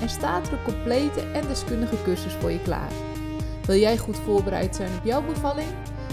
en 0.00 0.08
staat 0.08 0.46
er 0.46 0.52
een 0.52 0.64
complete 0.64 1.20
en 1.20 1.46
deskundige 1.46 2.02
cursus 2.02 2.32
voor 2.32 2.50
je 2.50 2.62
klaar. 2.62 2.92
Wil 3.66 3.76
jij 3.76 3.98
goed 3.98 4.16
voorbereid 4.16 4.76
zijn 4.76 4.98
op 4.98 5.04
jouw 5.04 5.22
bevalling? 5.22 5.68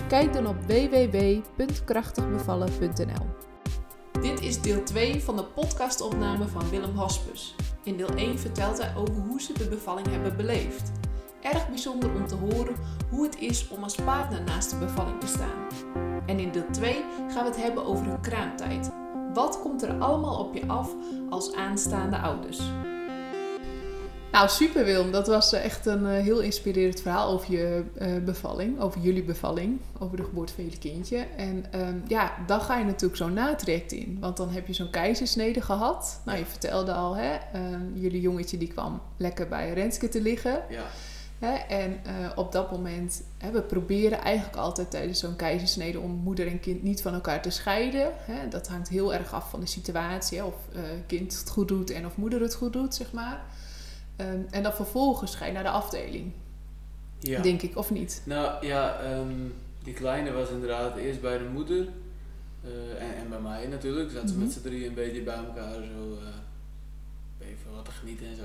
Kijk 0.08 0.34
dan 0.34 0.48
op 0.48 0.56
www.krachtigbevallen.nl. 0.66 3.26
Dit 4.22 4.42
is 4.42 4.62
deel 4.62 4.84
2 4.84 5.24
van 5.24 5.36
de 5.36 5.44
podcastopname 5.44 6.48
van 6.48 6.70
Willem 6.70 6.96
Hospes. 6.96 7.56
In 7.84 7.98
deel 7.98 8.16
1 8.16 8.40
vertelt 8.40 8.82
hij 8.82 8.96
over 8.96 9.16
hoe 9.16 9.42
ze 9.42 9.54
de 9.54 9.68
bevalling 9.68 10.08
hebben 10.08 10.36
beleefd. 10.36 10.92
Erg 11.42 11.70
bijzonder 11.70 12.14
om 12.14 12.28
te 12.28 12.36
horen 12.36 12.76
hoe 13.10 13.26
het 13.26 13.40
is 13.40 13.68
om 13.68 13.84
als 13.84 13.96
partner 13.96 14.44
naast 14.44 14.70
de 14.70 14.78
bevalling 14.78 15.20
te 15.20 15.28
staan. 15.28 15.68
En 16.26 16.40
in 16.40 16.52
deel 16.52 16.72
2 16.72 17.04
gaan 17.28 17.44
we 17.44 17.50
het 17.50 17.62
hebben 17.62 17.86
over 17.86 18.06
hun 18.06 18.22
kraamtijd. 18.22 18.92
Wat 19.34 19.62
komt 19.62 19.84
er 19.84 20.00
allemaal 20.00 20.40
op 20.40 20.54
je 20.54 20.68
af 20.68 20.94
als 21.30 21.54
aanstaande 21.54 22.18
ouders? 22.18 22.62
Nou, 24.32 24.50
super 24.50 24.86
Willem. 24.86 25.12
Dat 25.12 25.28
was 25.28 25.54
eh, 25.54 25.64
echt 25.64 25.86
een 25.86 26.06
eh, 26.06 26.24
heel 26.24 26.40
inspirerend 26.40 27.02
verhaal 27.02 27.32
over 27.32 27.52
je 27.52 27.84
eh, 27.98 28.18
bevalling. 28.26 28.80
Over 28.80 29.02
jullie 29.02 29.24
bevalling. 29.24 29.80
Over 30.00 30.18
de 30.18 30.24
geboorte 30.24 30.54
van 30.54 30.64
jullie 30.64 30.80
kindje. 30.80 31.18
En 31.38 31.66
ehm, 31.72 31.98
ja, 32.08 32.34
dan 32.48 32.62
ga 32.62 32.78
je 32.78 32.86
natuurlijk 32.86 33.16
zo'n 33.16 33.34
natraject 33.34 33.92
in. 33.92 34.18
Want 34.20 34.38
dan 34.38 34.50
heb 34.50 34.68
je 34.68 34.74
zo'n 34.74 34.90
keizersnede 34.90 35.62
gehad. 35.62 36.22
Nou, 36.26 36.38
je 36.38 36.46
vertelde 36.46 36.94
al, 36.94 37.16
hè. 37.16 37.36
ehm, 37.54 37.94
jullie 37.94 38.22
jongetje 38.22 38.58
die 38.58 38.68
kwam 38.68 39.02
lekker 39.18 39.48
bij 39.48 39.74
Renske 39.74 40.10
te 40.10 40.22
liggen. 40.22 40.62
Ja, 40.70 40.84
Hè? 41.40 41.54
En 41.54 42.00
op 42.36 42.52
dat 42.52 42.72
moment, 42.72 43.24
hè, 43.38 43.52
we 43.52 43.62
proberen 43.62 44.22
eigenlijk 44.22 44.58
altijd 44.58 44.92
tijdens 44.92 45.20
zo'n 45.20 45.36
keizersnede 45.36 46.00
om 46.00 46.12
moeder 46.12 46.48
en 46.48 46.60
kind 46.60 46.84
niet 46.84 47.02
van 47.02 47.14
elkaar 47.14 47.42
te 47.42 47.50
scheiden. 47.50 48.12
Hè? 48.16 48.48
Dat 48.50 48.68
hangt 48.68 48.90
heel 48.90 49.14
erg 49.14 49.34
af 49.34 49.50
van 49.50 49.60
de 49.60 49.66
situatie. 49.66 50.38
Hè? 50.38 50.44
Of 50.44 50.56
kind 51.08 51.40
het 51.40 51.50
goed 51.50 51.68
doet 51.68 51.92
en 51.92 52.06
of 52.06 52.16
moeder 52.16 52.42
het 52.42 52.56
goed 52.56 52.74
doet, 52.74 52.96
zeg 52.96 53.12
maar. 53.12 53.46
Ehm, 54.18 54.40
en 54.50 54.64
dan 54.64 54.74
vervolgens 54.74 55.36
ga 55.36 55.46
je 55.46 55.52
naar 55.52 55.64
de 55.64 55.70
afdeling, 55.70 56.32
ja. 57.20 57.42
denk 57.42 57.62
ik, 57.62 57.78
of 57.78 57.92
niet? 57.92 58.22
Nou 58.26 58.66
ja, 58.66 59.00
ehm, 59.00 59.34
die 59.84 59.94
kleine 59.94 60.32
was 60.32 60.50
inderdaad 60.50 60.98
eerst 60.98 61.22
bij 61.22 61.38
de 61.38 61.44
moeder. 61.54 61.88
eh, 62.64 63.02
en, 63.08 63.16
en 63.16 63.30
bij 63.30 63.40
mij 63.40 63.68
natuurlijk. 63.68 64.12
Zaten 64.12 64.28
ze 64.30 64.34
Mhm. 64.36 64.44
met 64.44 64.54
z'n 64.54 64.62
drieën 64.62 64.88
een 64.88 64.94
beetje 64.94 65.22
bij 65.22 65.36
elkaar 65.36 65.74
zo 65.74 66.18
eh, 66.22 67.48
even 67.48 67.72
wat 67.76 67.86
te 67.86 67.92
genieten 67.92 68.28
en 68.28 68.36
zo. 68.36 68.44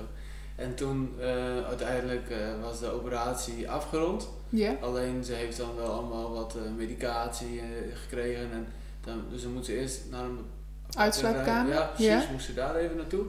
En 0.56 0.74
toen 0.74 1.14
eh, 1.20 1.64
uiteindelijk 1.66 2.32
was 2.62 2.80
de 2.80 2.90
operatie 2.90 3.70
afgerond. 3.70 4.28
Ja? 4.48 4.74
Alleen 4.80 5.24
ze 5.24 5.32
heeft 5.32 5.56
dan 5.56 5.76
wel 5.76 5.92
allemaal 5.92 6.30
wat 6.32 6.56
medicatie 6.76 7.60
gekregen. 7.94 8.52
En 8.52 8.66
dan, 9.00 9.22
dus 9.30 9.42
dan 9.42 9.52
moet 9.52 9.64
ze 9.64 9.76
eerst 9.78 10.00
naar 10.10 10.24
een 10.24 10.38
Uitslaapkamer? 10.96 11.72
Ja, 11.72 11.90
precies. 11.94 12.28
Moest 12.30 12.46
ze 12.46 12.54
daar 12.54 12.76
even 12.76 12.96
naartoe. 12.96 13.24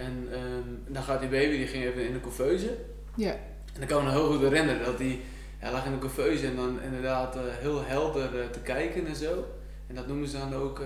En 0.00 0.28
ehm, 0.32 0.94
dan 0.94 1.02
gaat 1.02 1.20
die 1.20 1.28
baby, 1.28 1.56
die 1.56 1.66
ging 1.66 1.84
even 1.84 2.06
in 2.06 2.12
de 2.12 2.20
couveuse. 2.20 2.76
Ja. 3.14 3.36
En 3.74 3.82
ik 3.82 3.88
kan 3.88 3.98
me 3.98 4.10
nog 4.10 4.20
heel 4.20 4.32
goed 4.32 4.40
herinneren 4.40 4.84
dat 4.84 4.98
hij 4.98 5.20
hij 5.58 5.72
lag 5.72 5.84
in 5.84 5.92
de 5.92 5.98
couveuse 5.98 6.46
en 6.46 6.56
dan 6.56 6.82
inderdaad 6.82 7.36
eh, 7.36 7.42
heel 7.60 7.84
helder 7.84 8.40
eh, 8.40 8.46
te 8.50 8.60
kijken 8.60 9.06
en 9.06 9.16
zo. 9.16 9.44
En 9.86 9.94
dat 9.94 10.06
noemen 10.06 10.28
ze 10.28 10.38
dan 10.38 10.54
ook 10.54 10.82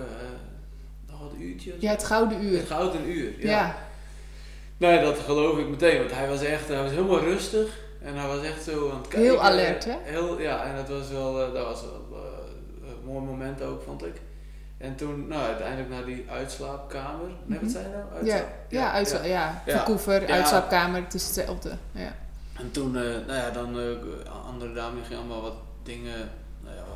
nog 1.07 1.19
wat 1.19 1.33
uurtje. 1.39 1.73
Ja, 1.79 1.91
het 1.91 2.03
gouden 2.03 2.43
uur. 2.43 2.57
Het 2.57 2.67
gouden 2.67 3.09
uur. 3.09 3.33
Ja. 3.39 3.49
Ja. 3.49 3.75
Ja, 4.77 5.01
dat 5.01 5.19
geloof 5.19 5.57
ik 5.57 5.67
meteen, 5.67 5.97
want 5.97 6.11
hij 6.11 6.27
was 6.27 6.43
echt 6.43 6.67
hij 6.67 6.81
was 6.81 6.91
helemaal 6.91 7.19
rustig 7.19 7.79
en 8.01 8.15
hij 8.15 8.27
was 8.27 8.43
echt 8.43 8.63
zo 8.63 8.89
aan 8.89 8.97
het 8.97 9.07
kijken. 9.07 9.29
Heel 9.29 9.41
alert, 9.41 9.85
hè? 9.85 9.95
Heel, 10.03 10.41
ja, 10.41 10.65
en 10.65 10.75
dat 10.75 10.89
was 10.89 11.09
wel, 11.09 11.33
dat 11.53 11.65
was 11.65 11.81
wel 11.81 12.25
een 12.81 13.05
mooi 13.05 13.25
moment 13.25 13.61
ook, 13.61 13.81
vond 13.81 14.05
ik. 14.05 14.21
En 14.85 14.95
toen, 14.95 15.27
nou, 15.27 15.43
uiteindelijk 15.45 15.89
naar 15.89 16.05
die 16.05 16.25
uitslaapkamer. 16.31 17.27
Nee, 17.45 17.59
wat 17.59 17.61
Mhm. 17.61 17.71
zei 17.71 17.83
je 17.83 17.89
nou? 17.89 18.25
Ja, 18.25 18.33
Uitslaap- 18.33 18.53
ja, 18.69 18.91
uitsla- 18.91 19.23
ja. 19.23 19.61
Ja. 19.65 19.75
verkoever, 19.75 20.21
Ja. 20.27 20.33
uitslaapkamer, 20.35 21.01
het 21.03 21.13
is 21.13 21.23
hetzelfde. 21.25 21.71
Ja. 21.91 22.15
En 22.59 22.71
toen, 22.71 22.95
eh, 22.95 23.01
nou 23.03 23.33
ja, 23.33 23.49
dan 23.49 23.79
eh 23.79 23.95
andere 24.47 24.73
dame 24.73 25.03
ging 25.03 25.19
allemaal 25.19 25.41
wat 25.41 25.55
dingen, 25.83 26.17
ja, 26.17 26.25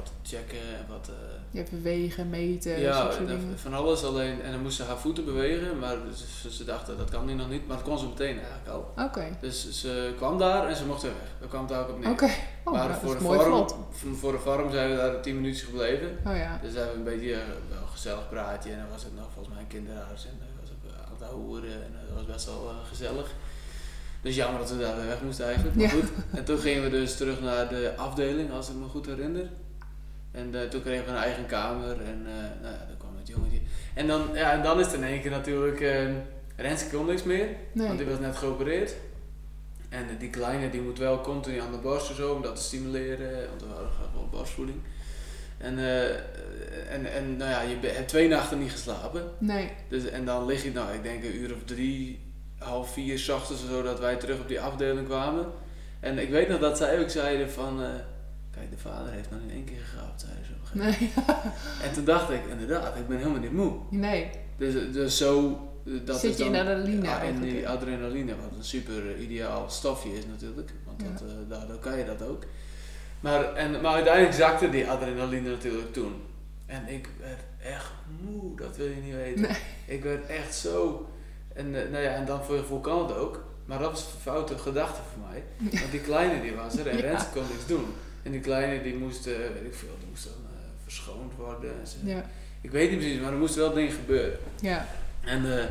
wat 0.04 0.12
checken 0.24 0.58
en 0.78 0.86
wat... 0.90 1.08
eh, 1.10 1.16
Je 1.52 1.58
hebt 1.58 1.70
bewegen, 1.72 2.30
meten, 2.30 2.80
ja, 2.80 3.04
dat 3.04 3.18
van 3.56 3.74
alles 3.74 4.04
alleen. 4.04 4.42
En 4.42 4.52
dan 4.52 4.62
moest 4.62 4.76
ze 4.76 4.84
haar 4.84 4.98
voeten 4.98 5.26
bewegen, 5.26 5.80
maar 5.80 5.96
ze, 6.42 6.52
ze 6.52 6.64
dachten 6.64 6.98
dat 6.98 7.10
kan 7.10 7.26
nu 7.26 7.34
nog 7.34 7.50
niet, 7.50 7.68
maar 7.68 7.78
dat 7.78 7.86
kon 7.86 8.00
ze 8.00 8.06
meteen 8.08 8.38
eigenlijk 8.40 8.68
al. 8.68 8.94
Oké, 9.06 9.26
Dus 9.42 9.72
ze 9.72 10.14
kwam 10.18 10.38
daar 10.38 10.68
en 10.68 10.76
ze 10.76 10.86
mocht 10.86 11.02
weer 11.02 11.12
weg. 11.12 11.30
Daar 11.40 11.50
kwam 11.50 11.68
het 11.68 11.74
ook 11.78 11.90
op 11.90 12.00
neer. 12.00 12.10
oké. 12.12 12.26
Oh, 12.26 12.74
maar 12.74 12.74
nou, 12.74 12.88
dat 12.88 12.98
voor, 13.02 13.14
de 13.18 13.22
vorm, 13.22 13.68
voor, 14.16 14.32
de 14.32 14.72
zijn 14.72 14.90
we 14.90 14.96
daar 14.96 15.22
tien 15.22 15.36
minuutjes 15.36 15.64
gebleven. 15.68 16.18
Oh 16.26 16.36
ja. 16.36 16.60
Dus 16.62 16.74
hebben 16.74 16.92
we 16.92 16.98
een 16.98 17.18
beetje 17.18 17.34
eh, 17.34 17.40
wel 17.70 17.82
een 17.82 17.88
gezellig 17.88 18.30
praatje 18.30 18.72
en 18.72 18.78
dan 18.78 18.90
was 18.92 19.04
het 19.04 19.16
nog 19.16 19.28
volgens 19.34 19.54
mij 19.54 19.64
een 19.64 19.68
kinderhuis 19.76 20.26
en 20.26 20.32
er 20.42 20.60
was 20.62 20.70
ook 20.70 20.92
eh, 20.92 21.06
aan 21.06 21.16
het 21.20 21.30
hoeren 21.30 21.74
en 21.74 21.92
eh, 21.94 22.08
dat 22.08 22.16
was 22.16 22.26
best 22.36 22.46
wel 22.46 22.70
eh, 22.70 22.88
gezellig. 22.88 23.28
Dus 24.22 24.36
jammer 24.36 24.60
dat 24.60 24.72
we 24.72 24.78
daar 24.80 24.96
weer 24.96 25.06
weg 25.06 25.22
moesten 25.22 25.46
eigenlijk, 25.46 25.76
maar 25.76 25.86
Ja. 25.86 25.92
goed. 25.92 26.10
En 26.32 26.46
toen 26.46 26.58
gingen 26.58 26.84
we 26.84 26.90
dus 26.90 27.18
terug 27.18 27.42
naar 27.42 27.70
de 27.70 27.94
afdeling, 27.98 28.52
als 28.52 28.70
ik 28.70 28.76
me 28.76 28.86
goed 28.86 29.06
herinner. 29.06 29.50
En 30.32 30.56
eh, 30.56 30.68
toen 30.68 30.82
kregen 30.82 31.06
we 31.06 31.12
een 31.12 31.18
eigen 31.18 31.46
kamer 31.46 32.02
en 32.02 32.26
eh, 32.26 32.62
nou 32.62 32.74
ja, 32.74 32.86
dan 32.88 32.98
kwam 32.98 33.18
het 33.18 33.28
jongetje. 33.28 33.60
En 33.94 34.08
dan, 34.08 34.30
ja, 34.34 34.52
en 34.52 34.64
dan 34.64 34.80
is 34.80 34.86
het 34.86 34.96
in 34.96 35.04
één 35.04 35.22
keer 35.22 35.32
natuurlijk, 35.32 35.82
eh 35.82 36.08
Renske 36.56 36.96
kon 36.96 37.06
niks 37.06 37.24
meer, 37.24 37.48
want 37.74 37.98
die 37.98 38.08
was 38.08 38.20
net 38.20 38.36
geopereerd. 38.36 38.94
En 39.90 40.06
die 40.20 40.30
kleine 40.30 40.70
die 40.70 40.82
moet 40.82 40.98
wel 40.98 41.22
continu 41.22 41.60
aan 41.60 41.72
de 41.72 41.78
borst 41.78 42.10
en 42.10 42.16
zo 42.16 42.34
om 42.34 42.42
dat 42.42 42.56
te 42.56 42.62
stimuleren, 42.62 43.48
want 43.50 43.62
we 43.62 43.68
hadden 43.68 43.90
gewoon 44.12 44.30
borstvoeding. 44.30 44.78
En, 45.58 45.78
en, 46.90 47.14
en 47.14 47.38
nou 47.38 47.50
ja, 47.50 47.62
je 47.62 47.88
hebt 47.88 48.08
twee 48.08 48.28
nachten 48.28 48.60
niet 48.60 48.72
geslapen. 48.72 49.24
Nee. 49.38 49.72
Dus, 49.88 50.06
en 50.06 50.26
dan 50.26 50.46
lig 50.46 50.64
je, 50.64 50.72
nou 50.72 50.94
ik 50.94 51.04
denk 51.04 51.24
een 51.24 51.36
uur 51.36 51.54
of 51.54 51.64
drie, 51.66 52.20
half 52.58 52.94
vier, 52.94 53.20
's 53.20 53.30
ochtends 53.30 53.64
of 53.64 53.70
zo, 53.70 53.84
dat 53.84 54.00
wij 54.00 54.16
terug 54.16 54.40
op 54.40 54.48
die 54.48 54.62
afdeling 54.62 55.08
kwamen. 55.08 55.46
En 56.00 56.18
ik 56.18 56.30
weet 56.30 56.50
nog 56.50 56.60
dat 56.60 56.78
zij 56.78 57.00
ook 57.00 57.10
zeiden 57.10 57.52
van, 57.52 57.82
kijk 58.52 58.72
de 58.72 58.78
vader 58.78 59.12
heeft 59.14 59.32
nog 59.32 59.40
in 59.48 59.52
één 59.52 59.64
keer 59.64 59.80
gegapt, 59.90 60.22
zei 60.22 60.32
ze. 60.46 60.52
op 60.54 60.82
een 60.82 60.94
gegeven 60.94 61.24
Nee. 61.28 61.88
En 61.88 61.94
toen 61.94 62.04
dacht 62.06 62.30
ik, 62.30 62.42
inderdaad, 62.52 62.96
ik 62.96 63.08
ben 63.08 63.18
helemaal 63.18 63.40
niet 63.40 63.52
moe. 63.54 63.74
nee. 63.90 64.30
Dus, 64.58 64.74
dus 64.92 65.18
zo, 65.18 65.60
eh, 65.86 65.94
dat 66.06 66.20
Zit 66.20 66.32
is 66.32 66.38
je 66.38 66.44
in 66.44 66.56
adrenaline 66.56 67.04
Ja, 67.06 67.20
eigenlijk, 67.20 67.52
die 67.52 67.68
adrenaline, 67.70 68.36
wat 68.36 68.58
een 68.58 68.64
super 68.64 69.18
ideaal 69.18 69.70
stofje 69.70 70.18
is 70.18 70.26
natuurlijk. 70.26 70.72
Want 70.86 71.02
Ja. 71.02 71.08
dat, 71.12 71.22
eh, 71.22 71.28
daardoor 71.50 71.78
kan 71.80 71.98
je 71.98 72.06
dat 72.06 72.22
ook. 72.22 72.44
Maar, 73.20 73.54
en, 73.54 73.82
maar 73.82 73.94
uiteindelijk 73.94 74.36
zakte 74.36 74.70
die 74.70 74.90
adrenaline 74.90 75.50
natuurlijk 75.50 75.94
toen. 75.94 76.14
En 76.66 76.88
ik 76.88 77.10
werd 77.20 77.40
echt 77.76 77.92
moe, 78.22 78.56
dat 78.58 78.78
wil 78.78 78.86
je 78.88 78.96
niet 79.02 79.16
weten. 79.16 79.42
Nee. 79.42 79.58
Ik 79.86 80.04
werd 80.04 80.26
echt 80.26 80.56
zo. 80.56 81.08
En, 81.54 81.66
eh, 81.86 81.92
nou 81.92 82.04
ja, 82.04 82.10
en 82.14 82.26
dan 82.26 82.44
voor 82.44 82.56
je 82.56 82.62
gevoel 82.62 82.80
kan 82.80 83.08
het 83.08 83.16
ook. 83.18 83.44
Maar 83.66 83.80
dat 83.80 83.92
was 83.92 84.02
een 84.02 84.20
foute 84.22 84.58
gedachte 84.58 85.00
voor 85.14 85.22
mij. 85.30 85.44
Want 85.80 85.92
die 85.92 86.00
kleine 86.02 86.42
die 86.42 86.54
was 86.56 86.78
er 86.78 86.88
en 86.88 86.98
Ja. 86.98 87.02
Renske 87.04 87.30
kon 87.34 87.44
niks 87.52 87.68
doen. 87.68 87.86
En 88.24 88.32
die 88.32 88.40
kleine 88.42 88.84
die 88.84 88.96
moest, 88.96 89.28
eh, 89.28 89.34
weet 89.38 89.66
ik 89.66 89.74
veel, 89.74 89.96
die 90.00 90.08
moest 90.10 90.24
dan 90.24 90.34
eh, 90.34 90.60
verschoond 90.84 91.34
worden. 91.38 91.72
En 91.80 91.88
ze- 91.88 91.98
Ja. 92.06 92.26
Ik 92.62 92.72
weet 92.72 92.90
niet 92.90 93.00
precies, 93.00 93.20
maar 93.22 93.32
er 93.32 93.38
moesten 93.38 93.62
wel 93.62 93.74
dingen 93.74 93.92
gebeuren. 93.92 94.40
Ja. 94.62 94.88
En, 95.26 95.58
eh, 95.60 95.66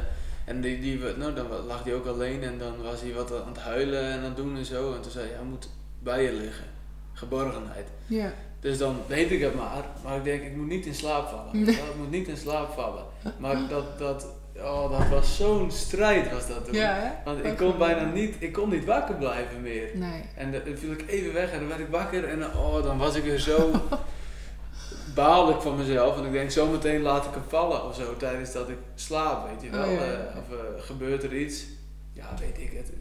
en 0.44 0.60
die, 0.60 0.80
die, 0.80 0.98
nou, 1.16 1.34
dan 1.34 1.46
lag 1.66 1.84
hij 1.84 1.94
ook 1.94 2.06
alleen 2.06 2.42
en 2.42 2.58
dan 2.58 2.82
was 2.82 3.00
hij 3.00 3.12
wat 3.12 3.32
aan 3.42 3.48
het 3.48 3.58
huilen 3.62 4.02
en 4.02 4.18
aan 4.18 4.24
het 4.24 4.36
doen 4.36 4.56
en 4.56 4.64
zo. 4.64 4.94
En 4.94 5.00
toen 5.00 5.10
zei 5.10 5.26
hij, 5.26 5.34
hij 5.36 5.44
moet 5.44 5.68
bij 5.98 6.22
je 6.22 6.32
liggen. 6.32 6.64
Geborgenheid. 7.12 7.86
Ja. 8.06 8.32
Dus 8.60 8.78
dan 8.78 8.96
weet 9.06 9.30
ik 9.30 9.40
het 9.40 9.54
maar. 9.54 9.84
Maar 10.04 10.16
ik 10.16 10.24
denk, 10.24 10.42
ik 10.42 10.56
moet 10.56 10.66
niet 10.66 10.86
in 10.86 10.94
slaap 10.94 11.28
vallen. 11.28 11.64
Nee. 11.64 11.74
Ik 11.74 11.96
moet 11.98 12.10
niet 12.10 12.28
in 12.28 12.36
slaap 12.36 12.72
vallen. 12.74 13.04
Maar 13.38 13.68
dat, 13.68 13.98
dat, 13.98 14.26
oh, 14.62 14.98
dat 14.98 15.08
was 15.08 15.36
zo'n 15.36 15.70
strijd 15.70 16.32
was 16.32 16.48
dat 16.48 16.64
toen. 16.64 16.74
Ja, 16.74 16.94
hè? 16.94 17.10
Want 17.24 17.44
ik 17.44 17.56
kon 17.56 17.68
wel. 17.68 17.76
bijna 17.76 18.04
niet, 18.04 18.36
ik 18.38 18.52
kon 18.52 18.68
niet 18.68 18.84
wakker 18.84 19.14
blijven 19.14 19.62
meer. 19.62 19.90
Nee. 19.94 20.22
En 20.34 20.52
dan 20.52 20.60
viel 20.74 20.92
ik 20.92 21.04
even 21.06 21.32
weg 21.32 21.50
en 21.50 21.58
dan 21.58 21.68
werd 21.68 21.80
ik 21.80 21.88
wakker 21.88 22.24
en 22.24 22.38
dan, 22.38 22.56
oh, 22.56 22.82
dan 22.82 22.98
was 22.98 23.14
ik 23.14 23.24
weer 23.24 23.38
zo 23.38 23.70
baalde 25.14 25.52
ik 25.52 25.60
van 25.60 25.76
mezelf. 25.76 26.18
En 26.18 26.24
ik 26.24 26.32
denk, 26.32 26.50
zometeen 26.50 27.02
laat 27.02 27.24
ik 27.24 27.32
hem 27.32 27.42
vallen 27.48 27.84
of 27.84 27.94
zo 27.94 28.16
tijdens 28.16 28.52
dat 28.52 28.68
ik 28.68 28.78
slaap, 28.94 29.48
weet 29.48 29.62
je 29.62 29.70
wel. 29.70 29.86
Oh, 29.86 29.92
ja. 29.92 30.00
Eh, 30.00 30.36
of 30.36 30.50
eh, 30.50 30.84
gebeurt 30.84 31.22
er 31.22 31.36
iets? 31.36 31.64
Ja, 32.12 32.34
weet 32.40 32.58
ik 32.58 32.72
het. 32.76 32.92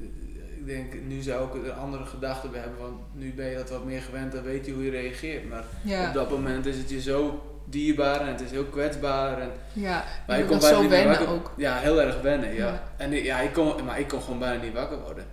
Ik 0.57 0.65
denk, 0.65 0.93
nu 1.07 1.21
zou 1.21 1.57
ik 1.57 1.65
er 1.65 1.71
andere 1.71 2.05
gedachte 2.05 2.47
bij 2.47 2.59
hebben, 2.59 2.79
want 2.79 2.99
nu 3.13 3.33
ben 3.33 3.49
je 3.49 3.55
dat 3.55 3.69
wat 3.69 3.85
meer 3.85 4.01
gewend 4.01 4.35
en 4.35 4.43
weet 4.43 4.65
je 4.65 4.71
hoe 4.71 4.83
je 4.83 4.91
reageert. 4.91 5.49
Maar 5.49 5.63
op 6.07 6.13
dat 6.13 6.29
moment 6.29 6.65
is 6.65 6.77
het 6.77 6.89
je 6.89 7.01
zo 7.01 7.41
dierbaar 7.69 8.21
en 8.21 8.27
het 8.27 8.41
is 8.41 8.51
heel 8.51 8.65
kwetsbaar. 8.65 9.39
En, 9.41 9.49
Ja. 9.73 10.03
maar 10.27 10.37
moet 10.39 10.47
kon 10.47 10.59
bijna 10.59 10.79
niet 10.79 10.89
wennen 10.89 11.17
wakker- 11.17 11.35
ook. 11.35 11.53
Ja, 11.57 11.77
heel 11.77 12.01
erg 12.01 12.21
wennen, 12.21 12.53
ja. 12.53 12.65
Ja. 12.67 12.83
En 12.97 13.13
ik- 13.13 13.23
ja, 13.23 13.39
ik 13.39 13.53
kon, 13.53 13.85
maar 13.85 13.99
ik 13.99 14.07
kon 14.07 14.21
gewoon 14.21 14.39
bijna 14.39 14.63
niet 14.63 14.73
wakker 14.73 14.99
worden. 15.01 15.25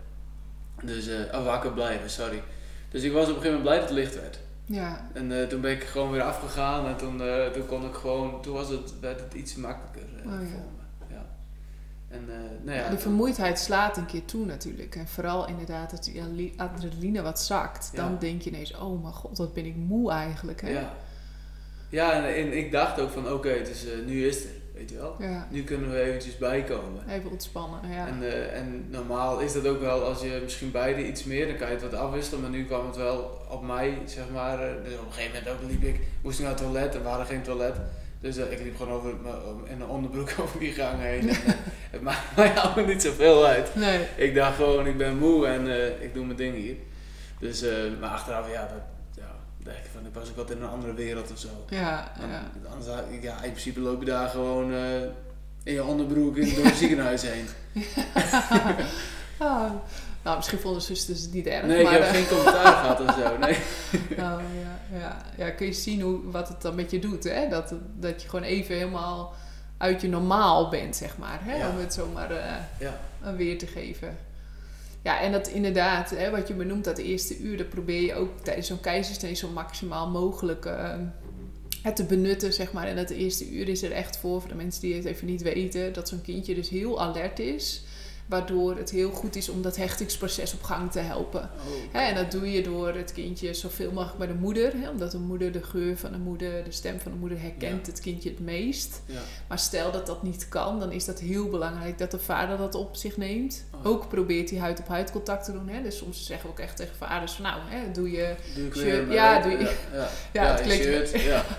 Dus, 0.82 1.08
oh, 1.32 1.44
wakker 1.44 1.72
blijven, 1.72 2.10
sorry. 2.10 2.42
Dus 2.90 3.02
ik 3.02 3.12
was 3.12 3.22
op 3.22 3.28
een 3.28 3.34
gegeven 3.42 3.58
moment 3.58 3.68
blij 3.68 3.78
dat 3.78 3.88
het 3.88 3.98
licht 3.98 4.20
werd. 4.20 4.38
Ja, 4.66 5.10
En 5.12 5.40
eh, 5.40 5.46
toen 5.46 5.60
ben 5.60 5.70
ik 5.70 5.82
gewoon 5.84 6.10
weer 6.10 6.22
afgegaan 6.22 6.86
en 6.86 6.96
toen, 6.96 7.22
eh, 7.22 7.46
toen 7.46 7.66
kon 7.66 7.84
ik 7.84 7.94
gewoon, 7.94 8.42
toen 8.42 8.54
was 8.54 8.68
het, 8.68 9.00
werd 9.00 9.20
het 9.20 9.34
iets 9.34 9.54
makkelijker 9.54 10.02
Oh, 10.26 10.30
ja. 10.32 10.36
voor 10.38 10.38
me. 10.76 11.14
Ja. 11.14 11.24
En 12.08 12.24
nou 12.64 12.78
ja, 12.78 12.88
toen- 12.88 12.98
vermoeidheid 12.98 13.58
slaat 13.58 13.96
een 13.96 14.06
keer 14.06 14.24
toe 14.24 14.44
natuurlijk. 14.46 14.96
En 14.96 15.08
vooral 15.08 15.48
inderdaad 15.48 15.90
dat 15.90 16.04
die 16.04 16.22
adre- 16.22 16.52
adrenaline 16.56 17.22
wat 17.22 17.40
zakt. 17.40 17.90
Dan 17.96 18.16
denk 18.18 18.42
je 18.42 18.50
ineens, 18.50 18.76
oh 18.76 19.02
mijn 19.02 19.14
god, 19.14 19.38
wat 19.38 19.52
ben 19.54 19.66
ik 19.66 19.76
moe 19.76 20.10
eigenlijk. 20.10 20.60
Hè? 20.60 20.68
Ja, 20.70 20.92
ja 21.94 22.12
en, 22.12 22.34
en 22.34 22.56
ik 22.56 22.72
dacht 22.72 23.00
ook 23.00 23.10
van 23.10 23.32
oké, 23.32 23.62
dus 23.64 23.84
nu 24.06 24.26
is 24.26 24.34
het 24.36 24.44
er, 24.44 24.50
weet 24.74 24.90
je 24.90 24.96
wel. 24.96 25.16
Ja, 25.18 25.48
Nu 25.50 25.64
kunnen 25.64 25.90
we 25.90 26.00
eventjes 26.00 26.38
bijkomen. 26.38 27.02
even 27.08 27.30
ontspannen. 27.30 27.80
Ja. 27.90 28.06
En, 28.06 28.22
eh, 28.22 28.58
en 28.58 28.86
normaal 28.90 29.40
is 29.40 29.52
dat 29.52 29.66
ook 29.66 29.80
wel, 29.80 30.02
als 30.04 30.20
je 30.20 30.40
misschien 30.42 30.70
beide 30.70 31.06
iets 31.06 31.24
meer, 31.24 31.46
dan 31.46 31.56
kan 31.56 31.66
je 31.68 31.72
het 31.74 31.82
wat 31.82 31.94
afwisselen. 31.94 32.40
Maar 32.40 32.50
nu 32.50 32.64
kwam 32.64 32.86
het 32.86 32.96
wel 32.96 33.40
op 33.50 33.62
mij, 33.66 33.98
zeg 34.04 34.24
maar. 34.32 34.58
eh, 34.68 34.84
dus 34.84 34.94
op 34.94 35.06
een 35.06 35.12
gegeven 35.12 35.38
moment 35.42 35.62
ook 35.62 35.70
liep 35.70 35.82
ik, 35.82 36.00
moest 36.22 36.38
ik 36.38 36.44
naar 36.44 36.54
het 36.54 36.62
toilet 36.62 36.94
en 36.94 37.02
we 37.02 37.08
hadden 37.08 37.26
geen 37.26 37.42
toilet. 37.42 37.74
Dus 38.20 38.36
ik 38.36 38.60
liep 38.62 38.76
gewoon 38.76 38.92
over, 38.92 39.10
in 39.64 39.80
een 39.80 39.88
onderbroek 39.88 40.32
over 40.42 40.58
die 40.60 40.72
gang 40.72 41.00
heen. 41.00 41.28
En, 41.28 41.36
het 41.90 42.00
maakt 42.00 42.36
mij 42.36 42.54
allemaal 42.60 42.84
niet 42.84 43.02
zoveel 43.02 43.46
uit. 43.46 43.74
Nee, 43.74 44.00
Ik 44.16 44.34
dacht 44.34 44.56
gewoon, 44.56 44.86
ik 44.86 44.96
ben 44.96 45.16
moe 45.18 45.46
en 45.46 45.66
ik 46.02 46.14
doe 46.14 46.24
mijn 46.24 46.36
ding 46.38 46.54
hier. 46.56 46.76
Dus, 47.38 47.64
maar 48.00 48.10
achteraf, 48.10 48.52
ja, 48.52 48.60
dat, 48.60 48.82
van, 49.92 50.06
ik 50.06 50.14
was 50.14 50.28
ook 50.28 50.36
wat 50.36 50.50
in 50.50 50.62
een 50.62 50.68
andere 50.68 50.94
wereld 50.94 51.32
of 51.32 51.38
zo. 51.38 51.48
ja, 51.68 52.12
ja. 52.30 52.42
Anders, 52.70 53.00
ik- 53.10 53.22
ja, 53.22 53.34
in 53.42 53.50
principe 53.50 53.80
loop 53.80 54.00
je 54.00 54.06
daar 54.06 54.28
gewoon 54.28 54.72
eh, 54.72 55.00
in 55.62 55.72
je 55.72 55.84
onderbroek 55.84 56.36
in- 56.36 56.54
door 56.54 56.64
het 56.64 56.76
ziekenhuis 56.84 57.22
heen. 57.22 57.46
Ah, 59.38 59.70
nou, 60.24 60.36
misschien 60.36 60.58
vonden 60.58 60.82
zusters 60.82 61.22
het 61.22 61.32
niet 61.32 61.46
erg. 61.46 61.66
Nee, 61.66 61.78
ik 61.78 61.84
maar, 61.84 61.92
heb 61.92 62.02
eh, 62.02 62.10
geen 62.10 62.26
commentaar 62.28 62.72
gehad 62.72 63.00
of 63.00 63.14
zo. 63.14 63.38
Nee. 63.38 63.56
Oh, 64.10 64.40
ja, 64.62 64.98
ja. 64.98 65.16
ja, 65.36 65.50
kun 65.50 65.66
je 65.66 65.72
zien 65.72 66.00
hoe, 66.00 66.30
wat 66.30 66.48
het 66.48 66.62
dan 66.62 66.74
met 66.74 66.90
je 66.90 66.98
doet. 66.98 67.24
Hè? 67.24 67.48
Dat, 67.48 67.74
dat 67.96 68.22
je 68.22 68.28
gewoon 68.28 68.44
even 68.44 68.74
helemaal 68.76 69.34
uit 69.78 70.00
je 70.00 70.08
normaal 70.08 70.68
bent, 70.68 70.96
zeg 70.96 71.18
maar. 71.18 71.38
Hè? 71.42 71.56
Ja. 71.56 71.68
Om 71.68 71.78
het 71.78 71.94
zomaar 71.94 72.30
eh, 72.30 72.44
Ja, 72.78 72.98
een 73.22 73.36
weer 73.36 73.58
te 73.58 73.66
geven. 73.66 74.16
Ja, 75.04 75.20
en 75.20 75.32
dat 75.32 75.48
inderdaad, 75.48 76.10
hè, 76.10 76.30
wat 76.30 76.48
je 76.48 76.54
benoemt, 76.54 76.84
dat 76.84 76.98
eerste 76.98 77.38
uur, 77.38 77.56
dat 77.56 77.68
probeer 77.68 78.00
je 78.00 78.14
ook 78.14 78.40
tijdens 78.42 78.66
zo'n 78.66 78.80
keizersnee 78.80 79.34
zo 79.34 79.48
maximaal 79.48 80.10
mogelijk 80.10 80.64
eh, 80.64 80.94
het 81.82 81.96
te 81.96 82.04
benutten, 82.04 82.52
zeg 82.52 82.72
maar. 82.72 82.86
En 82.86 82.96
dat 82.96 83.10
eerste 83.10 83.50
uur 83.50 83.68
is 83.68 83.82
er 83.82 83.92
echt 83.92 84.16
voor, 84.16 84.40
voor 84.40 84.50
de 84.50 84.56
mensen 84.56 84.80
die 84.80 84.94
het 84.94 85.04
even 85.04 85.26
niet 85.26 85.42
weten, 85.42 85.92
dat 85.92 86.08
zo'n 86.08 86.22
kindje 86.22 86.54
dus 86.54 86.68
heel 86.68 87.00
alert 87.00 87.38
is. 87.38 87.84
Waardoor 88.26 88.76
het 88.76 88.90
heel 88.90 89.10
goed 89.10 89.36
is 89.36 89.48
om 89.48 89.62
dat 89.62 89.76
hechtingsproces 89.76 90.52
op 90.54 90.62
gang 90.62 90.92
te 90.92 90.98
helpen. 90.98 91.50
oh, 91.94 92.00
en 92.00 92.14
dat 92.14 92.30
doe 92.30 92.52
je 92.52 92.62
door 92.62 92.94
het 92.94 93.12
kindje 93.12 93.54
zoveel 93.54 93.90
mogelijk 93.92 94.18
bij 94.18 94.26
de 94.26 94.34
moeder. 94.34 94.72
Hè, 94.76 94.88
omdat 94.90 95.10
de 95.10 95.18
moeder 95.18 95.52
de 95.52 95.62
geur 95.62 95.96
van 95.96 96.12
de 96.12 96.18
moeder, 96.18 96.64
de 96.64 96.72
stem 96.72 97.00
van 97.00 97.12
de 97.12 97.18
moeder 97.18 97.40
herkent 97.40 97.86
Ja. 97.86 97.92
het 97.92 98.00
kindje 98.00 98.28
het 98.30 98.40
meest. 98.40 99.02
ja. 99.06 99.20
Maar 99.48 99.58
stel 99.58 99.92
dat 99.92 100.06
dat 100.06 100.22
niet 100.22 100.48
kan, 100.48 100.80
dan 100.80 100.92
is 100.92 101.04
dat 101.04 101.20
heel 101.20 101.48
belangrijk 101.48 101.98
dat 101.98 102.10
de 102.10 102.18
vader 102.18 102.56
dat 102.58 102.74
op 102.74 102.96
zich 102.96 103.16
neemt. 103.16 103.64
Oh. 103.74 103.86
Ook 103.86 104.08
probeert 104.08 104.50
hij 104.50 104.58
huid-op-huid 104.58 105.10
contact 105.10 105.44
te 105.44 105.52
doen. 105.52 105.68
Hè. 105.68 105.82
Dus 105.82 105.96
soms 105.96 106.26
zeggen 106.26 106.46
we 106.46 106.52
ook 106.52 106.60
echt 106.60 106.76
tegen 106.76 106.96
vaders 106.96 107.32
van 107.32 107.44
nou, 107.44 107.60
hè, 107.64 107.90
doe 107.92 108.10
je, 108.10 108.34
Doe 108.54 108.70
Shirt, 108.76 109.12
ja, 109.12 109.40
doe 109.42 109.50
je- 109.52 109.76
Ja, 110.32 110.46
het 110.54 110.60
klinkt- 110.60 110.84
shirt, 110.84 111.20
ja. 111.22 111.44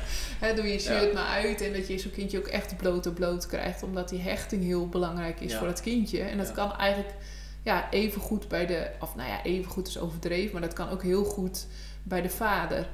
doe 0.56 0.66
je 0.68 0.80
shirt 0.80 1.04
Ja. 1.08 1.14
maar 1.14 1.26
uit. 1.28 1.62
En 1.62 1.74
dat 1.74 1.88
je 1.88 1.98
zo'n 1.98 2.12
kindje 2.12 2.38
ook 2.38 2.48
echt 2.48 2.78
bloot 2.78 3.06
op 3.06 3.16
bloot 3.16 3.46
krijgt. 3.46 3.84
Omdat 3.84 4.10
die 4.10 4.20
hechting 4.22 4.64
heel 4.64 4.90
belangrijk 4.90 5.40
is 5.40 5.52
Ja. 5.52 5.58
voor 5.58 5.68
het 5.68 5.82
kindje. 5.82 6.22
En 6.22 6.38
dat 6.38 6.52
kan 6.52 6.74
eigenlijk 6.78 7.14
ja, 7.64 7.92
even 7.92 8.22
goed 8.22 8.48
bij 8.48 8.66
de, 8.66 8.88
of 9.00 9.16
nou 9.16 9.30
ja, 9.30 9.44
even 9.44 9.72
goed 9.72 9.88
is 9.88 10.00
overdreven. 10.00 10.52
Maar 10.52 10.62
dat 10.62 10.74
kan 10.74 10.90
ook 10.90 11.04
heel 11.04 11.24
goed 11.24 11.68
bij 12.04 12.22
de 12.22 12.30
vader. 12.30 12.88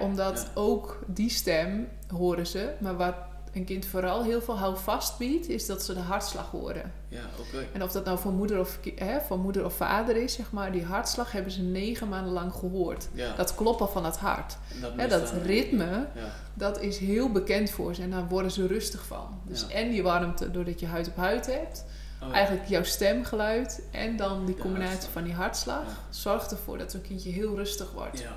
omdat 0.00 0.50
ook 0.54 1.04
die 1.06 1.30
stem 1.30 1.88
horen 2.08 2.46
ze. 2.46 2.72
Maar 2.78 2.96
wat 2.96 3.14
een 3.54 3.64
kind 3.64 3.86
vooral 3.86 4.22
heel 4.24 4.42
veel 4.42 4.58
houvast 4.58 5.18
biedt, 5.18 5.48
is 5.48 5.66
dat 5.66 5.82
ze 5.82 5.94
de 5.94 6.00
hartslag 6.00 6.50
horen. 6.50 6.92
Ja, 7.08 7.20
oké. 7.38 7.66
En 7.72 7.82
of 7.82 7.92
dat 7.92 8.04
nou 8.04 8.18
van 8.18 8.34
moeder 8.34 8.60
of, 8.60 8.78
hè, 8.96 9.20
van 9.20 9.40
moeder 9.40 9.64
of 9.64 9.74
vader 9.76 10.16
is, 10.16 10.32
zeg 10.32 10.52
maar, 10.52 10.72
die 10.72 10.84
hartslag 10.84 11.32
hebben 11.32 11.52
ze 11.52 11.62
negen 11.62 12.08
maanden 12.08 12.32
lang 12.32 12.52
gehoord. 12.52 13.08
Ja, 13.12 13.34
Dat 13.36 13.54
kloppen 13.54 13.88
van 13.88 14.04
het 14.04 14.16
hart. 14.16 14.56
en 14.74 14.80
dat, 14.80 14.92
Hè, 14.96 15.08
dat 15.08 15.32
ritme, 15.44 16.06
Ja, 16.14 16.32
dat 16.54 16.80
is 16.80 16.98
heel 16.98 17.32
bekend 17.32 17.70
voor 17.70 17.94
ze 17.94 18.02
en 18.02 18.10
daar 18.10 18.28
worden 18.28 18.50
ze 18.50 18.66
rustig 18.66 19.06
van. 19.06 19.40
Dus 19.46 19.66
en 19.68 19.90
die 19.90 20.02
warmte 20.02 20.50
doordat 20.50 20.80
je 20.80 20.86
huid 20.86 21.08
op 21.08 21.16
huid 21.16 21.46
hebt, 21.46 21.84
oh, 22.22 22.32
eigenlijk 22.34 22.66
jouw 22.68 22.82
stemgeluid 22.84 23.82
en 23.90 24.16
dan 24.16 24.46
die 24.46 24.56
combinatie 24.56 25.08
van 25.12 25.22
die 25.24 25.34
hartslag, 25.34 25.84
zorgt 26.10 26.50
ervoor 26.50 26.78
dat 26.78 26.90
zo'n 26.90 27.02
kindje 27.02 27.30
heel 27.30 27.56
rustig 27.56 27.92
wordt. 27.92 28.18
Ja. 28.18 28.36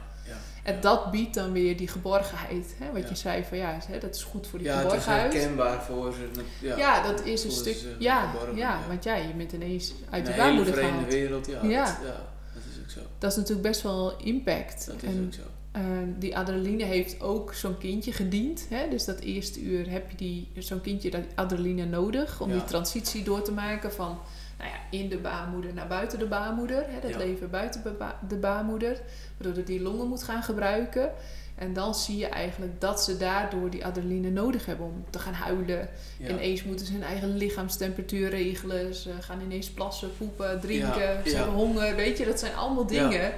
En 0.68 0.74
ja. 0.76 0.82
dat 0.82 1.12
biedt 1.12 1.34
dan 1.34 1.52
weer 1.52 1.78
die 1.78 1.88
geborgenheid. 1.88 2.76
Hè? 2.80 2.92
Wat 2.92 3.02
Ja. 3.02 3.10
je 3.10 3.16
zei 3.16 3.44
van 3.44 3.58
ja, 3.58 3.78
dat 4.00 4.16
is 4.16 4.24
goed 4.24 4.48
voor 4.48 4.60
die 4.60 4.68
Ja, 4.68 4.74
het 4.74 4.86
is 4.86 4.90
geborgenheid. 4.92 5.34
herkenbaar 5.34 5.84
voor 5.84 6.14
ze. 6.14 6.42
Ja, 6.66 6.78
Ja, 6.78 7.02
dat 7.04 7.26
is 7.26 7.44
een 7.44 7.52
stuk. 7.52 7.78
Ja, 8.00 8.28
geborgen, 8.30 8.56
ja, 8.58 8.80
ja. 8.80 8.88
want 8.88 9.04
ja, 9.04 9.16
je 9.16 9.34
bent 9.34 9.52
ineens 9.52 9.94
uit 10.10 10.26
In 10.28 10.32
de 10.32 10.38
baarmoeder 10.38 10.74
vreemde 10.74 10.92
gehaald. 10.92 11.14
wereld, 11.14 11.46
ja. 11.48 11.60
Ja. 11.64 11.86
Dat, 11.86 11.98
ja, 12.04 12.28
dat 12.54 12.64
is 12.72 12.80
ook 12.84 12.90
zo. 12.90 13.00
Dat 13.18 13.32
is 13.32 13.38
natuurlijk 13.38 13.68
best 13.68 13.82
wel 13.82 14.18
impact. 14.18 14.86
Dat 14.88 14.96
is 15.04 15.10
en 15.10 15.24
ook 15.26 15.34
zo. 15.34 15.42
eh, 15.72 15.82
die 16.20 16.38
adrenaline 16.38 16.84
heeft 16.84 17.22
ook 17.22 17.54
zo'n 17.54 17.78
kindje 17.78 18.12
gediend. 18.12 18.66
Hè? 18.70 18.90
Dus 18.90 19.06
dat 19.06 19.20
eerste 19.20 19.62
uur 19.62 19.90
heb 19.90 20.10
je 20.12 20.18
die, 20.18 20.52
zo'n 20.58 20.82
kindje 20.82 21.10
dat 21.12 21.22
adrenaline 21.36 21.86
nodig 21.86 22.42
om 22.42 22.50
Ja. 22.50 22.54
die 22.56 22.64
transitie 22.64 23.24
door 23.24 23.42
te 23.42 23.52
maken 23.52 23.92
van 23.94 24.20
nou 24.58 24.70
ja, 24.70 24.98
in 24.98 25.10
de 25.10 25.18
baarmoeder 25.18 25.74
naar 25.74 25.88
buiten 25.88 26.20
de 26.20 26.26
baarmoeder. 26.28 26.86
Hè? 26.88 27.00
Dat 27.02 27.10
Ja. 27.12 27.18
leven 27.18 27.50
buiten 27.50 27.84
de 27.84 27.90
ba- 27.90 28.20
de 28.28 28.36
baarmoeder. 28.36 29.02
Waardoor 29.38 29.64
die 29.64 29.82
longen 29.82 30.08
moet 30.08 30.24
gaan 30.24 30.44
gebruiken. 30.44 31.12
En 31.56 31.74
dan 31.74 31.96
zie 31.96 32.18
je 32.18 32.28
eigenlijk 32.28 32.82
dat 32.82 33.04
ze 33.04 33.18
daardoor 33.18 33.70
die 33.70 33.86
adrenaline 33.86 34.30
nodig 34.30 34.66
hebben 34.66 34.86
om 34.86 35.06
te 35.10 35.20
gaan 35.20 35.34
huilen. 35.34 35.90
Ja. 36.18 36.30
Ineens 36.30 36.64
moeten 36.64 36.86
ze 36.86 36.92
hun 36.94 37.04
eigen 37.04 37.38
lichaamstemperatuur 37.38 38.30
regelen. 38.30 38.96
Ze 38.96 39.12
gaan 39.20 39.42
ineens 39.42 39.70
plassen, 39.70 40.18
poepen, 40.18 40.60
drinken. 40.60 41.02
Ja, 41.02 41.22
Ze 41.30 41.36
hebben 41.36 41.54
honger. 41.56 41.96
Weet 41.96 42.18
je, 42.18 42.26
dat 42.26 42.40
zijn 42.40 42.56
allemaal 42.56 42.86
dingen 42.88 43.34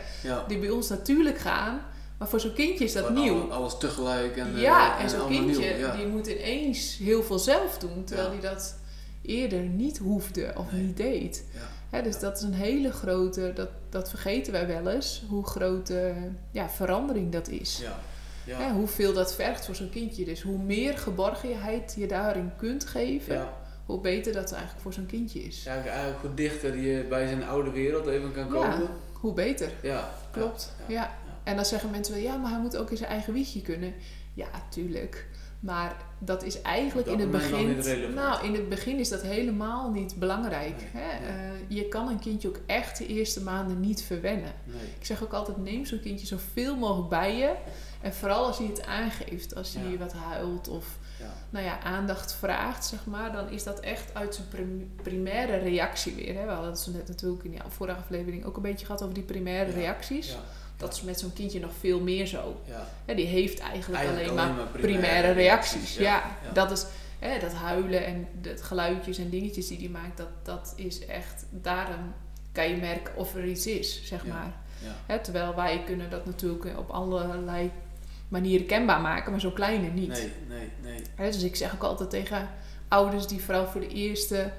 die 0.47 0.57
bij 0.57 0.69
ons 0.69 0.89
natuurlijk 0.89 1.37
gaan. 1.37 1.81
Maar 2.17 2.27
voor 2.27 2.39
zo'n 2.39 2.53
kindje 2.53 2.83
is 2.83 2.93
dat 2.93 3.09
nieuw. 3.09 3.41
Alles, 3.41 3.51
alles 3.53 3.77
tegelijk. 3.77 4.37
En, 4.37 4.55
eh, 4.55 4.61
ja, 4.61 4.99
en 4.99 5.09
zo'n 5.09 5.27
kindje 5.27 5.59
nieuw, 5.59 5.77
ja. 5.77 5.95
die 5.95 6.07
moet 6.07 6.27
ineens 6.27 6.97
heel 6.97 7.23
veel 7.23 7.39
zelf 7.39 7.77
doen. 7.77 8.03
Terwijl 8.03 8.27
Ja. 8.33 8.39
hij 8.39 8.49
dat 8.49 8.75
eerder 9.21 9.59
niet 9.61 9.97
hoefde 9.97 10.53
of 10.57 10.71
Nee. 10.71 10.81
niet 10.81 10.97
deed. 10.97 11.45
Ja. 11.91 12.01
Dus 12.01 12.19
dat 12.19 12.37
is 12.37 12.43
een 12.43 12.53
hele 12.53 12.91
grote, 12.91 13.51
dat, 13.55 13.69
dat 13.89 14.09
vergeten 14.09 14.51
wij 14.51 14.67
wel 14.67 14.87
eens, 14.89 15.23
hoe 15.29 15.45
grote 15.45 16.13
ja, 16.51 16.69
verandering 16.69 17.31
dat 17.31 17.47
is. 17.47 17.79
Ja. 17.81 17.99
Ja. 18.45 18.73
Hoeveel 18.73 19.13
dat 19.13 19.35
vergt 19.35 19.65
voor 19.65 19.75
zo'n 19.75 19.89
kindje. 19.89 20.25
Dus 20.25 20.41
hoe 20.41 20.57
meer 20.57 20.97
geborgenheid 20.97 21.93
je 21.97 22.07
daarin 22.07 22.51
kunt 22.57 22.85
geven, 22.85 23.47
hoe 23.85 24.01
beter 24.01 24.33
dat 24.33 24.51
eigenlijk 24.51 24.81
voor 24.81 24.93
zo'n 24.93 25.05
kindje 25.05 25.39
is. 25.39 25.63
Ja, 25.63 25.83
eigenlijk 25.83 26.21
hoe 26.21 26.33
dichter 26.33 26.77
je 26.77 27.03
bij 27.09 27.27
zijn 27.27 27.43
oude 27.43 27.71
wereld 27.71 28.07
even 28.07 28.31
kan 28.31 28.47
komen. 28.47 28.87
Hoe 29.13 29.33
beter, 29.33 29.69
Ja. 29.81 30.09
klopt. 30.31 30.73
Ja. 30.87 31.17
En 31.43 31.55
dan 31.55 31.65
zeggen 31.65 31.89
mensen 31.91 32.13
wel, 32.13 32.23
ja, 32.23 32.35
maar 32.37 32.51
hij 32.51 32.59
moet 32.59 32.77
ook 32.77 32.91
in 32.91 32.97
zijn 32.97 33.09
eigen 33.09 33.33
wiegje 33.33 33.61
kunnen. 33.61 33.93
Ja, 34.33 34.47
tuurlijk. 34.69 35.27
Maar 35.59 35.95
dat 36.19 36.43
is 36.43 36.61
eigenlijk 36.61 37.07
in 37.07 37.19
het 37.19 37.31
begin. 37.31 38.13
Nou, 38.13 38.45
in 38.45 38.53
het 38.53 38.69
begin 38.69 38.97
is 38.97 39.09
dat 39.09 39.21
helemaal 39.21 39.91
niet 39.91 40.15
belangrijk. 40.15 40.75
Nee, 40.93 41.03
Hè? 41.03 41.19
nee. 41.19 41.51
Eh, 41.51 41.51
je 41.67 41.87
kan 41.87 42.07
een 42.07 42.19
kindje 42.19 42.47
ook 42.47 42.59
echt 42.65 42.97
de 42.97 43.07
eerste 43.07 43.41
maanden 43.43 43.79
niet 43.79 44.01
verwennen. 44.03 44.51
Nee. 44.63 44.81
Ik 44.99 45.05
zeg 45.05 45.23
ook 45.23 45.33
altijd, 45.33 45.57
neem 45.57 45.85
zo'n 45.85 45.99
kindje 45.99 46.25
zoveel 46.27 46.75
mogelijk 46.75 47.09
bij 47.09 47.37
je. 47.37 47.53
En 48.01 48.13
vooral 48.13 48.45
als 48.45 48.57
hij 48.57 48.67
het 48.67 48.85
aangeeft, 48.85 49.55
als 49.55 49.73
hij 49.73 49.91
Ja. 49.91 49.97
wat 49.97 50.13
huilt 50.13 50.67
of 50.67 50.97
Ja. 51.19 51.33
nou 51.49 51.65
ja, 51.65 51.79
aandacht 51.83 52.33
vraagt, 52.33 52.85
zeg 52.85 53.05
maar, 53.05 53.31
dan 53.31 53.49
is 53.49 53.63
dat 53.63 53.79
echt 53.79 54.13
uit 54.13 54.35
zijn 54.35 54.47
prim- 54.47 54.91
primaire 55.03 55.57
reactie 55.57 56.15
weer. 56.15 56.35
Hè? 56.35 56.43
We 56.45 56.51
hadden 56.51 56.69
het 56.69 56.79
zo 56.79 56.91
net 56.91 57.07
natuurlijk 57.07 57.43
in 57.43 57.51
de 57.51 57.57
vorige 57.67 57.97
aflevering 57.97 58.45
ook 58.45 58.55
een 58.55 58.61
beetje 58.61 58.85
gehad 58.85 59.01
over 59.01 59.13
die 59.13 59.23
primaire 59.23 59.71
Ja. 59.71 59.77
reacties. 59.77 60.37
Dat 60.79 60.93
is 60.93 61.01
met 61.01 61.19
zo'n 61.19 61.33
kindje 61.33 61.59
nog 61.59 61.71
veel 61.79 61.99
meer 61.99 62.25
zo. 62.25 62.61
Ja. 63.05 63.13
Die 63.13 63.25
heeft 63.25 63.59
eigenlijk, 63.59 64.01
Eigenlijk 64.01 64.29
alleen, 64.29 64.39
alleen 64.39 64.55
maar 64.55 64.65
maar 64.65 64.71
primaire, 64.71 64.99
primaire 64.99 65.31
reacties. 65.31 65.97
reacties, 65.97 66.43
Ja, 66.43 66.53
dat 66.53 66.71
is 66.71 66.85
hè, 67.19 67.39
dat 67.39 67.53
huilen 67.53 68.05
en 68.05 68.27
de 68.41 68.57
geluidjes 68.57 69.17
en 69.17 69.29
dingetjes 69.29 69.67
die 69.67 69.77
hij 69.77 69.87
maakt, 69.87 70.17
dat, 70.17 70.27
dat 70.43 70.73
is 70.75 71.05
echt, 71.05 71.45
daarom 71.49 72.13
kan 72.51 72.69
je 72.69 72.75
merken 72.75 73.15
of 73.15 73.35
er 73.35 73.45
iets 73.45 73.67
is, 73.67 74.03
zeg 74.03 74.25
maar. 74.25 74.53
Hè, 75.05 75.19
terwijl 75.19 75.55
wij 75.55 75.83
kunnen 75.85 76.09
dat 76.09 76.25
natuurlijk 76.25 76.77
op 76.77 76.89
allerlei 76.89 77.71
manieren 78.27 78.65
kenbaar 78.65 79.01
maken, 79.01 79.31
maar 79.31 79.39
zo'n 79.39 79.53
kleine 79.53 79.87
niet. 79.87 80.07
Nee, 80.07 80.31
nee, 80.47 80.69
nee. 80.81 81.01
Hè, 81.15 81.31
dus 81.31 81.43
ik 81.43 81.55
zeg 81.55 81.73
ook 81.73 81.83
altijd 81.83 82.09
tegen 82.09 82.49
ouders 82.87 83.27
die 83.27 83.41
vooral 83.41 83.67
voor 83.67 83.81
de 83.81 83.87
eerste 83.87 84.51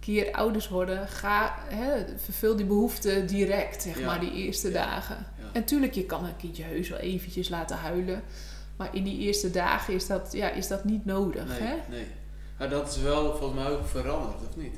keer 0.00 0.32
ouders 0.32 0.68
worden, 0.68 1.08
ga, 1.08 1.54
hè, 1.68 2.04
vervul 2.16 2.56
die 2.56 2.66
behoefte 2.66 3.24
direct, 3.24 3.82
zeg 3.82 4.00
maar, 4.00 4.20
die 4.20 4.32
eerste 4.32 4.70
dagen. 4.70 5.26
En 5.52 5.64
tuurlijk, 5.64 5.92
je 5.94 6.04
kan 6.04 6.24
een 6.24 6.36
kindje 6.36 6.62
heus 6.62 6.88
wel 6.88 6.98
eventjes 6.98 7.48
laten 7.48 7.76
huilen. 7.76 8.22
Maar 8.76 8.94
in 8.94 9.04
die 9.04 9.18
eerste 9.18 9.50
dagen 9.50 9.94
is 9.94 10.06
dat, 10.06 10.28
ja, 10.32 10.50
is 10.50 10.68
dat 10.68 10.84
niet 10.84 11.04
nodig. 11.04 11.46
Nee, 11.48 11.60
Hè? 11.68 11.74
nee. 11.90 12.06
Maar 12.58 12.68
dat 12.68 12.88
is 12.88 13.02
wel 13.02 13.36
volgens 13.36 13.60
mij 13.62 13.70
ook 13.70 13.86
veranderd, 13.86 14.40
of 14.48 14.56
niet? 14.56 14.74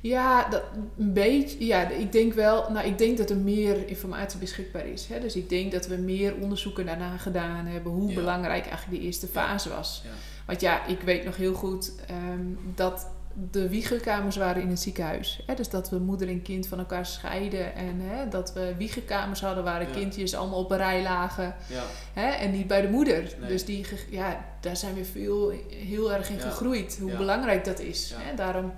Ja, 0.00 0.48
dat, 0.48 0.62
een 0.98 1.12
beetje. 1.12 1.66
Ja, 1.66 1.88
ik 1.88 2.12
denk 2.12 2.32
wel. 2.32 2.70
Nou, 2.70 2.86
ik 2.86 2.98
denk 2.98 3.18
dat 3.18 3.30
er 3.30 3.36
meer 3.36 3.88
informatie 3.88 4.38
beschikbaar 4.38 4.86
is. 4.86 5.06
Hè? 5.06 5.20
Dus 5.20 5.36
ik 5.36 5.48
denk 5.48 5.72
dat 5.72 5.86
we 5.86 5.96
meer 5.96 6.34
onderzoeken 6.40 6.86
daarna 6.86 7.16
gedaan 7.16 7.66
hebben 7.66 7.92
hoe 7.92 8.08
Ja. 8.08 8.14
belangrijk 8.14 8.66
eigenlijk 8.66 8.98
die 8.98 9.06
eerste 9.06 9.26
fase 9.26 9.68
was. 9.68 10.00
Ja. 10.04 10.10
Want 10.46 10.60
ja, 10.60 10.86
ik 10.86 11.00
weet 11.00 11.24
nog 11.24 11.36
heel 11.36 11.54
goed 11.54 11.92
ehm, 12.06 12.46
dat 12.74 13.06
de 13.50 13.68
wiegenkamers 13.68 14.36
waren 14.36 14.62
in 14.62 14.68
het 14.68 14.80
ziekenhuis. 14.80 15.42
Hè? 15.46 15.54
Dus 15.54 15.68
dat 15.68 15.90
we 15.90 15.98
moeder 15.98 16.28
en 16.28 16.42
kind 16.42 16.66
van 16.66 16.78
elkaar 16.78 17.06
scheiden. 17.06 17.74
En 17.74 18.00
hè, 18.00 18.28
dat 18.28 18.52
we 18.52 18.74
wiegenkamers 18.78 19.40
hadden 19.40 19.64
waar 19.64 19.78
de 19.80 19.86
Ja. 19.86 19.92
kindjes 19.92 20.34
allemaal 20.34 20.58
op 20.58 20.70
een 20.70 20.76
rij 20.76 21.02
lagen. 21.02 21.54
Ja, 21.66 21.82
Hè? 22.12 22.28
En 22.30 22.50
niet 22.50 22.66
bij 22.66 22.80
de 22.80 22.88
moeder. 22.88 23.34
Nee. 23.40 23.48
Dus 23.48 23.64
die, 23.64 23.86
ja, 24.10 24.44
daar 24.60 24.76
zijn 24.76 24.94
we 24.94 25.04
veel, 25.04 25.52
heel 25.68 26.12
erg 26.12 26.28
in 26.30 26.36
Ja. 26.36 26.42
gegroeid. 26.42 26.98
Hoe 27.00 27.16
belangrijk 27.16 27.64
dat 27.64 27.80
is. 27.80 28.14
Hè? 28.16 28.34
Daarom 28.34 28.72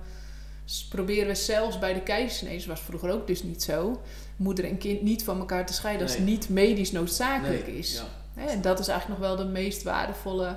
proberen 0.88 1.26
we 1.26 1.34
zelfs 1.34 1.78
bij 1.78 1.94
de 1.94 2.02
keizersnede, 2.02 2.66
was 2.66 2.80
vroeger 2.80 3.10
ook 3.10 3.26
dus 3.26 3.42
niet 3.42 3.62
zo, 3.62 4.00
moeder 4.36 4.64
en 4.64 4.78
kind 4.78 5.02
niet 5.02 5.24
van 5.24 5.38
elkaar 5.38 5.66
te 5.66 5.72
scheiden 5.72 6.02
als 6.02 6.16
het 6.16 6.24
niet 6.24 6.48
medisch 6.48 6.92
noodzakelijk 6.92 7.66
nee, 7.66 7.78
is. 7.78 8.02
En 8.34 8.60
dat 8.62 8.78
is 8.78 8.88
eigenlijk 8.88 9.20
nog 9.20 9.28
wel 9.28 9.46
de 9.46 9.52
meest 9.52 9.82
waardevolle, 9.82 10.56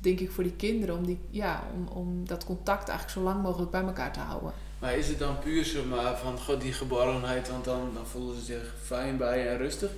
denk 0.00 0.20
ik, 0.20 0.30
voor 0.30 0.42
die 0.42 0.56
kinderen. 0.56 0.96
Om, 0.96 1.06
die, 1.06 1.18
ja, 1.30 1.62
om, 1.74 1.88
om 1.88 2.26
dat 2.28 2.44
contact 2.44 2.88
eigenlijk 2.88 3.18
zo 3.18 3.24
lang 3.24 3.42
mogelijk 3.42 3.70
bij 3.70 3.82
elkaar 3.82 4.12
te 4.12 4.20
houden. 4.20 4.52
Maar 4.78 4.96
is 4.96 5.08
het 5.08 5.18
dan 5.18 5.38
puur 5.38 5.64
zeg 5.64 5.84
maar, 5.84 6.16
van 6.16 6.38
god, 6.38 6.60
die 6.60 6.72
geborgenheid, 6.72 7.50
want 7.50 7.64
dan, 7.64 7.90
dan 7.94 8.06
voelen 8.06 8.36
ze 8.36 8.44
zich 8.44 8.74
fijn 8.82 9.16
bij 9.16 9.48
en 9.48 9.56
rustig? 9.58 9.90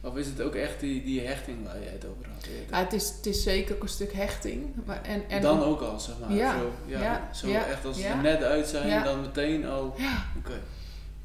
Of 0.00 0.16
is 0.16 0.26
het 0.26 0.40
ook 0.40 0.54
echt 0.54 0.80
die, 0.80 1.04
die 1.04 1.20
hechting 1.20 1.64
waar 1.64 1.82
jij 1.82 1.92
het 1.92 2.04
over 2.04 2.26
had? 2.34 2.46
Ja, 2.70 2.78
het, 2.78 2.92
is, 2.92 3.08
het 3.16 3.26
is 3.26 3.42
zeker 3.42 3.74
ook 3.74 3.82
een 3.82 3.88
stuk 3.88 4.12
hechting. 4.12 4.66
Maar, 4.84 5.02
en, 5.02 5.28
en 5.28 5.42
dan 5.42 5.62
ook 5.62 5.80
al, 5.80 6.00
zeg 6.00 6.14
maar. 6.20 6.32
Ja, 6.32 6.58
Zo, 6.58 6.72
ja, 6.86 7.02
ja, 7.02 7.28
zo 7.34 7.48
echt 7.50 7.84
als 7.84 7.96
ze 7.96 8.06
er 8.06 8.16
net 8.16 8.42
uit 8.42 8.68
zijn, 8.68 9.04
dan 9.04 9.20
meteen 9.20 9.66
al. 9.66 9.96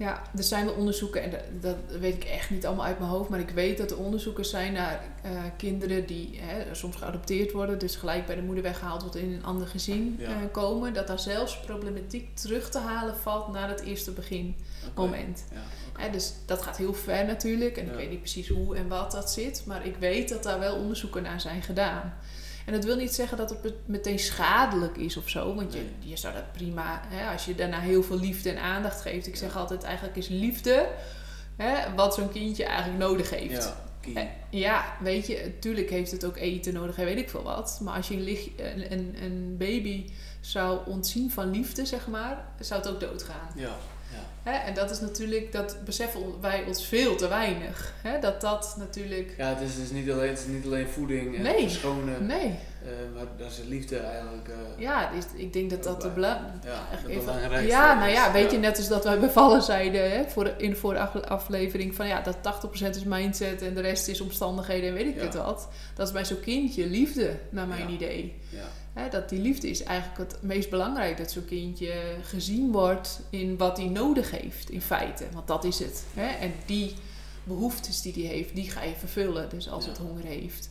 Ja, 0.01 0.22
er 0.38 0.43
zijn 0.43 0.65
wel 0.65 0.74
onderzoeken, 0.74 1.24
en 1.24 1.31
dat, 1.31 1.41
dat 1.62 1.98
weet 2.00 2.13
ik 2.15 2.24
echt 2.24 2.50
niet 2.50 2.65
allemaal 2.65 2.86
uit 2.86 3.00
mijn 3.00 3.12
hoofd, 3.12 3.29
maar 3.29 3.39
ik 3.39 3.50
weet 3.50 3.77
dat 3.77 3.91
er 3.91 3.98
onderzoeken 3.98 4.46
zijn 4.46 4.74
naar 4.74 5.03
eh, 5.24 5.31
kinderen 5.58 6.05
die 6.05 6.39
hè, 6.41 6.75
soms 6.75 6.96
geadopteerd 6.96 7.51
worden, 7.51 7.79
dus 7.79 7.96
gelijk 7.96 8.25
bij 8.25 8.36
de 8.36 8.41
moeder 8.41 8.63
weggehaald 8.63 9.01
wordt 9.01 9.15
in 9.15 9.34
een 9.34 9.43
ander 9.43 9.67
gezin 9.67 10.15
Ja. 10.20 10.27
eh, 10.29 10.36
komen, 10.51 10.93
dat 10.93 11.08
daar 11.08 11.20
zelfs 11.20 11.60
problematiek 11.60 12.36
terug 12.36 12.70
te 12.70 12.77
halen 12.79 13.15
valt 13.17 13.51
naar 13.51 13.70
het 13.70 13.81
eerste 13.81 14.12
beginmoment. 14.12 15.43
Ja, 15.98 16.10
dus 16.10 16.34
dat 16.46 16.62
gaat 16.62 16.77
heel 16.77 16.93
ver 16.93 17.25
natuurlijk, 17.25 17.77
en 17.77 17.86
ik 17.86 17.93
weet 17.93 18.10
niet 18.10 18.20
precies 18.20 18.48
hoe 18.48 18.75
en 18.75 18.88
wat 18.88 19.12
dat 19.12 19.31
zit, 19.31 19.63
maar 19.65 19.86
ik 19.86 19.96
weet 20.00 20.29
dat 20.29 20.43
daar 20.43 20.60
wel 20.60 20.75
onderzoeken 20.75 21.24
naar 21.24 21.41
zijn 21.41 21.62
gedaan. 21.62 22.13
En 22.65 22.74
dat 22.74 22.84
wil 22.86 22.96
niet 22.96 23.13
zeggen 23.13 23.38
dat 23.38 23.50
het 23.50 23.63
met- 23.63 23.88
meteen 23.88 24.20
schadelijk 24.20 24.98
is 24.98 25.18
of 25.18 25.30
zo. 25.30 25.56
Want 25.56 25.74
je, 25.74 25.80
Nee. 25.80 26.10
je 26.10 26.18
zou 26.18 26.34
dat 26.34 26.51
prima, 26.51 27.01
hè, 27.08 27.32
als 27.32 27.46
je 27.46 27.56
daarna 27.56 27.80
heel 27.80 28.03
veel 28.03 28.20
liefde 28.20 28.50
en 28.50 28.62
aandacht 28.62 29.01
geeft. 29.01 29.27
Ik 29.27 29.36
zeg 29.36 29.58
altijd, 29.58 29.84
eigenlijk 29.84 30.18
is 30.18 30.27
liefde 30.27 30.88
hè, 31.56 31.96
wat 31.96 32.13
zo'n 32.15 32.32
kindje 32.32 32.65
eigenlijk 32.65 33.00
nodig 33.00 33.30
heeft. 33.30 33.63
Ja. 33.63 34.22
Eh, 34.22 34.24
Ja, 34.50 34.86
weet 35.01 35.27
je, 35.27 35.41
natuurlijk 35.46 35.89
heeft 35.89 36.12
het 36.12 36.25
ook 36.25 36.38
eten 36.38 36.74
nodig 36.74 36.98
en 36.98 37.06
weet 37.06 37.18
ik 37.18 37.30
veel 37.30 37.44
wat. 37.44 37.80
Maar 37.84 37.96
als 37.96 38.08
je 38.08 38.15
een, 38.58 38.91
een, 38.91 39.15
een, 39.24 39.56
baby 39.58 40.10
zou 40.39 40.80
ontzien 40.86 41.32
van 41.32 41.51
liefde, 41.51 41.86
zeg 41.86 42.08
maar, 42.08 42.46
zou 42.60 42.82
het 42.82 42.89
ook 42.91 43.00
doodgaan. 43.00 43.50
Ja. 43.56 43.75
Hè? 44.44 44.51
En 44.51 44.74
dat 44.74 44.91
is 44.91 45.00
natuurlijk, 45.00 45.51
dat 45.51 45.77
beseffen 45.86 46.22
wij 46.41 46.63
ons 46.68 46.86
veel 46.86 47.15
te 47.15 47.27
weinig. 47.27 47.94
Hè? 48.01 48.20
Dat 48.20 48.41
dat 48.41 48.75
natuurlijk... 48.77 49.34
Ja, 49.38 49.48
het 49.48 49.62
is 49.62 49.75
dus 49.75 49.89
niet 49.91 50.12
alleen, 50.12 50.30
het 50.30 50.39
is 50.39 50.46
niet 50.46 50.65
alleen 50.65 50.88
voeding 50.88 51.36
en 51.36 51.41
Nee. 51.41 51.70
Nee, 52.27 52.46
eh, 52.84 52.89
maar 53.15 53.24
daar 53.38 53.48
is 53.48 53.56
de 53.56 53.68
liefde 53.68 53.98
eigenlijk. 53.98 54.48
eh, 54.48 54.56
ja, 54.84 55.10
ik 55.36 55.53
denk 55.53 55.70
dat 55.70 55.84
dat 55.84 56.01
de 56.01 56.10
belang... 56.10 56.39
ja, 56.63 56.88
belangrijkste 57.08 57.68
Ja, 57.68 57.94
nou 58.00 58.12
ja, 58.12 58.32
weet 58.32 58.51
je, 58.51 58.58
net 58.58 58.77
als 58.77 58.88
dat 58.88 59.03
wij 59.03 59.20
bevallen 59.20 59.62
zeiden 59.62 60.12
hè, 60.12 60.24
voor, 60.30 60.53
in 60.58 60.70
de 60.70 60.75
vorige 60.75 61.01
afle- 61.01 61.25
aflevering 61.27 61.96
van 61.96 62.08
ja, 62.08 62.22
dat 62.22 62.38
80% 62.84 62.89
is 62.89 63.03
mindset 63.03 63.62
en 63.62 63.74
de 63.74 63.82
rest 63.82 64.08
is 64.08 64.22
omstandigheden 64.22 64.89
en 64.89 64.96
weet 64.96 65.08
ik 65.08 65.15
Ja. 65.15 65.22
het 65.22 65.36
wat. 65.36 65.68
Dat 65.96 66.08
is 66.08 66.13
bij 66.13 66.25
zo'n 66.25 66.39
kindje 66.39 66.88
liefde, 66.88 67.38
naar 67.50 67.68
mijn 67.68 67.89
idee. 67.89 68.39
Ja, 68.50 68.60
Hè, 68.93 69.10
dat 69.10 69.29
die 69.29 69.39
liefde 69.39 69.69
is 69.69 69.83
eigenlijk 69.83 70.31
het 70.31 70.41
meest 70.41 70.69
belangrijk. 70.69 71.17
Dat 71.17 71.31
zo'n 71.31 71.45
kindje 71.45 71.93
gezien 72.24 72.71
wordt 72.71 73.19
in 73.29 73.57
wat 73.57 73.77
hij 73.77 73.86
nodig 73.88 74.31
heeft, 74.31 74.69
in 74.69 74.81
feite. 74.81 75.25
Want 75.33 75.48
dat 75.48 75.63
is 75.63 75.79
het. 75.79 76.03
Hè? 76.13 76.27
En 76.27 76.53
die 76.65 76.93
behoeftes 77.43 78.01
die 78.01 78.13
hij 78.13 78.36
heeft, 78.36 78.55
die 78.55 78.71
ga 78.71 78.83
je 78.83 78.93
vervullen. 78.98 79.50
Dus 79.50 79.69
als 79.69 79.83
Ja. 79.86 79.89
het 79.89 80.00
honger 80.00 80.24
heeft. 80.24 80.69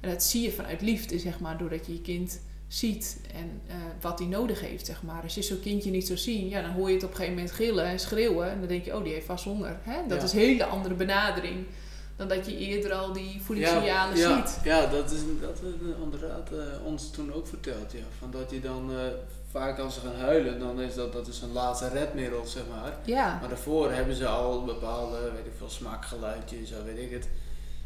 En 0.00 0.10
dat 0.10 0.22
zie 0.22 0.42
je 0.42 0.52
vanuit 0.52 0.80
liefde, 0.80 1.18
zeg 1.18 1.40
maar, 1.40 1.58
doordat 1.58 1.86
je 1.86 1.92
je 1.92 2.00
kind 2.00 2.40
ziet 2.68 3.20
en 3.34 3.60
eh, 3.66 3.74
wat 4.00 4.18
hij 4.18 4.28
nodig 4.28 4.60
heeft, 4.60 4.86
zeg 4.86 5.02
maar. 5.02 5.22
Als 5.22 5.34
je 5.34 5.42
zo'n 5.42 5.60
kindje 5.60 5.90
niet 5.90 6.06
zou 6.06 6.18
zien, 6.18 6.48
ja, 6.48 6.62
dan 6.62 6.70
hoor 6.70 6.88
je 6.88 6.94
het 6.94 7.04
op 7.04 7.10
een 7.10 7.16
gegeven 7.16 7.36
moment 7.38 7.54
gillen 7.54 7.84
en 7.84 7.98
schreeuwen. 8.00 8.50
En 8.50 8.58
dan 8.58 8.68
denk 8.68 8.84
je, 8.84 8.96
oh, 8.96 9.04
die 9.04 9.12
heeft 9.12 9.26
vast 9.26 9.44
honger. 9.44 9.78
Hè? 9.82 9.96
Dat 10.08 10.18
Ja. 10.18 10.24
is 10.24 10.32
een 10.32 10.38
hele 10.38 10.64
andere 10.64 10.94
benadering 10.94 11.64
dan 12.16 12.28
dat 12.28 12.46
je 12.46 12.56
eerder 12.56 12.92
al 12.92 13.12
die 13.12 13.40
voedingssignalen 13.44 14.16
ja, 14.16 14.36
ziet. 14.46 14.58
Ja, 14.64 14.86
dat 14.86 15.10
is 15.10 15.20
dat 15.40 15.58
inderdaad 16.02 16.50
eh, 16.52 16.84
ons 16.86 17.10
toen 17.10 17.32
ook 17.32 17.46
verteld. 17.46 17.92
Ja. 17.92 17.98
Van 18.18 18.30
dat 18.30 18.50
je 18.50 18.60
dan 18.60 18.90
eh, 18.90 18.96
vaak 19.50 19.78
als 19.78 19.94
ze 19.94 20.00
gaan 20.00 20.14
huilen, 20.20 20.58
dan 20.58 20.80
is 20.80 20.94
dat, 20.94 21.12
dat 21.12 21.26
is 21.28 21.40
een 21.40 21.52
laatste 21.52 21.88
redmiddel, 21.88 22.46
zeg 22.46 22.62
maar. 22.74 22.92
Ja, 23.04 23.38
Maar 23.40 23.48
daarvoor 23.48 23.92
hebben 23.92 24.14
ze 24.14 24.26
al 24.26 24.64
bepaalde, 24.64 25.16
weet 25.20 25.46
ik 25.46 25.52
veel, 25.58 25.70
smaakgeluidjes, 25.70 26.68
zo 26.68 26.74
weet 26.84 26.98
ik 26.98 27.10
het. 27.10 27.28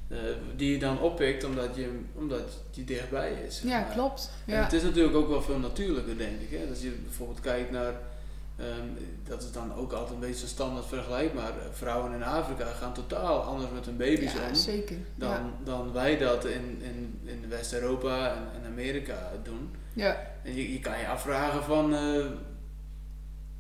eh, 0.09 0.19
die 0.57 0.73
je 0.73 0.79
dan 0.79 1.01
oppikt 1.01 1.45
omdat 1.45 1.69
je, 1.75 2.01
omdat 2.15 2.43
je 2.71 2.85
dichtbij 2.85 3.33
is. 3.47 3.57
zeg 3.61 3.71
ja 3.71 3.81
klopt. 3.83 4.31
En 4.47 4.55
Ja. 4.55 4.63
het 4.63 4.73
is 4.73 4.83
natuurlijk 4.83 5.17
ook 5.17 5.29
wel 5.29 5.43
veel 5.43 5.59
natuurlijker, 5.59 6.17
denk 6.19 6.41
ik. 6.41 6.59
Hè? 6.59 6.67
Als 6.71 6.81
je 6.81 6.91
bijvoorbeeld 7.05 7.41
kijkt 7.41 7.71
naar, 7.71 7.93
ehm, 8.59 8.87
dat 9.25 9.43
is 9.43 9.53
dan 9.53 9.75
ook 9.75 9.93
altijd 9.93 10.15
een 10.15 10.21
beetje 10.21 10.41
zo 10.41 10.47
standaard 10.47 10.87
vergelijkbaar. 10.87 11.49
Eh, 11.51 11.67
Vrouwen 11.73 12.13
in 12.13 12.23
Afrika 12.23 12.65
gaan 12.67 12.93
totaal 12.95 13.43
anders 13.43 13.71
met 13.71 13.85
hun 13.87 13.97
baby's 13.97 14.33
ja, 14.33 14.49
om 14.49 14.55
zeker. 14.55 14.97
dan, 15.15 15.31
Ja. 15.31 15.51
dan 15.65 15.93
wij 15.93 16.19
dat 16.19 16.45
in, 16.45 16.81
in, 16.83 17.21
in 17.25 17.45
West-Europa 17.49 18.29
en, 18.55 18.67
Amerika 18.73 19.31
doen. 19.43 19.71
Ja. 19.93 20.17
En 20.43 20.55
je, 20.55 20.73
je 20.73 20.81
kan 20.81 20.99
je 20.99 21.09
afvragen 21.09 21.63
van, 21.63 21.95
eh, 21.95 22.25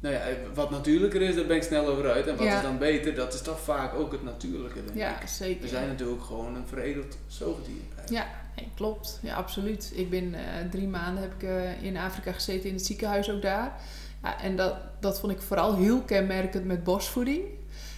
nou 0.00 0.14
ja, 0.14 0.22
wat 0.54 0.70
natuurlijker 0.70 1.22
is, 1.22 1.34
daar 1.34 1.46
ben 1.46 1.56
ik 1.56 1.62
snel 1.62 1.86
over 1.86 2.10
uit. 2.10 2.26
En 2.26 2.36
wat 2.36 2.46
Ja. 2.46 2.56
is 2.56 2.62
dan 2.62 2.78
beter, 2.78 3.14
dat 3.14 3.34
is 3.34 3.42
toch 3.42 3.60
vaak 3.60 3.94
ook 3.94 4.12
het 4.12 4.22
natuurlijke, 4.24 4.84
denk 4.84 4.96
Ja, 4.96 5.20
ik. 5.20 5.28
zeker. 5.28 5.62
We 5.62 5.68
zijn 5.68 5.88
natuurlijk 5.88 6.22
gewoon 6.22 6.54
een 6.54 6.66
veredeld 6.66 7.16
zoogdier. 7.26 7.80
Ja, 8.08 8.26
nee, 8.56 8.68
klopt. 8.74 9.18
Ja, 9.22 9.34
absoluut. 9.34 9.92
Ik 9.94 10.10
ben 10.10 10.34
eh, 10.34 10.42
drie 10.70 10.88
maanden 10.88 11.22
heb 11.22 11.32
ik 11.34 11.42
eh, 11.42 11.82
in 11.82 11.96
Afrika 11.96 12.32
gezeten 12.32 12.68
in 12.68 12.74
het 12.74 12.86
ziekenhuis 12.86 13.30
ook 13.30 13.42
daar. 13.42 13.80
Ja, 14.26 14.42
en 14.42 14.56
dat, 14.56 14.74
dat 15.00 15.20
vond 15.20 15.32
ik 15.32 15.40
vooral 15.40 15.76
heel 15.76 16.00
kenmerkend 16.00 16.64
met 16.64 16.84
borstvoeding. 16.84 17.40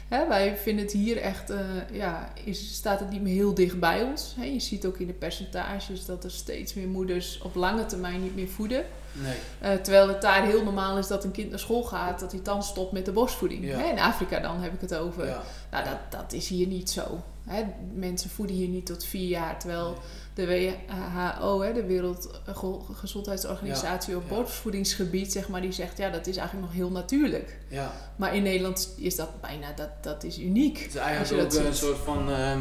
Hè, 0.08 0.28
wij 0.28 0.56
vinden 0.56 0.85
het 0.85 0.92
hier 0.92 1.16
echt, 1.16 1.50
eh, 1.50 1.58
ja, 1.92 2.32
is, 2.44 2.75
staat 2.75 3.00
het 3.00 3.11
niet 3.11 3.23
meer 3.23 3.35
heel 3.35 3.54
dicht 3.54 3.78
bij 3.78 4.02
ons. 4.02 4.35
Hè, 4.37 4.44
je 4.44 4.61
ziet 4.61 4.87
ook 4.87 4.99
in 4.99 5.06
de 5.06 5.12
percentages 5.12 6.04
dat 6.04 6.25
er 6.25 6.30
steeds 6.30 6.75
meer 6.75 6.88
moeders 6.88 7.40
op 7.42 7.54
lange 7.54 7.87
termijn 7.87 8.23
niet 8.23 8.35
meer 8.35 8.49
voeden. 8.49 8.85
Nee. 9.12 9.37
Eh, 9.58 9.80
terwijl 9.80 10.08
het 10.08 10.23
daar 10.23 10.44
heel 10.44 10.64
normaal 10.64 10.99
is 10.99 11.06
dat 11.06 11.25
een 11.25 11.30
kind 11.30 11.50
naar 11.50 11.58
school 11.58 11.82
gaat, 11.82 12.20
dat 12.20 12.32
hij 12.32 12.42
dan 12.42 12.62
stopt 12.62 12.92
met 12.92 13.04
de 13.04 13.12
borstvoeding. 13.12 13.64
Ja. 13.64 13.78
Hè, 13.78 13.90
in 13.90 13.99
Afrika 13.99 14.40
dan 14.40 14.61
heb 14.61 14.73
ik 14.73 14.80
het 14.80 14.94
over. 14.94 15.26
Ja. 15.26 15.42
Nou, 15.70 15.85
dat, 15.85 16.20
dat 16.20 16.32
is 16.32 16.49
hier 16.49 16.66
niet 16.66 16.90
zo. 16.90 17.23
Hè? 17.49 17.62
Mensen 17.95 18.31
voeden 18.31 18.57
hier 18.57 18.69
niet 18.69 18.87
tot 18.87 19.05
vier 19.05 19.28
jaar. 19.28 19.59
Terwijl 19.59 19.97
de 20.35 20.47
WHO, 20.47 21.61
hè, 21.62 21.73
de 21.73 21.85
Wereldgezondheidsorganisatie 21.87 24.17
op 24.17 24.23
Ja. 24.28 24.35
borstvoedingsgebied, 24.35 25.33
zeg 25.33 25.49
maar, 25.49 25.61
die 25.61 25.73
zegt 25.73 25.99
ja, 25.99 26.11
dat 26.11 26.26
is 26.26 26.37
eigenlijk 26.37 26.67
nog 26.69 26.76
heel 26.76 26.90
natuurlijk. 26.90 27.59
Ja. 27.69 27.93
Maar 28.17 28.35
in 28.35 28.43
Nederland 28.43 28.93
is 28.97 29.17
dat 29.17 29.40
bijna, 29.40 29.73
dat, 29.76 29.88
dat 30.00 30.25
is 30.25 30.38
uniek. 30.38 30.78
Het 30.78 30.88
is 30.88 30.95
eigenlijk 30.95 31.45
ook 31.45 31.52
dat 31.52 31.64
een 31.64 31.75
soort 31.75 31.99
van 31.99 32.31
ehm 32.31 32.61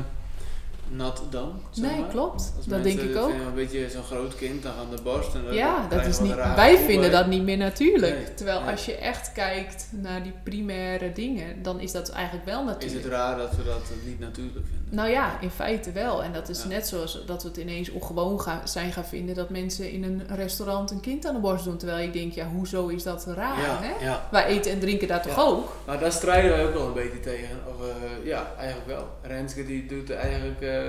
nat 0.90 1.22
dan. 1.30 1.62
zeg 1.72 1.90
Nee, 1.92 2.00
maar. 2.00 2.10
klopt. 2.10 2.54
Als 2.58 2.66
Dat 2.66 2.84
denk 2.84 3.00
ik 3.00 3.16
ook. 3.16 3.30
Een 3.30 3.54
beetje 3.56 3.90
zo'n 3.90 4.04
groot 4.04 4.36
kind, 4.36 4.64
dan 4.64 4.74
aan 4.74 4.96
de 4.96 5.02
borst. 5.02 5.36
En 5.36 5.54
Ja, 5.54 5.88
dat 5.88 6.06
is 6.06 6.20
niet, 6.20 6.36
wij 6.36 6.78
vinden 6.78 7.12
dat 7.12 7.28
niet 7.28 7.44
meer 7.44 7.58
natuurlijk. 7.58 8.16
Nee, 8.16 8.34
Terwijl 8.34 8.62
nee. 8.62 8.72
als 8.72 8.86
je 8.86 8.96
echt 8.96 9.32
kijkt 9.32 9.88
naar 9.92 10.24
die 10.24 10.34
primaire 10.44 11.12
dingen, 11.12 11.64
dan 11.64 11.80
is 11.80 11.92
dat 11.92 12.10
eigenlijk 12.10 12.46
wel 12.46 12.60
Is 12.60 12.66
natuurlijk. 12.66 13.04
het 13.04 13.12
raar 13.14 13.38
dat 13.38 13.56
we 13.56 13.64
dat 13.64 13.82
niet 14.06 14.20
natuurlijk 14.20 14.66
vinden? 14.66 14.77
Nou 14.90 15.10
ja, 15.10 15.40
in 15.40 15.50
feite 15.50 15.92
wel. 15.92 16.24
En 16.24 16.34
dat 16.34 16.50
is 16.50 16.62
Ja. 16.62 16.68
net 16.68 16.88
zoals 16.88 17.26
dat 17.26 17.42
we 17.44 17.48
het 17.48 17.58
ineens 17.58 17.90
ongewoon 17.90 18.42
gaan, 18.42 18.68
zijn 18.68 18.92
gaan 18.92 19.06
vinden 19.06 19.36
dat 19.36 19.50
mensen 19.50 19.92
in 19.92 20.04
een 20.04 20.28
restaurant 20.36 20.92
een 20.92 21.00
kind 21.00 21.26
aan 21.26 21.34
de 21.34 21.40
borst 21.40 21.64
doen. 21.66 21.78
Terwijl 21.78 22.06
je 22.06 22.12
denkt, 22.12 22.36
ja, 22.36 22.48
hoezo 22.48 22.88
is 22.88 23.04
dat 23.04 23.26
raar? 23.26 23.60
ja, 23.62 23.80
Hè? 23.82 24.06
ja. 24.06 24.28
Wij 24.32 24.46
eten 24.46 24.72
en 24.72 24.80
drinken 24.80 25.08
daar 25.08 25.22
toch 25.22 25.40
ook? 25.40 25.76
Maar 25.86 26.00
daar 26.00 26.12
strijden 26.12 26.52
wij 26.52 26.66
ook 26.66 26.74
wel 26.74 26.88
een 26.88 26.94
beetje 26.94 27.20
tegen. 27.20 27.58
Of, 27.68 27.88
eh, 27.88 28.26
ja, 28.26 28.48
eigenlijk 28.58 28.88
wel. 28.88 29.08
Renske 29.22 29.66
die 29.66 29.86
doet 29.86 30.08
het 30.08 30.18
eigenlijk 30.18 30.62
eh, 30.62 30.82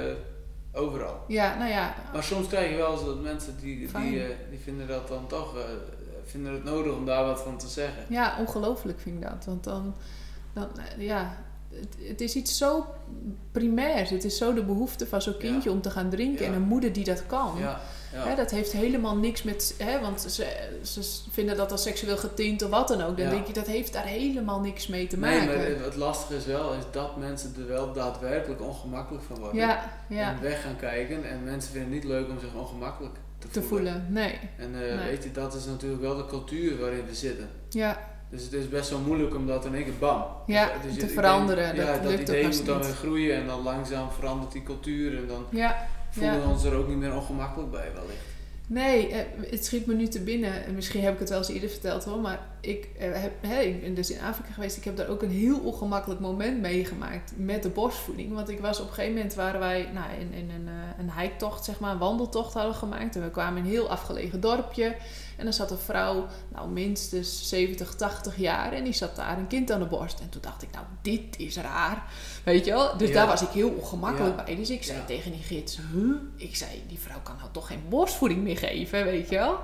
overal. 0.73 1.25
Ja, 1.29 1.57
nou 1.59 1.71
ja. 1.71 1.95
Maar 2.13 2.23
soms 2.25 2.47
krijg 2.47 2.71
je 2.71 2.77
wel 2.77 2.93
eens 2.93 3.05
dat 3.05 3.21
mensen 3.23 3.57
die, 3.61 3.77
die, 3.79 4.23
eh, 4.23 4.29
die 4.51 4.59
vinden 4.65 4.87
dat 4.89 5.09
dan 5.09 5.27
toch 5.27 5.55
vinden 6.25 6.53
het 6.53 6.65
nodig 6.65 6.93
om 6.95 7.05
daar 7.07 7.25
wat 7.25 7.41
van 7.41 7.59
te 7.59 7.69
zeggen. 7.69 8.03
Ja, 8.09 8.37
ongelooflijk 8.39 9.01
vind 9.01 9.23
ik 9.23 9.29
dat. 9.29 9.45
Want 9.45 9.65
dan, 9.65 9.95
dan 10.53 10.69
ja, 10.99 11.37
het, 11.71 11.97
het 12.09 12.21
is 12.21 12.35
iets 12.35 12.57
zo 12.59 12.87
primairs. 13.53 14.11
Het 14.11 14.25
is 14.25 14.37
zo 14.37 14.55
de 14.55 14.65
behoefte 14.65 15.07
van 15.07 15.23
zo'n 15.23 15.37
kindje 15.39 15.69
Ja. 15.69 15.75
om 15.75 15.83
te 15.83 15.91
gaan 15.91 16.11
drinken. 16.11 16.45
Ja. 16.45 16.51
En 16.51 16.57
een 16.57 16.69
moeder 16.69 16.93
die 16.93 17.05
dat 17.05 17.27
kan. 17.27 17.55
Ja. 17.59 17.81
Hè, 18.13 18.35
dat 18.37 18.51
heeft 18.51 18.73
helemaal 18.73 19.17
niks 19.17 19.43
met... 19.43 19.75
Hè, 19.79 20.01
want 20.01 20.21
ze, 20.21 20.47
ze 20.83 21.01
vinden 21.31 21.57
dat 21.57 21.73
als 21.73 21.83
seksueel 21.83 22.17
getint 22.17 22.63
of 22.63 22.71
wat 22.71 22.89
dan 22.89 23.03
ook. 23.03 23.17
Dan 23.19 23.31
denk 23.31 23.47
je, 23.47 23.53
dat 23.53 23.67
heeft 23.67 23.93
daar 23.93 24.05
helemaal 24.07 24.61
niks 24.61 24.87
mee 24.87 25.07
te 25.07 25.17
nee, 25.19 25.39
maken. 25.39 25.57
maar 25.57 25.85
het- 25.85 25.97
lastige 25.97 26.37
is 26.37 26.47
wel 26.47 26.73
is 26.73 26.85
dat 26.91 27.17
mensen 27.17 27.55
er 27.59 27.67
wel 27.67 27.93
daadwerkelijk 27.93 28.63
ongemakkelijk 28.63 29.25
van 29.25 29.39
worden. 29.39 29.57
ja, 29.61 29.91
ja. 30.09 30.31
En 30.31 30.41
weg 30.41 30.63
gaan 30.63 30.77
kijken. 30.77 31.25
En 31.31 31.45
mensen 31.45 31.73
vinden 31.73 31.93
het 31.93 32.03
niet 32.03 32.11
leuk 32.13 32.29
om 32.29 32.41
zich 32.41 32.55
ongemakkelijk 32.55 33.15
te, 33.39 33.49
te 33.49 33.63
voelen. 33.63 34.07
Nee. 34.09 34.39
En 34.57 34.75
eh, 34.75 34.97
Nee. 34.97 35.09
weet 35.09 35.23
je, 35.25 35.33
dat 35.33 35.55
is 35.55 35.65
natuurlijk 35.67 36.01
wel 36.03 36.17
de 36.17 36.27
cultuur 36.27 36.79
waarin 36.81 37.07
we 37.07 37.15
zitten. 37.15 37.49
Ja, 37.69 38.01
Dus 38.31 38.43
het 38.43 38.53
is 38.53 38.69
best 38.69 38.91
wel 38.91 38.99
moeilijk 38.99 39.35
om 39.35 39.47
dat 39.47 39.65
in 39.65 39.75
één 39.75 39.85
keer 39.85 39.99
bam. 39.99 40.25
Ja, 40.47 40.71
Dus 40.83 40.99
te 40.99 41.09
veranderen. 41.09 41.75
Denk, 41.75 41.89
ja, 41.89 41.93
Dat 41.93 42.03
dat 42.03 42.21
idee 42.21 42.45
moet 42.45 42.67
dan 42.67 42.83
weer 42.83 42.95
groeien 42.95 43.37
en 43.37 43.47
dan 43.47 43.63
langzaam 43.63 44.11
verandert 44.11 44.53
die 44.53 44.63
cultuur 44.63 45.17
en 45.17 45.27
dan 45.27 45.45
ja. 45.51 45.87
voelen 46.11 46.43
we 46.43 46.49
ons 46.49 46.65
er 46.65 46.75
ook 46.75 46.89
niet 46.89 46.97
meer 46.97 47.15
ongemakkelijk 47.15 47.71
bij 47.71 47.91
wellicht. 47.95 48.27
Nee, 48.69 49.09
eh, 49.09 49.51
het 49.51 49.65
schiet 49.65 49.87
me 49.87 49.95
nu 49.95 50.09
te 50.09 50.21
binnen. 50.21 50.65
En 50.65 50.75
Misschien 50.75 51.03
heb 51.03 51.13
ik 51.13 51.19
het 51.19 51.29
wel 51.29 51.39
eens 51.39 51.49
eerder 51.49 51.69
verteld 51.69 52.05
hoor. 52.05 52.19
Maar 52.19 52.41
ik, 52.61 52.89
eh, 52.99 53.13
heb, 53.13 53.33
hè, 53.41 53.61
ik 53.61 53.81
ben 53.81 53.95
dus 53.95 54.11
in 54.11 54.21
Afrika 54.21 54.53
geweest. 54.53 54.77
Ik 54.77 54.85
heb 54.85 54.97
daar 54.97 55.09
ook 55.09 55.23
een 55.23 55.31
heel 55.31 55.59
ongemakkelijk 55.59 56.21
moment 56.21 56.61
meegemaakt 56.61 57.33
met 57.37 57.63
de 57.63 57.69
borstvoeding. 57.69 58.33
Want 58.33 58.49
ik 58.49 58.61
was 58.61 58.81
op 58.81 58.89
een 58.89 58.95
gegeven 58.95 59.17
moment 59.17 59.35
waren 59.35 59.61
wij 59.61 59.91
nou, 59.95 60.07
in, 60.21 60.33
in 60.33 60.51
een, 60.51 60.69
eh, 60.69 60.99
een 60.99 61.13
hiketocht, 61.21 61.65
zeg 61.65 61.81
maar, 61.81 61.93
een 61.93 61.99
wandeltocht 61.99 62.55
hadden 62.55 62.75
gemaakt. 62.75 63.17
En 63.17 63.23
we 63.23 63.31
kwamen 63.31 63.59
in 63.59 63.65
een 63.65 63.71
heel 63.71 63.91
afgelegen 63.91 64.41
dorpje. 64.41 64.97
En 65.39 65.47
er 65.47 65.53
zat 65.53 65.71
een 65.71 65.79
vrouw, 65.79 66.27
nou 66.49 66.69
minstens 66.69 67.49
70, 67.49 67.95
80 67.95 68.37
jaar. 68.37 68.73
En 68.73 68.85
die 68.85 68.93
zat 68.93 69.17
daar 69.17 69.39
een 69.39 69.47
kind 69.47 69.71
aan 69.71 69.79
de 69.81 69.87
borst. 69.87 70.21
En 70.21 70.29
toen 70.29 70.41
dacht 70.43 70.63
ik, 70.63 70.69
nou 70.73 70.85
dit 71.03 71.39
is 71.39 71.57
raar. 71.57 72.03
Weet 72.45 72.65
je 72.65 72.71
wel? 72.71 72.97
Dus 72.97 73.09
Ja. 73.09 73.15
daar 73.15 73.27
was 73.27 73.43
ik 73.43 73.49
heel 73.49 73.69
ongemakkelijk 73.71 74.37
Ja. 74.39 74.45
bij. 74.45 74.57
Dus 74.57 74.71
ik 74.71 74.83
zei 74.85 74.99
Ja. 74.99 75.05
tegen 75.05 75.31
die 75.33 75.43
gids, 75.43 75.79
huh? 75.93 76.15
Ik 76.37 76.57
zei, 76.57 76.83
die 76.89 76.99
vrouw 76.99 77.21
kan 77.23 77.35
nou 77.39 77.49
toch 77.53 77.67
geen 77.67 77.83
borstvoeding 77.89 78.43
meer 78.43 78.59
geven, 78.59 79.05
weet 79.05 79.29
je 79.29 79.37
wel? 79.37 79.59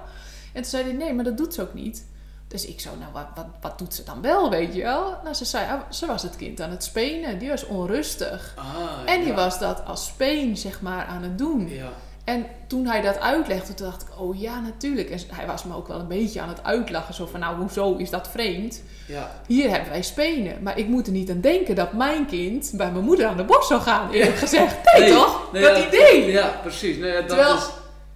En 0.52 0.62
toen 0.62 0.71
zei 0.71 0.83
hij, 0.85 0.93
nee, 0.93 1.12
maar 1.14 1.25
dat 1.25 1.37
doet 1.37 1.54
ze 1.54 1.62
ook 1.62 1.75
niet. 1.75 2.07
Dus 2.49 2.66
ik 2.66 2.81
zo, 2.81 2.90
nou, 3.00 3.12
wat, 3.12 3.26
wat, 3.35 3.47
wat 3.61 3.78
doet 3.78 3.95
ze 3.95 4.02
dan 4.04 4.21
wel, 4.21 4.50
weet 4.50 4.75
je 4.75 4.83
wel? 4.83 5.16
Nou, 5.23 5.35
ze 5.35 5.45
zei, 5.45 5.71
ah, 5.71 5.81
ze 5.90 6.07
was 6.07 6.23
het 6.23 6.37
kind 6.37 6.61
aan 6.61 6.71
het 6.71 6.85
spenen. 6.85 7.38
Die 7.38 7.49
was 7.49 7.64
onrustig. 7.66 8.54
Ah, 8.57 9.12
En 9.12 9.25
die 9.25 9.33
was 9.33 9.59
dat 9.59 9.85
als 9.85 10.07
speen, 10.07 10.57
zeg 10.57 10.81
maar, 10.81 11.07
aan 11.07 11.23
het 11.23 11.38
doen. 11.38 11.69
Ja, 11.69 11.93
En 12.25 12.47
toen 12.66 12.87
hij 12.87 13.00
dat 13.00 13.21
uitlegde, 13.21 13.75
toen 13.75 13.87
dacht 13.87 14.02
ik, 14.02 14.21
oh 14.21 14.40
ja, 14.40 14.61
natuurlijk. 14.61 15.11
En 15.11 15.19
hij 15.33 15.47
was 15.47 15.64
me 15.64 15.75
ook 15.75 15.88
wel 15.88 15.99
een 16.00 16.09
beetje 16.09 16.40
aan 16.40 16.49
het 16.49 16.62
uitlachen. 16.64 17.14
Zo 17.14 17.26
van, 17.26 17.40
nou, 17.40 17.57
hoezo 17.57 17.97
is 17.97 18.11
dat 18.11 18.28
vreemd? 18.28 18.83
ja. 19.07 19.40
Hier 19.47 19.71
hebben 19.71 19.88
wij 19.88 20.02
spenen. 20.02 20.62
Maar 20.62 20.78
ik 20.78 20.88
moet 20.88 21.07
er 21.07 21.12
niet 21.12 21.31
aan 21.31 21.40
denken 21.40 21.75
dat 21.75 21.93
mijn 21.93 22.26
kind 22.26 22.73
bij 22.75 22.90
mijn 22.93 23.04
moeder 23.04 23.26
aan 23.26 23.37
de 23.37 23.45
borst 23.45 23.69
zou 23.69 23.81
gaan, 23.81 24.11
eerlijk 24.11 24.37
gezegd. 24.37 24.76
Nee, 24.99 25.11
toch? 25.11 25.52
Nee, 25.52 25.62
dat 25.62 25.76
ja, 25.76 25.87
idee. 25.87 26.31
Ja, 26.31 26.59
precies. 26.62 26.97
Nee, 26.97 27.12
dat 27.12 27.28
Terwijl- 27.28 27.54
is, 27.57 27.69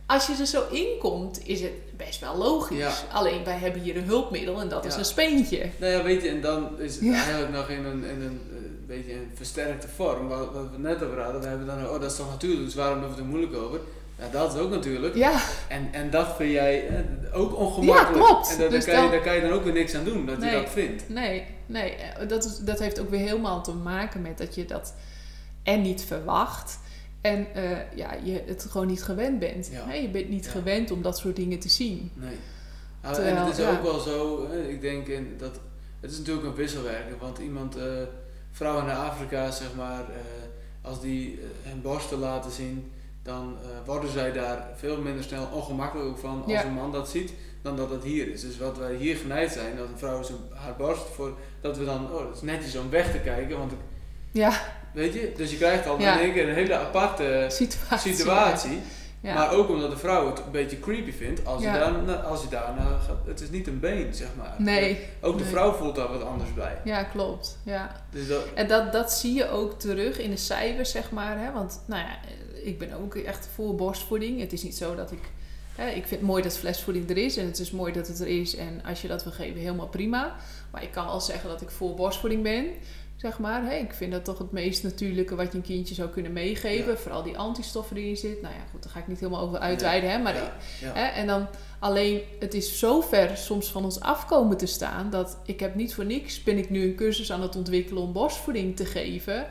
Als 0.06 0.26
je 0.26 0.34
er 0.40 0.46
zo 0.46 0.62
in 0.70 0.86
komt, 1.00 1.40
is 1.46 1.60
het 1.60 1.96
best 1.96 2.20
wel 2.20 2.36
logisch. 2.36 2.78
Ja. 2.78 2.92
Alleen 3.12 3.44
wij 3.44 3.56
hebben 3.58 3.80
hier 3.82 3.96
een 3.96 4.04
hulpmiddel 4.04 4.60
en 4.60 4.68
dat 4.68 4.84
is 4.84 4.94
een 4.96 5.04
speentje. 5.04 5.66
nou 5.78 5.92
ja, 5.92 6.02
weet 6.02 6.22
je, 6.22 6.28
en 6.28 6.40
dan 6.40 6.68
is 6.78 6.94
het 6.94 7.12
eigenlijk 7.12 7.52
nog 7.52 7.68
in 7.68 7.84
een, 7.84 8.04
in 8.04 8.20
een 8.20 8.40
eh, 8.50 8.56
beetje 8.86 9.12
een 9.12 9.30
versterkte 9.34 9.88
vorm, 9.96 10.28
wat, 10.28 10.52
wat 10.52 10.70
we 10.70 10.78
net 10.78 11.02
over 11.02 11.22
hadden. 11.22 11.40
We 11.40 11.46
hebben 11.46 11.66
dan, 11.66 11.86
oh 11.88 12.00
dat 12.00 12.10
is 12.10 12.16
toch 12.16 12.30
natuurlijk, 12.30 12.64
dus 12.64 12.74
waarom 12.74 13.00
doen 13.00 13.14
we 13.14 13.20
er 13.20 13.24
moeilijk 13.26 13.54
over? 13.56 13.80
Ja, 14.18 14.28
dat 14.30 14.54
is 14.54 14.60
ook 14.60 14.70
natuurlijk. 14.70 15.14
Ja, 15.14 15.40
En, 15.68 15.88
en 15.92 16.10
dat 16.10 16.36
vind 16.36 16.52
jij 16.52 16.88
eh, 16.88 16.94
ook 17.40 17.56
ongemakkelijk. 17.56 18.14
Ja, 18.16 18.26
klopt. 18.26 18.50
En 18.52 18.58
daar, 18.58 18.70
Dus 18.70 18.84
kan 18.84 18.94
je, 18.94 19.00
dan- 19.00 19.10
daar 19.10 19.20
kan 19.20 19.34
je 19.34 19.40
dan 19.40 19.50
ook 19.52 19.64
weer 19.64 19.72
niks 19.72 19.94
aan 19.94 20.04
doen, 20.04 20.26
dat 20.26 20.38
Nee. 20.38 20.50
je 20.54 20.60
dat 20.62 20.70
vindt. 20.70 21.08
nee, 21.08 21.44
nee. 21.66 21.94
eh, 21.94 22.28
Dat, 22.28 22.44
is, 22.44 22.58
dat 22.58 22.78
heeft 22.78 23.00
ook 23.00 23.10
weer 23.10 23.20
helemaal 23.20 23.62
te 23.62 23.72
maken 23.72 24.22
met 24.22 24.38
dat 24.38 24.54
je 24.54 24.64
dat 24.64 24.94
en 25.62 25.82
niet 25.82 26.02
verwacht. 26.04 26.78
En 27.20 27.54
eh, 27.54 27.70
ja, 27.94 28.14
je 28.24 28.42
het 28.46 28.66
gewoon 28.70 28.86
niet 28.86 29.02
gewend 29.02 29.38
bent. 29.38 29.68
Ja. 29.72 29.92
Je 29.92 30.08
bent 30.08 30.28
niet 30.28 30.44
Ja. 30.44 30.50
gewend 30.50 30.90
om 30.90 31.02
dat 31.02 31.18
soort 31.18 31.36
dingen 31.36 31.58
te 31.58 31.68
zien. 31.68 32.10
Nee. 32.14 32.36
Nou, 33.02 33.14
Terwijl, 33.14 33.36
en 33.36 33.44
het 33.44 33.58
is 33.58 33.64
ja. 33.64 33.70
ook 33.70 33.82
wel 33.82 33.98
zo, 33.98 34.46
ik 34.68 34.80
denk 34.80 35.06
in 35.06 35.34
dat, 35.38 35.60
het 36.00 36.10
is 36.10 36.18
natuurlijk 36.18 36.46
een 36.46 36.54
wisselwerking, 36.54 37.20
want 37.20 37.38
iemand, 37.38 37.76
vrouwen 38.52 38.84
in 38.84 38.90
Afrika 38.96 39.50
zeg 39.50 39.68
maar, 39.76 40.04
als 40.82 41.00
die 41.00 41.40
hun 41.62 41.80
borsten 41.82 42.18
laten 42.18 42.50
zien, 42.50 42.92
dan 43.28 43.56
eh, 43.62 43.68
worden 43.86 44.10
zij 44.10 44.32
daar 44.32 44.66
veel 44.76 44.96
minder 45.00 45.24
snel 45.24 45.48
ongemakkelijk 45.52 46.18
van 46.18 46.42
als 46.42 46.52
Ja. 46.52 46.64
een 46.64 46.72
man 46.72 46.92
dat 46.92 47.08
ziet, 47.08 47.32
dan 47.62 47.76
dat 47.76 47.90
het 47.90 48.02
hier 48.02 48.28
is. 48.32 48.40
Dus 48.40 48.58
wat 48.58 48.78
wij 48.78 48.94
hier 48.94 49.16
geneigd 49.16 49.52
zijn, 49.52 49.76
dat 49.76 49.88
een 49.88 49.98
vrouw 49.98 50.22
zijn, 50.22 50.38
haar 50.54 50.76
borst 50.76 51.02
voor, 51.14 51.32
dat 51.60 51.78
we 51.78 51.84
dan, 51.84 52.12
oh 52.12 52.26
dat 52.26 52.36
is 52.36 52.42
netjes 52.42 52.76
om 52.76 52.90
weg 52.90 53.10
te 53.12 53.18
kijken, 53.18 53.58
want 53.58 53.72
ik, 53.72 53.78
Ja, 54.30 54.52
weet 54.92 55.12
je, 55.14 55.32
dus 55.36 55.50
je 55.50 55.56
krijgt 55.56 55.86
al 55.86 56.00
Ja. 56.00 56.12
in 56.14 56.20
één 56.24 56.32
keer 56.32 56.48
een 56.48 56.54
hele 56.54 56.74
aparte 56.76 57.46
situatie. 57.48 58.14
situatie. 58.14 58.78
Ja. 59.20 59.34
Maar 59.34 59.52
ook 59.52 59.68
omdat 59.68 59.90
de 59.90 59.96
vrouw 59.96 60.26
het 60.26 60.38
een 60.38 60.50
beetje 60.50 60.80
creepy 60.80 61.12
vindt 61.12 61.46
als 61.46 61.62
je, 61.62 61.68
Ja. 61.68 61.90
daar, 62.04 62.16
als 62.16 62.42
je 62.42 62.48
daarna 62.48 62.82
gaat. 63.06 63.16
Het 63.26 63.40
is 63.40 63.50
niet 63.50 63.66
een 63.66 63.80
been, 63.80 64.14
zeg 64.14 64.28
maar. 64.36 64.54
Nee, 64.58 64.98
Ook 65.20 65.36
de 65.38 65.42
nee. 65.42 65.52
vrouw 65.52 65.72
voelt 65.72 65.94
daar 65.94 66.08
wat 66.12 66.22
anders 66.24 66.54
bij. 66.54 66.78
ja, 66.84 67.02
klopt. 67.02 67.58
Ja. 67.64 67.92
Dus 68.10 68.28
dat, 68.28 68.40
En 68.54 68.68
dat, 68.68 68.92
dat 68.92 69.12
zie 69.12 69.34
je 69.34 69.50
ook 69.50 69.78
terug 69.80 70.18
in 70.18 70.30
de 70.30 70.36
cijfers, 70.36 70.90
zeg 70.90 71.10
maar. 71.10 71.38
Hè? 71.38 71.52
Want 71.52 71.82
nou 71.86 72.02
ja, 72.02 72.18
ik 72.68 72.78
ben 72.78 72.92
ook 72.92 73.14
echt 73.14 73.48
voor 73.54 73.74
borstvoeding. 73.74 74.40
Het 74.40 74.52
is 74.52 74.62
niet 74.62 74.76
zo 74.76 74.94
dat 74.94 75.12
ik... 75.12 75.20
Hè, 75.74 75.88
ik 75.88 76.06
vind 76.06 76.20
het 76.20 76.30
mooi 76.30 76.42
dat 76.42 76.58
flesvoeding 76.58 77.10
er 77.10 77.16
is. 77.16 77.36
En 77.36 77.46
het 77.46 77.58
is 77.58 77.70
mooi 77.70 77.92
dat 77.92 78.08
het 78.08 78.20
er 78.20 78.26
is. 78.26 78.56
En 78.56 78.82
als 78.84 79.02
je 79.02 79.08
dat 79.08 79.24
wil 79.24 79.32
geven, 79.32 79.60
helemaal 79.60 79.88
prima. 79.88 80.36
Maar 80.70 80.82
ik 80.82 80.90
kan 80.90 81.06
wel 81.06 81.20
zeggen 81.20 81.48
dat 81.48 81.60
ik 81.60 81.70
voor 81.70 81.94
borstvoeding 81.94 82.42
ben. 82.42 82.66
Zeg 83.16 83.38
maar. 83.38 83.74
Ik 83.74 83.92
vind 83.92 84.12
dat 84.12 84.24
toch 84.24 84.38
het 84.38 84.52
meest 84.52 84.82
natuurlijke 84.82 85.34
wat 85.34 85.52
je 85.52 85.58
een 85.58 85.64
kindje 85.64 85.94
zou 85.94 86.08
kunnen 86.08 86.32
meegeven. 86.32 86.92
Ja. 86.92 86.98
Vooral 86.98 87.22
die 87.22 87.38
antistoffen 87.38 87.94
die 87.94 88.04
erin 88.04 88.16
zit. 88.16 88.42
Nou 88.42 88.54
ja, 88.54 88.60
goed, 88.70 88.82
daar 88.82 88.92
ga 88.92 88.98
ik 88.98 89.08
niet 89.08 89.20
helemaal 89.20 89.40
over 89.40 89.58
uitweiden. 89.58 90.10
Hè? 90.10 90.18
Maar 90.18 90.34
ja. 90.34 90.52
Hè? 90.80 91.06
En 91.06 91.26
dan 91.26 91.46
alleen, 91.78 92.20
het 92.38 92.54
is 92.54 92.78
zo 92.78 93.00
ver 93.00 93.36
soms 93.36 93.70
van 93.70 93.84
ons 93.84 94.00
afkomen 94.00 94.56
te 94.56 94.66
staan 94.66 95.10
dat 95.10 95.38
ik 95.44 95.60
heb 95.60 95.74
niet 95.74 95.94
voor 95.94 96.04
niks 96.04 96.42
ben 96.42 96.58
ik 96.58 96.70
nu 96.70 96.82
een 96.82 96.94
cursus 96.94 97.32
aan 97.32 97.42
het 97.42 97.56
ontwikkelen 97.56 98.02
om 98.02 98.12
borstvoeding 98.12 98.76
te 98.76 98.84
geven, 98.84 99.46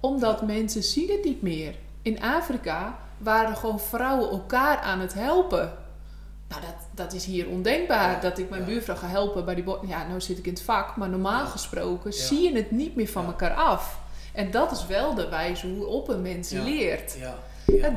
omdat 0.00 0.46
mensen 0.46 0.82
zien 0.82 1.10
het 1.10 1.24
niet 1.24 1.42
meer. 1.42 1.74
In 2.02 2.22
Afrika 2.22 2.98
waren 3.18 3.56
gewoon 3.56 3.80
vrouwen 3.80 4.30
elkaar 4.30 4.78
aan 4.78 5.00
het 5.00 5.14
helpen. 5.14 5.72
Nou, 6.48 6.60
dat, 6.62 6.74
dat 6.90 7.12
is 7.12 7.24
hier 7.24 7.48
ondenkbaar. 7.48 8.10
Ja, 8.12 8.20
Dat 8.20 8.38
ik 8.38 8.50
mijn 8.50 8.60
ja. 8.62 8.66
buurvrouw 8.68 8.96
ga 8.96 9.06
helpen 9.06 9.44
bij 9.44 9.54
die. 9.54 9.64
Ja, 9.86 10.06
nou 10.06 10.20
zit 10.20 10.38
ik 10.38 10.46
in 10.46 10.52
het 10.52 10.62
vak, 10.62 10.96
maar 10.96 11.08
normaal 11.08 11.40
Ja. 11.44 11.46
gesproken 11.46 12.12
zie 12.12 12.40
je 12.50 12.56
het 12.56 12.70
niet 12.70 12.96
meer 12.96 13.08
van 13.08 13.26
elkaar 13.26 13.54
af. 13.54 13.98
En 14.32 14.50
dat 14.50 14.72
is 14.72 14.86
wel 14.86 15.14
de 15.14 15.28
wijze 15.28 15.66
hoe 15.68 15.86
op 15.86 16.08
een 16.08 16.22
mens 16.22 16.50
leert. 16.50 17.16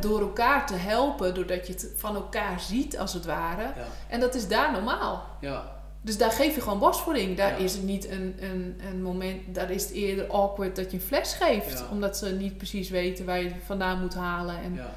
Door 0.01 0.19
elkaar 0.21 0.67
te 0.67 0.73
helpen, 0.75 1.33
doordat 1.33 1.67
je 1.67 1.73
het 1.73 1.89
van 1.95 2.15
elkaar 2.15 2.59
ziet 2.59 2.97
als 2.97 3.13
het 3.13 3.25
ware. 3.25 3.73
En 4.07 4.19
dat 4.19 4.35
is 4.35 4.47
daar 4.47 4.71
normaal. 4.71 5.23
ja, 5.39 5.74
Dus 6.05 6.17
daar 6.17 6.31
geef 6.31 6.55
je 6.55 6.61
gewoon 6.61 6.79
borstvoeding. 6.79 7.37
Daar 7.37 7.49
Ja. 7.59 7.63
is 7.65 7.73
het 7.73 7.83
niet 7.83 8.09
een, 8.09 8.35
een, 8.39 8.75
een 8.89 9.01
moment, 9.01 9.55
daar 9.55 9.71
is 9.71 9.83
het 9.83 9.91
eerder 9.91 10.27
awkward 10.27 10.75
dat 10.75 10.91
je 10.91 10.97
een 10.97 11.03
fles 11.03 11.33
geeft. 11.33 11.79
Ja. 11.79 11.87
Omdat 11.91 12.17
ze 12.17 12.29
niet 12.31 12.57
precies 12.57 12.89
weten 12.89 13.25
waar 13.25 13.41
je 13.41 13.47
het 13.49 13.63
vandaan 13.65 13.99
moet 14.01 14.13
halen. 14.13 14.57
En, 14.57 14.73
ja. 14.73 14.93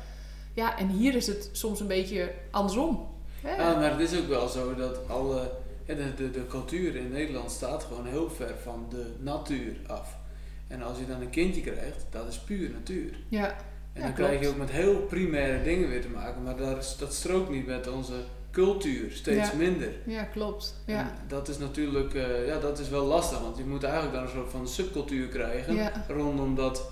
ja. 0.54 0.78
en 0.78 0.88
hier 0.88 1.14
is 1.14 1.26
het 1.26 1.48
soms 1.52 1.80
een 1.80 1.86
beetje 1.86 2.30
andersom. 2.50 3.06
Hè? 3.40 3.56
Ja, 3.56 3.74
maar 3.74 3.90
het 3.98 4.12
is 4.12 4.18
ook 4.20 4.28
wel 4.28 4.48
zo 4.48 4.74
dat 4.74 5.08
alle, 5.08 5.50
de, 5.86 6.14
de, 6.16 6.30
de 6.30 6.46
cultuur 6.46 6.96
in 6.96 7.10
Nederland 7.10 7.50
staat 7.50 7.84
gewoon 7.84 8.06
heel 8.06 8.30
ver 8.30 8.54
van 8.62 8.86
de 8.90 9.12
natuur 9.20 9.72
af. 9.86 10.16
En 10.66 10.82
als 10.82 10.98
je 10.98 11.06
dan 11.06 11.20
een 11.20 11.30
kindje 11.30 11.60
krijgt, 11.60 12.06
dat 12.10 12.28
is 12.28 12.38
puur 12.38 12.70
natuur. 12.70 13.10
ja. 13.28 13.56
En 13.92 14.04
dan 14.04 14.14
krijg 14.14 14.40
je 14.40 14.48
ook 14.48 14.56
met 14.56 14.70
heel 14.70 14.96
primaire 14.96 15.62
dingen 15.62 15.88
weer 15.88 16.00
te 16.00 16.08
maken, 16.08 16.42
maar 16.42 16.56
daar 16.56 16.78
is, 16.78 16.96
dat 16.98 17.14
strookt 17.14 17.50
niet 17.50 17.66
met 17.66 17.88
onze 17.88 18.12
cultuur, 18.50 19.10
steeds 19.12 19.50
Ja. 19.50 19.56
minder. 19.56 19.88
ja, 20.06 20.22
klopt. 20.22 20.74
En 20.86 20.94
Ja. 20.94 21.12
dat 21.28 21.48
is 21.48 21.58
natuurlijk, 21.58 22.14
eh, 22.14 22.46
ja, 22.46 22.58
dat 22.58 22.78
is 22.78 22.88
wel 22.88 23.04
lastig, 23.04 23.40
want 23.40 23.56
je 23.58 23.64
moet 23.64 23.82
eigenlijk 23.84 24.14
dan 24.14 24.22
een 24.22 24.28
soort 24.30 24.50
van 24.50 24.68
subcultuur 24.68 25.28
krijgen 25.28 25.74
Ja. 25.74 25.92
rondom 26.08 26.54
dat, 26.54 26.82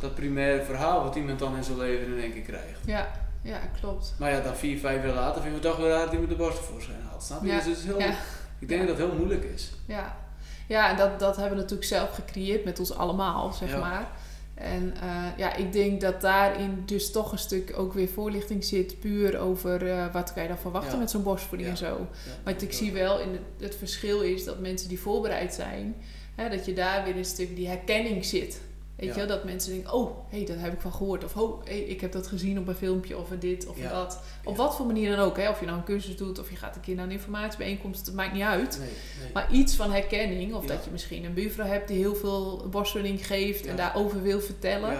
dat 0.00 0.14
primaire 0.14 0.64
verhaal 0.64 1.02
wat 1.02 1.14
iemand 1.16 1.38
dan 1.38 1.56
in 1.56 1.64
zijn 1.64 1.78
leven 1.78 2.06
in 2.06 2.22
één 2.22 2.32
keer 2.32 2.42
krijgt. 2.42 2.78
Ja. 2.84 3.08
ja, 3.42 3.58
klopt. 3.80 4.14
Maar 4.18 4.30
ja, 4.30 4.40
dan 4.40 4.56
vier, 4.56 4.78
vijf 4.78 5.04
jaar 5.04 5.14
later 5.14 5.42
vinden 5.42 5.60
we 5.60 5.66
toch 5.68 5.76
weer 5.76 5.88
raar 5.88 6.04
dat 6.04 6.12
iemand 6.12 6.30
de 6.30 6.36
borst 6.36 6.58
voorschijn 6.58 6.98
haalt. 7.10 7.22
Snap 7.22 7.42
je? 7.42 7.48
Ja. 7.48 7.54
Dus 7.56 7.64
het 7.66 7.76
is 7.76 7.84
heel, 7.84 8.00
ik 8.58 8.68
denk 8.68 8.80
dat 8.86 8.98
het 8.98 9.06
heel 9.06 9.16
moeilijk 9.16 9.44
is. 9.44 9.70
Ja, 9.86 10.16
ja 10.66 10.90
en 10.90 10.96
dat, 10.96 11.18
dat 11.18 11.36
hebben 11.36 11.54
we 11.54 11.60
natuurlijk 11.62 11.88
zelf 11.88 12.14
gecreëerd 12.14 12.64
met 12.64 12.78
ons 12.78 12.94
allemaal, 12.94 13.52
zeg 13.52 13.70
Ja. 13.70 13.78
maar. 13.78 14.08
En 14.58 14.94
eh, 15.02 15.24
ja, 15.36 15.54
ik 15.54 15.72
denk 15.72 16.00
dat 16.00 16.20
daarin 16.20 16.82
dus 16.86 17.10
toch 17.10 17.32
een 17.32 17.38
stuk 17.38 17.72
ook 17.78 17.92
weer 17.92 18.08
voorlichting 18.08 18.64
zit, 18.64 19.00
puur 19.00 19.38
over 19.38 19.90
eh, 19.90 20.12
wat 20.12 20.32
kan 20.32 20.42
je 20.42 20.48
dan 20.48 20.58
verwachten 20.58 20.92
Ja. 20.92 20.98
met 20.98 21.10
zo'n 21.10 21.22
borstvoeding 21.22 21.68
Ja. 21.68 21.74
en 21.74 21.80
zo. 21.80 21.98
Ja, 22.26 22.30
Want 22.44 22.62
ik 22.62 22.72
zie 22.72 22.92
wel, 22.92 23.20
in 23.20 23.28
het, 23.32 23.40
het 23.62 23.76
verschil 23.76 24.20
is 24.20 24.44
dat 24.44 24.58
mensen 24.60 24.88
die 24.88 25.00
voorbereid 25.00 25.54
zijn, 25.54 25.94
hè, 26.34 26.48
dat 26.48 26.64
je 26.66 26.72
daar 26.72 27.04
weer 27.04 27.16
een 27.16 27.24
stuk 27.24 27.56
die 27.56 27.68
herkenning 27.68 28.24
zit. 28.24 28.60
Weet 28.98 29.14
je, 29.14 29.24
dat 29.24 29.44
mensen 29.44 29.72
denken, 29.72 29.92
oh, 29.92 30.16
hé, 30.28 30.36
hey, 30.36 30.46
daar 30.46 30.58
heb 30.58 30.72
ik 30.72 30.80
van 30.80 30.92
gehoord. 30.92 31.24
Of, 31.24 31.36
oh, 31.36 31.64
hey, 31.64 31.80
ik 31.80 32.00
heb 32.00 32.12
dat 32.12 32.26
gezien 32.26 32.58
op 32.58 32.68
een 32.68 32.74
filmpje 32.74 33.18
of 33.18 33.28
dit 33.38 33.66
of 33.66 33.76
dat. 33.76 34.20
Op 34.44 34.56
wat 34.56 34.76
voor 34.76 34.86
manier 34.86 35.16
dan 35.16 35.24
ook. 35.24 35.36
Hè? 35.36 35.48
Of 35.50 35.60
je 35.60 35.66
nou 35.66 35.78
een 35.78 35.84
cursus 35.84 36.16
doet 36.16 36.38
of 36.38 36.50
je 36.50 36.56
gaat 36.56 36.74
een 36.76 36.80
keer 36.82 36.94
naar 36.94 37.04
een 37.04 37.10
informatiebijeenkomst. 37.10 38.06
Het 38.06 38.14
maakt 38.14 38.32
niet 38.32 38.42
uit. 38.42 38.78
Nee, 38.78 38.88
nee. 39.22 39.30
Maar 39.32 39.52
iets 39.52 39.74
van 39.74 39.92
herkenning. 39.92 40.54
Of 40.54 40.64
dat 40.66 40.84
je 40.84 40.90
misschien 40.90 41.24
een 41.24 41.34
buurvrouw 41.34 41.66
hebt 41.66 41.88
die 41.88 41.96
heel 41.96 42.14
veel 42.14 42.66
borstvoeding 42.70 43.26
geeft. 43.26 43.66
En 43.66 43.76
daarover 43.76 44.22
wil 44.22 44.40
vertellen. 44.40 44.98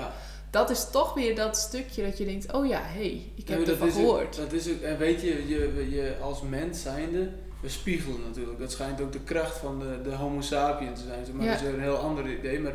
Dat 0.50 0.70
is 0.70 0.90
toch 0.90 1.14
weer 1.14 1.34
dat 1.36 1.56
stukje 1.56 2.02
dat 2.02 2.18
je 2.18 2.24
denkt, 2.24 2.52
oh 2.52 2.66
ja, 2.66 2.80
hé, 2.82 3.00
hey, 3.00 3.30
ik 3.34 3.48
heb 3.48 3.58
ervan 3.60 3.78
dat 3.78 3.88
ook- 3.88 3.94
gehoord. 4.02 4.36
dat 4.36 4.52
is 4.52 4.68
ook, 4.70 4.80
en 4.80 4.98
weet 4.98 5.20
je, 5.20 5.48
je, 5.48 5.86
je 5.90 6.16
als 6.22 6.42
mens 6.42 6.82
zijnde, 6.82 7.28
we 7.60 7.68
spiegelen 7.68 8.20
natuurlijk. 8.26 8.58
Dat 8.58 8.72
schijnt 8.72 9.00
ook 9.00 9.12
de 9.12 9.20
kracht 9.20 9.58
van 9.58 9.78
de, 9.78 10.00
de 10.02 10.14
homo 10.14 10.40
sapiens 10.40 11.00
te 11.00 11.06
zijn. 11.06 11.36
Maar 11.36 11.44
Ja. 11.44 11.50
dat 11.52 11.60
is 11.60 11.66
weer 11.66 11.74
een 11.76 11.82
heel 11.82 11.96
ander 11.96 12.38
idee. 12.38 12.60
Maar, 12.60 12.74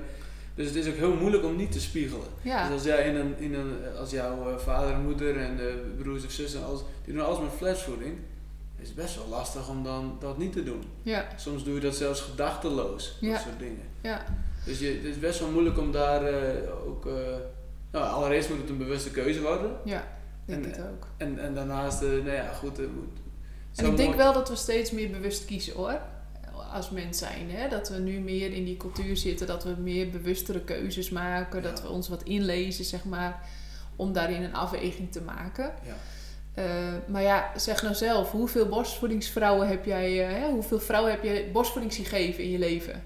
dus 0.56 0.68
het 0.68 0.76
is 0.76 0.88
ook 0.88 0.96
heel 0.96 1.16
moeilijk 1.16 1.44
om 1.44 1.56
niet 1.56 1.72
te 1.72 1.80
spiegelen. 1.82 2.28
Ja, 2.42 2.64
Dus 2.64 2.74
als 2.74 2.84
jij 2.84 3.08
in 3.10 3.16
een, 3.16 3.38
in 3.38 3.54
een, 3.54 3.74
als 4.00 4.12
jouw 4.12 4.50
eh, 4.50 4.58
vader 4.58 4.94
en 4.94 5.04
moeder 5.04 5.38
en 5.38 5.60
broers 5.98 6.26
of 6.26 6.32
zussen, 6.32 6.66
als, 6.66 6.82
die 7.06 7.14
doen 7.14 7.26
alles 7.26 7.40
met 7.40 7.52
flesvoeding, 7.58 8.18
is 8.82 8.88
het 8.88 8.96
best 8.98 9.16
wel 9.16 9.28
lastig 9.28 9.70
om 9.70 9.84
dan 9.84 10.18
dat 10.20 10.38
niet 10.38 10.54
te 10.54 10.64
doen. 10.64 10.84
ja, 11.02 11.28
Soms 11.36 11.64
doe 11.64 11.74
je 11.74 11.80
dat 11.80 11.96
zelfs 11.96 12.22
gedachteloos, 12.22 13.18
dat 13.22 13.40
soort 13.42 13.60
dingen. 13.60 13.86
ja, 14.02 14.26
Dus 14.66 14.80
je, 14.80 14.88
het 14.88 15.04
is 15.04 15.20
best 15.20 15.40
wel 15.40 15.50
moeilijk 15.50 15.78
om 15.78 15.92
daar 15.92 16.26
eh, 16.26 16.88
ook, 16.88 17.06
eh, 17.06 17.14
nou 17.92 18.06
allereerst 18.06 18.50
moet 18.50 18.58
het 18.58 18.70
een 18.70 18.78
bewuste 18.78 19.12
keuze 19.12 19.42
worden. 19.42 19.72
ja, 19.86 20.08
denk 20.46 20.64
En, 20.66 20.70
het 20.72 20.80
ook. 20.80 21.08
En, 21.18 21.40
en 21.40 21.54
daarnaast, 21.54 22.02
nou 22.02 22.32
ja, 22.32 22.54
goed, 22.54 22.78
moet. 22.78 23.18
En 23.76 23.86
ik 23.86 23.98
denk 23.98 24.16
wel 24.16 24.34
dat 24.34 24.50
we 24.50 24.56
steeds 24.56 24.92
meer 24.92 25.10
bewust 25.10 25.46
kiezen 25.46 25.74
hoor. 25.74 26.00
Als 26.74 26.90
mens 26.90 27.18
zijn. 27.18 27.50
Hè? 27.52 27.70
Dat 27.70 27.90
we 27.90 27.98
nu 27.98 28.20
meer 28.20 28.54
in 28.54 28.64
die 28.66 28.78
cultuur 28.78 29.18
zitten. 29.18 29.48
Dat 29.48 29.64
we 29.64 29.76
meer 29.78 30.10
bewustere 30.10 30.62
keuzes 30.62 31.10
maken. 31.10 31.64
Dat 31.64 31.82
we 31.82 31.90
ons 31.90 32.10
wat 32.10 32.24
inlezen, 32.24 32.86
zeg 32.86 33.04
maar. 33.04 33.42
Om 33.96 34.14
daarin 34.14 34.44
een 34.44 34.56
afweging 34.56 35.12
te 35.12 35.22
maken. 35.22 35.74
Ja. 35.86 35.96
Eh, 36.54 36.66
maar 37.08 37.22
ja, 37.22 37.52
zeg 37.56 37.82
nou 37.82 37.96
zelf. 37.96 38.32
Hoeveel 38.32 38.68
borstvoedingsvrouwen 38.68 39.68
heb 39.68 39.86
jij... 39.86 40.14
hè? 40.14 40.50
Hoeveel 40.50 40.80
vrouwen 40.80 41.12
heb 41.12 41.24
je 41.24 41.50
borstvoeding 41.54 41.94
gegeven 41.94 42.44
in 42.44 42.50
je 42.50 42.60
leven? 42.60 43.04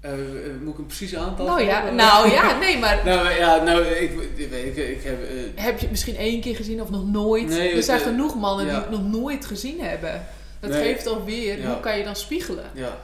Eh, 0.00 0.12
moet 0.60 0.70
ik 0.70 0.76
hem 0.76 0.86
precies 0.86 1.16
aantallen? 1.16 1.52
Nou 1.52 1.64
ja, 1.64 1.90
nou 1.90 2.30
ja, 2.30 2.58
nee, 2.64 2.78
maar... 2.78 3.00
Nou 3.04 3.30
ja, 3.30 3.62
nou, 3.62 3.84
ik, 3.84 4.10
ik, 4.36 4.50
ik, 4.50 4.76
ik 4.76 5.02
heb. 5.02 5.18
Heb 5.54 5.74
je 5.74 5.80
het 5.80 5.90
misschien 5.90 6.16
één 6.16 6.40
keer 6.40 6.56
gezien 6.56 6.82
of 6.82 6.90
nog 6.90 7.06
nooit? 7.10 7.48
Nee, 7.48 7.72
er 7.72 7.82
zijn 7.82 8.00
genoeg 8.00 8.34
mannen 8.34 8.66
ja. 8.66 8.72
die 8.72 8.80
het 8.80 8.90
nog 8.90 9.20
nooit 9.20 9.44
gezien 9.44 9.80
hebben. 9.80 10.26
Dat 10.60 10.70
Nee. 10.70 10.82
geeft 10.82 11.04
toch 11.04 11.24
weer, 11.24 11.58
Ja. 11.60 11.72
hoe 11.72 11.80
kan 11.80 11.98
je 11.98 12.04
dan 12.04 12.16
spiegelen? 12.16 12.64
ja, 12.74 12.96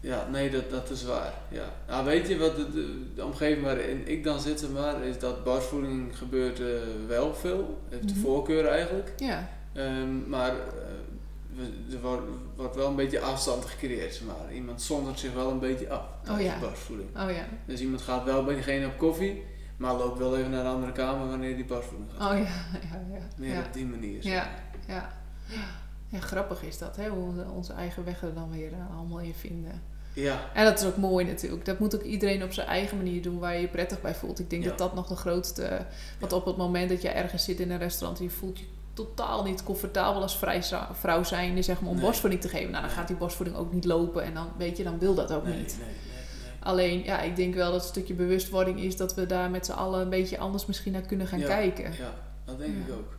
ja, 0.00 0.26
nee, 0.30 0.50
dat, 0.50 0.70
dat 0.70 0.90
is 0.90 1.04
waar. 1.04 1.32
Ja. 1.48 1.64
Nou, 1.88 2.04
weet 2.04 2.28
je 2.28 2.38
wat 2.38 2.56
de, 2.56 2.70
de, 2.70 3.02
de 3.14 3.24
omgeving 3.24 3.62
waarin 3.64 4.08
ik 4.08 4.24
dan 4.24 4.40
zit, 4.40 4.72
maar, 4.72 5.02
is 5.04 5.18
dat 5.18 5.44
borstvoeding 5.44 6.18
gebeurt 6.18 6.60
eh, 6.60 6.66
wel 7.06 7.34
veel. 7.34 7.78
Heeft 7.88 8.08
de 8.08 8.14
Mhm. 8.14 8.22
voorkeur 8.22 8.66
eigenlijk. 8.66 9.12
Ja, 9.16 9.48
Ehm, 9.72 10.28
maar 10.28 10.50
eh, 10.50 11.94
er 11.94 12.00
wordt, 12.00 12.22
wordt 12.56 12.74
wel 12.76 12.88
een 12.88 12.96
beetje 12.96 13.20
afstand 13.20 13.64
gecreëerd, 13.64 14.14
zeg 14.14 14.26
maar. 14.26 14.54
Iemand 14.54 14.82
zondert 14.82 15.18
zich 15.18 15.32
wel 15.32 15.50
een 15.50 15.58
beetje 15.58 15.90
af 15.90 16.02
Oh 16.30 16.40
ja. 16.40 16.54
de 16.54 16.60
borstvoeding. 16.66 17.08
oh 17.16 17.30
ja. 17.30 17.44
Dus 17.66 17.80
iemand 17.80 18.02
gaat 18.02 18.24
wel 18.24 18.44
bij 18.44 18.54
diegene 18.54 18.86
op 18.86 18.98
koffie, 18.98 19.44
maar 19.76 19.94
loopt 19.94 20.18
wel 20.18 20.36
even 20.36 20.50
naar 20.50 20.64
een 20.64 20.72
andere 20.72 20.92
kamer 20.92 21.28
wanneer 21.28 21.56
die 21.56 21.64
borstvoeding 21.64 22.10
gaat. 22.16 22.30
Oh 22.32 22.38
ja, 22.44 22.44
ja, 22.72 23.00
ja. 23.12 23.18
Meer 23.36 23.52
ja. 23.54 23.58
op 23.58 23.72
die 23.72 23.86
manier. 23.86 24.18
Ja, 24.26 24.48
ja. 24.86 25.08
Ja, 26.08 26.20
grappig 26.20 26.62
is 26.62 26.78
dat, 26.78 26.96
hè? 26.96 27.08
hoe 27.08 27.34
we 27.34 27.44
onze 27.54 27.72
eigen 27.72 28.04
weg 28.04 28.22
er 28.22 28.34
dan 28.34 28.50
weer 28.50 28.72
eh, 28.72 28.96
allemaal 28.98 29.18
in 29.20 29.34
vinden. 29.34 29.82
Ja, 30.12 30.40
En 30.54 30.64
dat 30.64 30.78
is 30.80 30.86
ook 30.86 30.96
mooi 30.96 31.24
natuurlijk. 31.26 31.64
Dat 31.64 31.78
moet 31.78 31.94
ook 31.94 32.02
iedereen 32.02 32.42
op 32.42 32.52
zijn 32.52 32.66
eigen 32.66 32.96
manier 32.96 33.22
doen 33.22 33.38
waar 33.38 33.54
je 33.54 33.60
je 33.60 33.68
prettig 33.68 34.00
bij 34.00 34.14
voelt. 34.14 34.38
Ik 34.38 34.50
denk 34.50 34.62
Ja. 34.62 34.68
dat 34.68 34.78
dat 34.78 34.94
nog 34.94 35.06
de 35.06 35.16
grootste... 35.16 35.86
Want 36.20 36.32
op 36.32 36.44
het 36.44 36.56
moment 36.56 36.88
dat 36.88 37.02
je 37.02 37.08
ergens 37.08 37.44
zit 37.44 37.60
in 37.60 37.70
een 37.70 37.78
restaurant 37.78 38.18
en 38.18 38.24
je 38.24 38.30
voelt 38.30 38.58
je 38.58 38.64
totaal 38.92 39.42
niet 39.44 39.62
comfortabel 39.62 40.22
als 40.22 40.36
vrij 40.38 40.62
vrouw 40.92 41.22
zijnde, 41.24 41.62
zeg 41.62 41.80
maar, 41.80 41.88
om 41.90 41.96
Nee. 41.96 42.04
borstvoeding 42.04 42.42
te 42.42 42.48
geven. 42.48 42.70
Nou, 42.70 42.80
dan 42.82 42.82
Nee. 42.90 42.98
gaat 42.98 43.08
die 43.08 43.16
borstvoeding 43.16 43.58
ook 43.58 43.72
niet 43.72 43.84
lopen 43.84 44.22
en 44.22 44.34
dan, 44.34 44.48
weet 44.56 44.76
je, 44.76 44.84
dan 44.84 44.98
wil 44.98 45.14
dat 45.14 45.32
ook 45.32 45.44
nee, 45.44 45.56
niet. 45.58 45.78
Alleen, 46.60 47.04
ja, 47.04 47.20
ik 47.20 47.36
denk 47.36 47.54
wel 47.54 47.70
dat 47.72 47.80
het 47.80 47.88
stukje 47.90 48.14
bewustwording 48.14 48.80
is 48.80 48.96
dat 48.96 49.14
we 49.14 49.26
daar 49.26 49.50
met 49.50 49.66
z'n 49.66 49.72
allen 49.72 50.00
een 50.00 50.08
beetje 50.08 50.38
anders 50.38 50.66
misschien 50.66 50.92
naar 50.92 51.02
kunnen 51.02 51.26
gaan 51.26 51.38
Ja. 51.38 51.46
kijken. 51.46 51.84
Ja, 51.92 52.14
dat 52.44 52.58
denk 52.58 52.74
ik 52.86 52.92
ook. 52.94 53.16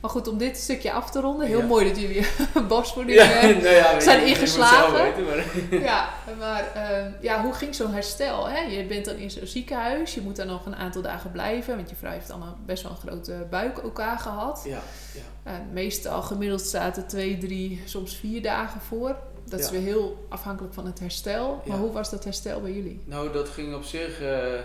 Maar 0.00 0.10
goed, 0.10 0.28
om 0.28 0.38
dit 0.38 0.56
stukje 0.56 0.92
af 0.92 1.10
te 1.10 1.20
ronden, 1.20 1.46
heel 1.46 1.58
Ja. 1.58 1.66
mooi 1.66 1.88
dat 1.88 2.00
jullie 2.00 2.26
borstvoeding... 2.68 3.18
Eh, 3.18 3.42
nou 3.42 3.68
ja, 3.74 4.00
zijn 4.00 4.26
ingeslagen. 4.26 4.92
weten, 5.02 5.24
maar- 5.24 5.80
ja, 5.90 6.08
maar 6.38 6.72
eh, 6.74 7.04
ja, 7.20 7.42
hoe 7.42 7.52
ging 7.52 7.74
zo'n 7.74 7.92
herstel? 7.92 8.48
Hè? 8.48 8.58
Je 8.60 8.84
bent 8.84 9.04
dan 9.04 9.16
in 9.16 9.30
zo'n 9.30 9.46
ziekenhuis, 9.46 10.14
je 10.14 10.20
moet 10.20 10.36
daar 10.36 10.46
nog 10.46 10.66
een 10.66 10.76
aantal 10.76 11.02
dagen 11.02 11.30
blijven, 11.32 11.76
want 11.76 11.90
je 11.90 11.96
vrouw 11.96 12.12
heeft 12.12 12.28
dan 12.28 12.42
een- 12.42 12.54
best 12.66 12.82
wel 12.82 12.92
een 12.92 13.08
grote 13.08 13.46
buik 13.50 13.78
elkaar 13.78 14.18
gehad. 14.18 14.62
Ja, 14.66 14.78
ja. 15.14 15.52
En 15.52 15.68
meestal 15.72 16.22
gemiddeld 16.22 16.60
staat 16.60 16.96
er 16.96 17.06
twee, 17.06 17.38
drie, 17.38 17.82
soms 17.84 18.16
vier 18.16 18.42
dagen 18.42 18.80
voor. 18.80 19.16
Dat 19.48 19.60
is 19.60 19.70
weer 19.70 19.80
heel 19.80 20.26
afhankelijk 20.28 20.74
van 20.74 20.86
het 20.86 20.98
herstel. 21.00 21.62
Maar 21.66 21.78
hoe 21.78 21.92
was 21.92 22.10
dat 22.10 22.24
herstel 22.24 22.60
bij 22.60 22.72
jullie? 22.72 23.00
Nou, 23.04 23.32
dat 23.32 23.48
ging 23.48 23.74
op 23.74 23.84
zich. 23.84 24.20
eh, 24.20 24.54
eh, 24.54 24.60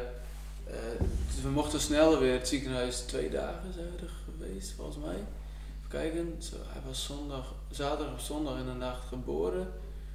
we 1.44 1.50
mochten 1.50 1.80
sneller 1.82 2.20
weer 2.20 2.34
het 2.34 2.48
ziekenhuis 2.48 2.98
twee 3.00 3.30
dagen 3.30 3.74
er 4.02 4.10
geweest, 4.50 4.72
volgens 4.76 4.98
mij. 5.06 5.16
Even 5.16 5.90
kijken. 5.90 6.36
Zo, 6.40 6.56
hij 6.68 6.82
was 6.88 7.04
zondag, 7.04 7.54
zaterdag 7.72 8.14
of 8.16 8.22
zondag 8.22 8.58
in 8.58 8.66
de 8.66 8.72
nacht 8.74 9.08
geboren. 9.08 9.68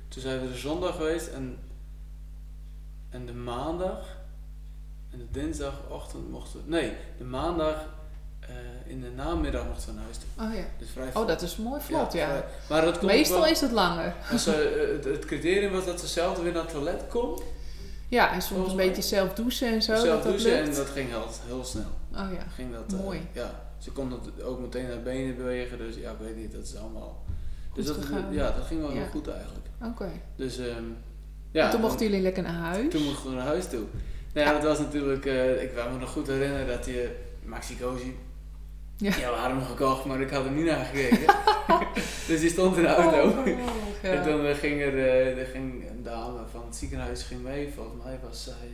Toen 0.08 0.22
zijn 0.22 0.40
we 0.40 0.48
er 0.48 0.58
zondag 0.58 0.96
geweest 0.96 1.26
en, 1.28 1.58
en 3.10 3.26
de 3.26 3.32
maandag 3.34 3.98
en 5.12 5.18
de 5.18 5.30
dinsdagochtend 5.40 6.30
mochten 6.30 6.60
we. 6.64 6.70
Nee, 6.70 6.92
de 7.18 7.24
maandag 7.24 7.76
eh, 8.40 8.54
in 8.86 9.00
de 9.00 9.10
namiddag 9.10 9.66
mochten 9.66 9.88
we 9.88 9.94
naar 9.94 10.04
huis 10.04 10.16
toe. 10.18 10.46
Oh 10.46 10.54
ja. 10.54 10.64
Dus 10.78 10.88
vrij 10.90 11.10
Oh, 11.14 11.26
dat 11.26 11.42
is 11.42 11.56
mooi 11.56 11.80
vlot, 11.80 12.12
ja. 12.12 12.44
Maar 12.68 12.84
dat 12.84 12.98
komt 12.98 13.10
Meestal 13.12 13.40
wel- 13.40 13.48
is 13.50 13.60
het 13.60 13.70
langer. 13.72 14.14
als 14.32 14.42
ze, 14.42 14.54
eh, 14.54 14.92
het, 14.96 15.04
het 15.04 15.24
criterium 15.24 15.72
was 15.72 15.84
dat 15.84 16.00
ze 16.00 16.06
zelf 16.06 16.42
weer 16.42 16.52
naar 16.52 16.62
het 16.62 16.70
toilet 16.72 17.02
kon. 17.08 17.40
Ja, 18.08 18.32
en 18.32 18.42
soms 18.42 18.70
een 18.70 18.76
beetje 18.76 19.02
zelf 19.02 19.32
douchen 19.34 19.68
en 19.68 19.82
zo. 19.82 19.94
zelf 19.94 20.08
dat 20.08 20.22
dat 20.22 20.32
douchen 20.32 20.58
en 20.58 20.64
lukt. 20.64 20.76
dat 20.76 20.88
ging 20.88 21.08
heel, 21.08 21.26
heel 21.46 21.64
snel. 21.64 21.90
Oh 22.12 22.32
ja. 22.32 22.44
Ging 22.54 22.72
dat, 22.72 22.92
eh, 22.98 23.04
Mooi. 23.04 23.26
ja, 23.32 23.63
ze 23.84 23.90
kon 23.92 24.10
het 24.12 24.42
ook 24.42 24.60
meteen 24.60 24.88
naar 24.88 25.02
benen 25.02 25.36
bewegen, 25.36 25.78
dus 25.78 25.96
ja, 25.96 26.10
ik 26.10 26.16
weet 26.20 26.36
niet, 26.36 26.52
dat 26.52 26.62
is 26.62 26.76
allemaal. 26.76 27.24
Dus 27.74 27.86
dat, 27.86 27.96
gegaan. 27.96 28.32
ja, 28.32 28.50
dat 28.50 28.64
ging 28.66 28.80
wel 28.80 28.90
Ja. 28.90 28.96
heel 28.96 29.06
goed 29.10 29.28
eigenlijk. 29.28 29.66
Oké. 29.82 30.10
Dus 30.36 30.58
ehm, 30.58 30.68
en 30.76 30.96
ja, 31.50 31.70
toen 31.70 31.80
mochten 31.80 32.06
jullie 32.06 32.22
lekker 32.22 32.42
naar 32.42 32.52
huis. 32.52 32.90
toen 32.90 33.02
mochten 33.02 33.30
we 33.30 33.36
naar 33.36 33.46
huis 33.46 33.68
toe. 33.68 33.82
Nou 34.34 34.46
ja, 34.46 34.52
dat 34.52 34.62
was 34.62 34.78
natuurlijk, 34.78 35.26
eh, 35.26 35.62
ik 35.62 35.74
kan 35.74 35.92
me 35.92 35.98
nog 35.98 36.10
goed 36.10 36.26
herinneren 36.26 36.66
dat 36.66 36.86
je 36.86 37.16
Maxi 37.44 37.76
Cosi, 37.80 38.16
Ja. 38.96 39.16
ja. 39.16 39.30
we 39.30 39.36
hadden 39.36 39.56
hem 39.58 39.66
gekocht, 39.66 40.04
maar 40.04 40.20
ik 40.20 40.30
had 40.30 40.44
er 40.44 40.50
niet 40.50 40.64
naar 40.64 40.84
gekeken. 40.84 41.34
dus 42.28 42.40
die 42.40 42.50
stond 42.50 42.76
in 42.76 42.82
de 42.82 42.88
auto. 42.88 43.28
Oh, 43.40 43.46
ja. 43.46 44.10
En 44.12 44.22
toen 44.22 44.46
eh, 44.46 44.54
ging 44.54 44.80
er, 44.80 44.98
eh, 44.98 45.38
er 45.38 45.46
ging 45.46 45.90
een 45.90 46.02
dame 46.02 46.38
van 46.50 46.62
het 46.66 46.76
ziekenhuis 46.76 47.22
ging 47.22 47.42
mee, 47.42 47.72
volgens 47.74 48.04
mij 48.04 48.18
was 48.28 48.44
zij 48.44 48.68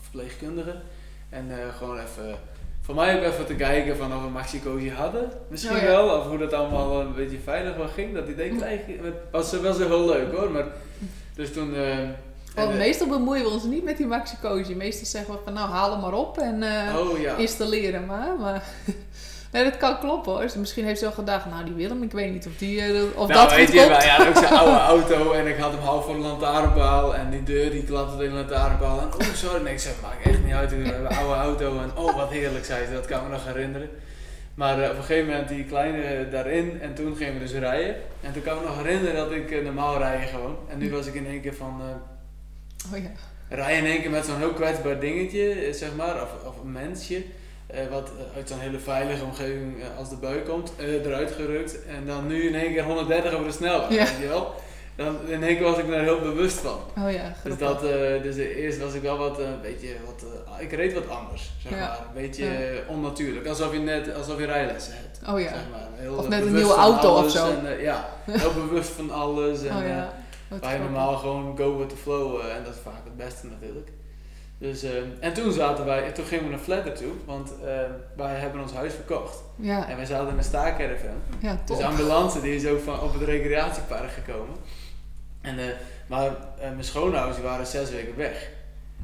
verpleegkundige. 0.00 0.80
En 1.28 1.50
gewoon 1.72 1.98
even, 1.98 2.38
voor 2.82 2.94
mij 2.94 3.16
ook 3.16 3.22
even 3.22 3.46
te 3.46 3.54
kijken 3.54 3.96
van 3.96 4.14
of 4.14 4.22
we 4.22 4.28
Maxicosi 4.28 4.90
hadden. 4.90 5.30
Misschien 5.48 5.76
Oh 5.76 5.82
ja. 5.82 5.86
wel, 5.86 6.18
of 6.18 6.26
hoe 6.26 6.38
dat 6.38 6.52
allemaal 6.52 7.00
een 7.00 7.14
beetje 7.14 7.38
veilig 7.44 7.76
wel 7.76 7.88
ging. 7.88 8.14
Dat 8.14 8.28
idee 8.28 8.54
je. 8.54 8.98
Het 9.02 9.14
was 9.30 9.52
wel 9.60 9.72
zo 9.72 9.86
heel 9.86 10.06
leuk 10.06 10.32
hoor. 10.34 10.50
Maar, 10.50 10.66
dus 11.34 11.52
toen... 11.52 11.74
Want 12.54 12.68
Oh, 12.68 12.76
meestal 12.76 13.08
bemoeien 13.08 13.44
we 13.44 13.50
ons 13.50 13.64
niet 13.64 13.84
met 13.84 13.96
die 13.96 14.06
Maxi 14.06 14.36
Cosi. 14.40 14.74
Meestal 14.74 15.06
zeggen 15.06 15.34
we 15.34 15.40
van 15.44 15.52
nou 15.52 15.70
haal 15.70 15.90
hem 15.90 16.00
maar 16.00 16.12
op 16.12 16.38
en 16.38 16.62
eh, 16.62 16.96
oh 16.98 17.18
ja. 17.18 17.36
installeren 17.36 18.06
maar. 18.06 18.38
maar 18.38 18.64
nee, 19.52 19.64
dat 19.64 19.76
kan 19.76 19.98
kloppen 19.98 20.32
hoor. 20.32 20.40
Dus 20.40 20.54
misschien 20.54 20.84
heeft 20.84 20.98
ze 20.98 21.04
wel 21.04 21.14
gedacht, 21.14 21.46
nou 21.46 21.64
die 21.64 21.74
Willem, 21.74 22.02
ik 22.02 22.12
weet 22.12 22.32
niet 22.32 22.46
of, 22.46 22.56
die, 22.58 22.80
eh, 22.80 23.02
of 23.14 23.28
nou, 23.28 23.32
dat 23.48 23.54
weet 23.54 23.64
goed 23.64 23.74
je, 23.74 23.80
komt. 23.80 23.96
wij 23.96 24.08
hadden 24.08 24.28
ook 24.28 24.36
zo'n 24.36 24.58
oude 24.58 24.78
auto 24.94 25.32
en 25.32 25.46
ik 25.46 25.56
had 25.56 25.70
hem 25.72 25.80
half 25.80 26.04
voor 26.04 26.14
de 26.14 26.20
lantaarnpaal 26.20 27.14
en 27.14 27.30
die 27.30 27.42
deur 27.42 27.70
die 27.70 27.84
klapte 27.84 28.16
tegen 28.16 28.32
de 28.32 28.38
lantaarnpaal 28.38 29.00
en 29.00 29.06
oh 29.06 29.34
sorry, 29.34 29.62
nee 29.62 29.72
ik 29.72 29.78
zeg 29.78 29.92
maakt 30.02 30.26
echt 30.26 30.44
niet 30.44 30.54
uit, 30.54 30.70
we 30.70 30.76
hebben 30.76 31.10
een 31.10 31.16
oude 31.16 31.34
auto 31.34 31.78
en 31.80 31.96
oh 31.96 32.16
wat 32.16 32.30
heerlijk 32.30 32.64
zei 32.64 32.86
ze, 32.86 32.92
dat 32.92 33.06
kan 33.06 33.22
me 33.22 33.28
nog 33.28 33.46
herinneren. 33.46 33.88
Maar 34.54 34.82
eh, 34.82 34.90
op 34.90 34.96
een 34.96 35.02
gegeven 35.02 35.28
moment 35.30 35.48
die 35.48 35.64
kleine 35.64 36.28
daarin 36.28 36.80
en 36.80 36.94
toen 36.94 37.16
gingen 37.16 37.32
we 37.32 37.38
dus 37.38 37.52
rijden 37.52 37.94
en 38.20 38.32
toen 38.32 38.42
kan 38.42 38.54
ik 38.56 38.60
me 38.60 38.66
nog 38.66 38.76
herinneren 38.76 39.14
dat 39.16 39.32
ik 39.32 39.50
eh, 39.50 39.64
normaal 39.64 39.98
rijden 39.98 40.28
gewoon 40.28 40.56
en 40.68 40.78
nu 40.78 40.90
was 40.90 41.06
ik 41.06 41.14
in 41.14 41.26
één 41.26 41.40
keer 41.40 41.54
van 41.54 41.80
eh, 41.80 42.92
Oh 42.94 42.98
ja. 43.02 43.10
rij 43.48 43.78
in 43.78 43.84
één 43.84 44.00
keer 44.00 44.10
met 44.10 44.24
zo'n 44.24 44.38
heel 44.38 44.52
kwetsbaar 44.52 45.00
dingetje, 45.00 45.52
eh, 45.52 45.72
zeg 45.72 45.94
maar, 45.96 46.22
of, 46.22 46.30
of 46.46 46.60
een 46.62 46.72
mensje. 46.72 47.22
Eh, 47.72 47.86
wat 47.90 48.08
eh, 48.18 48.36
uit 48.36 48.48
zo'n 48.48 48.58
hele 48.58 48.78
veilige 48.78 49.24
omgeving 49.24 49.80
eh, 49.82 49.98
als 49.98 50.08
de 50.08 50.16
bui 50.16 50.40
komt, 50.42 50.72
eh, 50.78 51.04
eruit 51.06 51.30
gerukt. 51.30 51.84
En 51.86 52.06
dan 52.06 52.26
nu 52.26 52.48
in 52.48 52.54
één 52.54 52.72
keer 52.72 52.84
130 52.84 53.32
over 53.32 53.46
de 53.46 53.52
snelweg, 53.52 53.88
Ja. 53.90 53.96
weet 54.04 54.18
je 54.20 54.28
wel. 54.28 54.54
Dan 54.96 55.16
in 55.28 55.42
één 55.42 55.56
keer 55.56 55.64
was 55.64 55.78
ik 55.78 55.84
me 55.86 55.90
daar 55.90 56.02
heel 56.02 56.20
bewust 56.20 56.58
van. 56.58 56.78
Oh 57.04 57.12
ja, 57.12 57.34
Dus, 57.44 57.58
dat, 57.58 57.80
dus 58.22 58.36
eerst 58.36 58.78
was 58.80 58.94
ik 58.94 59.02
wel 59.02 59.18
wat, 59.18 59.38
een 59.38 59.60
beetje, 59.62 59.88
wat, 60.06 60.24
ik 60.60 60.72
reed 60.72 60.92
wat 60.94 61.08
anders, 61.08 61.50
zeg 61.62 61.72
Ja. 61.72 61.78
maar. 61.78 61.98
Een 62.14 62.22
beetje 62.22 62.44
Ja. 62.44 62.60
onnatuurlijk, 62.88 63.46
alsof 63.46 63.72
je 63.72 63.78
net, 63.78 64.14
alsof 64.14 64.38
je 64.38 64.46
rijlessen 64.46 64.92
hebt. 64.96 65.20
Oh 65.32 65.40
ja. 65.40 65.48
Zeg 65.48 65.62
maar. 65.70 65.88
Heel 65.96 66.14
Of 66.16 66.28
net 66.28 66.42
een 66.46 66.54
nieuwe 66.54 66.74
auto 66.74 67.14
of 67.16 67.30
zo. 67.30 67.46
En, 67.46 67.80
ja, 67.80 68.08
heel 68.30 68.52
bewust 68.66 68.88
van 68.90 69.10
alles. 69.10 69.62
En, 69.64 69.76
Oh 69.76 69.82
eh, 69.82 69.88
ja. 69.88 70.12
Grappig. 70.48 70.78
normaal 70.78 71.16
gewoon 71.16 71.56
go 71.56 71.78
with 71.78 71.88
the 71.88 71.96
flow, 71.96 72.40
en 72.40 72.64
dat 72.64 72.74
is 72.74 72.80
vaak 72.82 73.04
het 73.04 73.16
beste 73.16 73.46
natuurlijk. 73.46 73.88
Dus, 74.62 74.82
ehm, 74.82 75.04
en 75.20 75.32
toen 75.32 75.52
zaten 75.52 75.84
wij, 75.84 76.04
en 76.04 76.12
toen 76.14 76.24
gingen 76.24 76.44
we 76.44 76.50
naar 76.50 76.58
Flatter 76.58 76.92
toe, 76.94 77.12
want 77.24 77.52
ehm, 77.64 77.90
wij 78.16 78.34
hebben 78.34 78.60
ons 78.60 78.72
huis 78.72 78.92
verkocht. 78.94 79.42
Ja, 79.56 79.88
En 79.88 79.96
wij 79.96 80.04
zaten 80.04 80.28
in 80.32 80.38
een 80.38 80.44
staakerven. 80.44 81.10
ja 81.38 81.58
Dus 81.66 81.78
de 81.78 81.84
ambulance 81.84 82.40
die 82.40 82.54
is 82.54 82.66
ook 82.66 82.80
van 82.80 83.00
op 83.00 83.12
het 83.12 83.22
recreatiepark 83.22 84.10
gekomen. 84.10 84.56
En, 85.40 85.58
eh, 85.58 85.64
maar 86.06 86.26
eh, 86.26 86.34
mijn 86.60 86.84
schoonouders 86.84 87.36
die 87.36 87.44
waren 87.46 87.66
zes 87.66 87.90
weken 87.90 88.16
weg. 88.16 88.48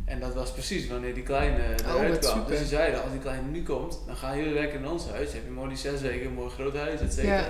En 0.05 0.21
dat 0.21 0.35
was 0.35 0.53
precies 0.53 0.89
wanneer 0.89 1.15
die 1.15 1.23
kleine 1.23 1.59
Oh, 1.87 1.95
eruit 1.95 2.09
wat 2.11 2.19
kwam. 2.19 2.33
super. 2.33 2.51
Dus 2.51 2.59
ze 2.59 2.67
zeiden, 2.67 3.03
als 3.03 3.11
die 3.11 3.21
kleine 3.21 3.47
nu 3.49 3.63
komt, 3.63 3.99
dan 4.07 4.17
gaan 4.17 4.39
jullie 4.39 4.53
lekker 4.55 4.79
in 4.79 4.89
ons 4.89 5.05
huis. 5.11 5.33
Heb 5.33 5.45
je 5.45 5.51
mooi 5.51 5.69
die 5.69 5.77
zes 5.79 6.01
weken, 6.01 6.27
een 6.27 6.33
mooi 6.35 6.51
groot 6.51 6.77
huis, 6.77 7.01
et 7.01 7.13
cetera. 7.13 7.37
Ja. 7.39 7.47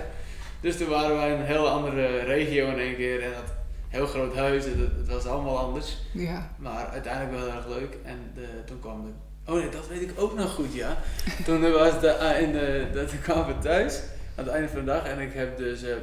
Dus 0.60 0.76
toen 0.76 0.88
waren 0.88 1.16
wij 1.16 1.32
in 1.32 1.40
een 1.40 1.46
heel 1.46 1.68
andere 1.68 2.18
regio 2.18 2.68
in 2.68 2.78
één 2.78 2.96
keer. 2.96 3.22
En 3.22 3.30
dat 3.30 3.52
heel 3.88 4.06
groot 4.06 4.34
huis, 4.36 4.64
het, 4.64 4.74
het 4.96 5.08
was 5.08 5.26
allemaal 5.26 5.58
anders. 5.58 5.96
Ja, 6.12 6.50
Maar 6.58 6.86
uiteindelijk 6.86 7.36
wel 7.38 7.44
heel 7.50 7.56
erg 7.56 7.68
leuk. 7.68 7.96
En 8.04 8.18
de, 8.34 8.46
toen 8.64 8.80
kwam 8.80 9.04
de... 9.04 9.10
Oh 9.52 9.58
nee, 9.58 9.68
dat 9.68 9.88
weet 9.88 10.00
ik 10.02 10.12
ook 10.16 10.34
nog 10.34 10.54
goed, 10.54 10.74
ja. 10.74 10.98
toen 11.44 11.72
was 11.72 12.00
de, 12.00 12.16
ah, 12.18 12.40
in 12.40 12.52
de, 12.52 12.86
dat, 12.94 13.20
kwamen 13.22 13.46
we 13.46 13.58
thuis 13.62 14.00
aan 14.34 14.44
het 14.44 14.52
einde 14.52 14.68
van 14.68 14.78
de 14.78 14.84
dag. 14.84 15.04
En 15.04 15.18
ik 15.20 15.32
heb 15.32 15.56
dus 15.58 15.82
eh, 15.82 15.92
eh, 15.92 15.98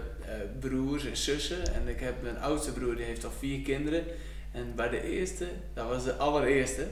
broers 0.59 1.05
en 1.05 1.17
zussen. 1.17 1.73
En 1.73 1.87
ik 1.87 1.99
heb 1.99 2.21
mijn 2.21 2.39
oudste 2.39 2.71
broer, 2.71 2.95
die 2.95 3.05
heeft 3.05 3.25
al 3.25 3.31
vier 3.39 3.61
kinderen. 3.61 4.03
En 4.51 4.73
bij 4.75 4.89
de 4.89 5.01
eerste, 5.01 5.45
dat 5.73 5.87
was 5.87 6.03
de 6.03 6.15
allereerste. 6.15 6.87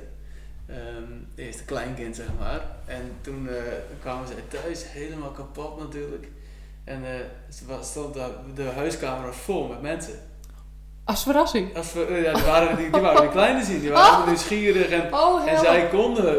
ehm 0.65 1.11
eerste 1.35 1.63
kleinkind, 1.63 2.15
zeg 2.15 2.25
maar. 2.39 2.61
En 2.85 3.11
toen 3.21 3.49
eh, 3.49 3.55
kwamen 4.01 4.27
zij 4.27 4.35
thuis, 4.61 4.83
helemaal 4.91 5.31
kapot 5.31 5.79
natuurlijk. 5.79 6.27
En 6.83 7.03
ze 7.49 7.65
was- 7.65 7.89
stond 7.89 8.13
daar, 8.13 8.29
de 8.55 8.63
huiskamer 8.63 9.33
vol 9.33 9.67
met 9.67 9.81
mensen. 9.81 10.13
Als 11.03 11.23
verrassing. 11.23 11.77
Als 11.77 11.93
we, 11.93 12.21
ja, 12.25 12.33
die, 12.33 12.43
waren, 12.43 12.77
die, 12.77 12.89
die 12.89 13.01
waren 13.01 13.21
de 13.21 13.29
kleine 13.39 13.63
zien, 13.63 13.79
die 13.79 13.91
waren 13.91 14.27
nieuwsgierig 14.27 14.89
en, 14.89 15.13
Oh, 15.13 15.47
en 15.49 15.59
zij 15.59 15.87
konden, 15.87 16.33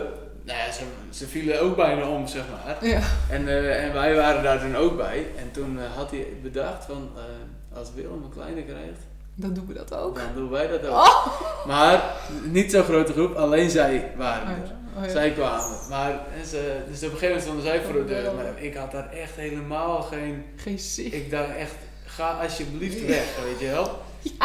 nou 0.44 0.58
ja, 0.58 0.72
ze, 0.72 0.82
ze 1.10 1.26
vielen 1.28 1.60
ook 1.60 1.76
bijna 1.76 2.08
om, 2.08 2.26
zeg 2.26 2.42
maar. 2.50 2.76
Ja, 2.88 3.00
En, 3.30 3.48
eh, 3.48 3.84
en 3.84 3.92
wij 3.92 4.14
waren 4.14 4.42
daar 4.42 4.60
toen 4.60 4.76
ook 4.76 4.96
bij. 4.96 5.26
En 5.38 5.50
toen 5.52 5.78
eh, 5.78 5.96
had 5.96 6.10
hij 6.10 6.26
bedacht 6.42 6.84
van, 6.84 7.10
eh, 7.16 7.78
als 7.78 7.88
Willem 7.94 8.22
een 8.24 8.30
kleine 8.30 8.62
krijgt, 8.64 9.00
dan 9.34 9.52
doen 9.54 9.66
we 9.66 9.74
dat 9.74 9.94
ook. 9.94 10.16
dan 10.16 10.24
doen 10.34 10.50
wij 10.50 10.66
dat 10.68 10.86
ook. 10.86 10.94
Oh. 10.94 11.26
Maar 11.66 12.02
niet 12.42 12.70
zo'n 12.70 12.82
grote 12.84 13.12
groep, 13.12 13.34
alleen 13.34 13.70
zij 13.70 14.12
waren 14.16 14.42
Oh, 14.48 14.50
er. 14.62 14.72
Oh, 14.98 15.04
ja. 15.04 15.10
Zij 15.10 15.30
kwamen. 15.30 15.76
Maar 15.90 16.20
ze, 16.50 16.76
dus 16.88 16.96
op 16.96 17.02
een 17.02 17.18
gegeven 17.18 17.26
moment 17.26 17.42
stonden 17.42 17.64
zij 17.64 17.80
voor 17.82 17.92
de 17.92 18.04
deur. 18.04 18.32
Maar 18.34 18.62
ik 18.62 18.74
had 18.74 18.92
daar 18.92 19.10
echt 19.12 19.34
helemaal 19.36 20.02
geen 20.02 20.44
Geen 20.56 20.78
zicht. 20.78 21.12
ik 21.14 21.30
dacht 21.30 21.56
echt, 21.56 21.74
ga 22.04 22.30
alsjeblieft 22.42 23.06
weg, 23.06 23.24
weet 23.44 23.60
je 23.60 23.66
wel. 23.70 23.98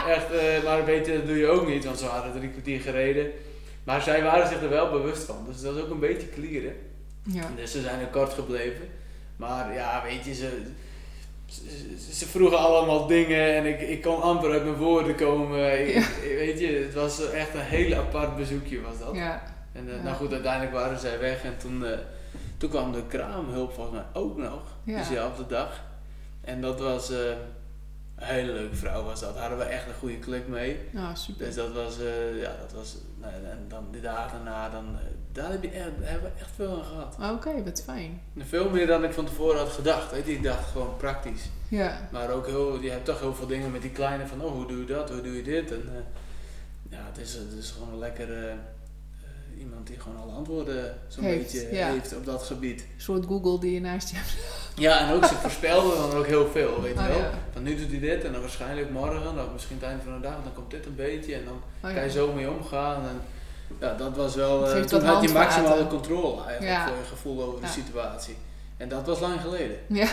Echt, 0.08 0.32
eh, 0.32 0.64
maar 0.64 0.86
weet 0.86 1.06
je, 1.06 1.14
dat 1.14 1.26
doe 1.28 1.38
je 1.38 1.48
ook 1.48 1.68
niet, 1.68 1.86
want 1.86 2.00
ze 2.00 2.06
hadden 2.06 2.32
drie 2.34 2.50
kwartier 2.50 2.80
gereden. 2.82 3.32
Maar 3.84 4.02
zij 4.02 4.24
waren 4.24 4.48
zich 4.48 4.62
er 4.62 4.70
wel 4.70 4.92
bewust 4.92 5.24
van, 5.24 5.46
dus 5.48 5.62
dat 5.62 5.76
is 5.76 5.82
ook 5.82 5.90
een 5.90 6.00
beetje 6.00 6.28
klieren. 6.28 6.74
Ja. 7.24 7.44
Dus 7.56 7.72
ze 7.72 7.82
zijn 7.82 8.00
er 8.00 8.08
kort 8.08 8.34
gebleven. 8.34 8.88
Maar 9.36 9.74
ja, 9.74 10.04
weet 10.06 10.26
je, 10.26 10.34
ze, 10.34 10.62
ze, 11.46 11.62
ze 12.14 12.26
vroegen 12.28 12.58
allemaal 12.58 13.08
dingen 13.08 13.56
en 13.56 13.66
ik, 13.66 13.82
ik 13.82 14.02
kon 14.02 14.22
amper 14.22 14.52
uit 14.52 14.64
mijn 14.64 14.76
woorden 14.76 15.16
komen. 15.16 15.80
Ik- 15.88 15.94
Ja. 15.94 16.00
ik- 16.00 16.36
weet 16.38 16.60
je, 16.60 16.68
het 16.68 16.94
was 16.94 17.32
echt 17.32 17.54
een 17.54 17.60
heel 17.60 17.98
apart 17.98 18.36
bezoekje 18.36 18.82
was 18.82 19.00
dat. 19.00 19.16
Ja. 19.16 19.44
En 19.74 19.90
eh, 19.98 20.04
nou 20.04 20.16
goed, 20.16 20.32
uiteindelijk 20.34 20.74
waren 20.74 21.00
zij 21.00 21.20
weg 21.20 21.44
en 21.44 21.58
toen, 21.58 21.86
eh, 21.86 21.98
toen 22.58 22.70
kwam 22.70 22.92
de 22.92 23.04
kraamhulp 23.08 23.74
volgens 23.74 23.96
mij 23.96 24.06
ook 24.22 24.38
nog, 24.38 24.62
Ja. 24.84 24.96
diezelfde 24.96 25.46
dag. 25.48 25.84
En 26.42 26.62
dat 26.62 26.80
was 26.80 27.12
eh, 27.12 27.18
een 28.20 28.26
hele 28.26 28.52
leuke 28.52 28.76
vrouw 28.76 29.04
was 29.04 29.20
dat, 29.20 29.38
hadden 29.38 29.58
we 29.58 29.64
echt 29.64 29.88
een 29.88 29.94
goede 29.94 30.18
klik 30.18 30.48
mee. 30.48 30.80
Nou, 30.92 31.16
super. 31.16 31.46
Dus 31.46 31.56
dat 31.56 31.74
was, 31.74 32.00
eh, 32.00 32.42
ja, 32.42 32.56
dat 32.62 32.72
was, 32.72 32.98
nou, 33.20 33.34
en 33.34 33.66
dan 33.68 33.88
die 33.92 34.02
dagen 34.02 34.44
daarna, 34.44 34.70
dan, 34.70 34.86
eh, 34.86 35.06
daar 35.32 35.52
heb 35.52 35.64
je 35.64 35.70
echt, 35.70 35.90
hebben 36.02 36.32
we 36.34 36.40
echt 36.40 36.52
veel 36.56 36.78
aan 36.78 36.84
gehad. 36.84 37.36
Oké, 37.36 37.64
wat 37.64 37.84
fijn. 37.84 38.22
En 38.38 38.46
veel 38.48 38.70
meer 38.70 38.88
dan 38.88 39.04
ik 39.04 39.14
van 39.14 39.26
tevoren 39.26 39.58
had 39.58 39.70
gedacht, 39.70 40.12
weet 40.12 40.28
ik 40.28 40.44
dacht 40.44 40.72
gewoon 40.72 40.98
praktisch. 40.98 41.50
Ja. 41.68 42.10
Maar 42.12 42.30
ook 42.30 42.48
heel, 42.48 42.82
je 42.82 42.90
hebt 42.90 43.06
toch 43.06 43.20
heel 43.20 43.36
veel 43.36 43.48
dingen 43.48 43.72
met 43.72 43.82
die 43.82 43.92
kleine 43.92 44.28
van, 44.28 44.42
oh, 44.42 44.52
hoe 44.52 44.68
doe 44.68 44.80
je 44.80 44.86
dat, 44.86 45.10
hoe 45.10 45.22
doe 45.22 45.36
je 45.36 45.44
dit? 45.44 45.72
En 45.72 45.84
eh, 45.88 46.98
ja, 46.98 47.06
het 47.06 47.18
is, 47.18 47.34
het 47.34 47.54
is 47.60 47.72
gewoon 47.72 47.94
een 47.94 48.00
lekkere 48.00 48.54
iemand 49.60 49.88
die 49.88 50.00
gewoon 50.00 50.22
alle 50.22 50.32
antwoorden 50.32 50.96
zo'n 51.08 51.24
beetje 51.24 51.68
ja. 51.72 51.88
heeft 51.88 52.16
op 52.16 52.26
dat 52.26 52.44
gebied. 52.44 52.82
Een 52.82 53.02
soort 53.02 53.26
Google 53.26 53.60
die 53.60 53.74
je 53.74 53.82
naast 53.82 54.10
je 54.10 54.16
hebt. 54.16 54.36
Ja, 54.76 55.00
en 55.08 55.14
ook 55.16 55.26
ze 55.26 55.36
voorspelden 55.36 55.98
dan 55.98 56.14
ook 56.20 56.26
heel 56.26 56.48
veel, 56.48 56.82
weet 56.82 56.94
je 56.94 57.00
Oh, 57.00 57.08
wel. 57.08 57.18
ja. 57.18 57.30
Van 57.54 57.64
nu 57.64 57.76
doet 57.76 57.90
hij 57.90 58.00
dit 58.00 58.24
en 58.24 58.32
dan 58.32 58.42
waarschijnlijk 58.42 58.90
morgen, 58.90 59.28
of 59.46 59.52
misschien 59.54 59.76
het 59.80 59.86
einde 59.86 60.04
van 60.04 60.14
de 60.14 60.20
dag, 60.20 60.36
dan 60.44 60.54
komt 60.54 60.72
dit 60.72 60.86
een 60.86 60.96
beetje 60.96 61.36
en 61.36 61.42
dan 61.46 61.62
Oh, 61.90 61.96
kan 61.96 62.04
je 62.04 62.12
zo 62.12 62.34
mee 62.34 62.50
omgaan. 62.52 62.96
En, 63.08 63.22
ja, 63.80 63.94
dat 63.94 64.16
was 64.16 64.36
wel, 64.36 64.66
Geeft 64.66 64.88
toen 64.90 65.04
had 65.04 65.22
je 65.22 65.30
maximale 65.30 65.88
controle 65.88 66.44
eigenlijk 66.44 66.78
Ja. 66.78 66.88
voor 66.88 66.98
je 66.98 67.04
gevoel 67.10 67.44
over 67.44 67.60
Ja. 67.62 67.66
de 67.66 67.72
situatie. 67.72 68.36
En 68.78 68.90
dat 68.90 69.06
was 69.08 69.20
lang 69.20 69.42
geleden. 69.42 69.78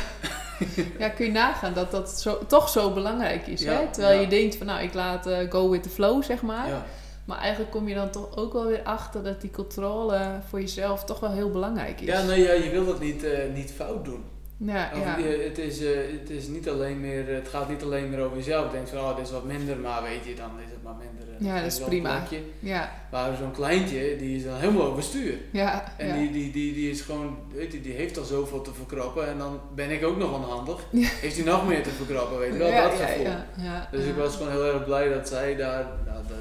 Ja, 0.99 1.09
kun 1.09 1.27
je 1.27 1.33
nagaan 1.33 1.73
dat 1.75 1.91
dat 1.91 2.21
zo, 2.21 2.39
toch 2.47 2.69
zo 2.69 2.91
belangrijk 2.93 3.47
is. 3.47 3.61
Ja, 3.63 3.73
hè? 3.73 3.87
Terwijl 3.91 4.15
ja. 4.15 4.21
je 4.21 4.27
denkt 4.27 4.57
van 4.57 4.67
nou, 4.67 4.83
ik 4.83 4.95
laat 4.95 5.27
eh, 5.27 5.51
go 5.51 5.71
with 5.71 5.83
the 5.83 5.89
flow, 5.89 6.23
zeg 6.23 6.43
maar. 6.43 6.69
Ja. 6.69 6.85
Maar 7.27 7.39
eigenlijk 7.39 7.71
kom 7.71 7.89
je 7.89 7.95
dan 7.95 8.11
toch 8.11 8.37
ook 8.37 8.53
wel 8.53 8.67
weer 8.67 8.83
achter 8.83 9.23
dat 9.25 9.41
die 9.41 9.51
controle 9.51 10.41
voor 10.49 10.61
jezelf 10.61 11.05
toch 11.05 11.21
wel 11.21 11.31
heel 11.33 11.51
belangrijk 11.51 12.01
is. 12.01 12.07
Ja, 12.07 12.23
nee, 12.23 12.43
ja, 12.43 12.53
je 12.53 12.71
wil 12.71 12.87
dat 12.87 13.01
niet, 13.01 13.25
eh, 13.25 13.39
niet 13.55 13.73
fout 13.77 14.05
doen. 14.05 14.25
Ja, 14.59 14.91
Of 14.95 15.05
ja. 15.05 15.17
je- 15.19 15.43
het, 15.49 15.59
is, 15.59 15.85
eh, 15.85 15.97
het, 16.21 16.31
is 16.31 16.47
niet 16.47 16.69
alleen 16.69 17.01
meer, 17.01 17.29
het 17.35 17.49
gaat 17.49 17.69
niet 17.69 17.83
alleen 17.83 18.11
meer 18.11 18.21
over 18.21 18.37
jezelf. 18.37 18.67
Je 18.67 18.73
denkt 18.73 18.91
van, 18.91 18.99
oh, 18.99 19.17
dit 19.17 19.25
is 19.27 19.33
wat 19.33 19.45
minder, 19.45 19.77
maar 19.77 20.03
weet 20.03 20.25
je, 20.25 20.35
dan 20.35 20.51
is 20.65 20.71
het 20.71 20.83
maar 20.83 20.95
minder. 20.95 21.35
eh, 21.39 21.47
Ja, 21.47 21.63
dat 21.63 21.73
is 21.73 21.79
prima. 21.81 22.23
ja, 22.59 22.93
Maar 23.11 23.37
zo'n 23.37 23.51
kleintje, 23.53 24.17
die 24.17 24.37
is 24.37 24.45
dan 24.45 24.55
helemaal 24.57 24.87
overstuur. 24.87 25.35
ja, 25.51 25.85
En 25.97 26.07
ja. 26.07 26.15
die, 26.15 26.31
die, 26.33 26.53
die, 26.53 26.75
die 26.75 26.91
is 26.91 27.01
gewoon, 27.01 27.37
weet 27.55 27.73
je, 27.73 27.81
die 27.81 27.93
heeft 27.93 28.19
al 28.19 28.25
zoveel 28.25 28.61
te 28.61 28.73
verkroppen. 28.75 29.29
En 29.29 29.39
dan 29.39 29.61
ben 29.75 29.91
ik 29.91 30.05
ook 30.05 30.17
nog 30.17 30.35
onhandig. 30.35 30.81
Ja. 30.91 31.09
Heeft 31.21 31.37
hij 31.37 31.45
nog 31.45 31.67
meer 31.69 31.83
te 31.83 31.91
verkroppen, 31.91 32.39
weet 32.39 32.53
je 32.53 32.59
wel, 32.59 32.83
dat 32.83 32.93
gevoel. 33.01 33.25
ja, 33.25 33.47
ja, 33.57 33.89
Dus 33.91 34.05
ik 34.05 34.15
was 34.17 34.37
gewoon 34.37 34.51
heel 34.53 34.65
erg 34.65 34.85
blij 34.85 35.09
dat 35.09 35.29
zij 35.29 35.57
daar, 35.57 35.87
nou 36.07 36.19
dat 36.29 36.37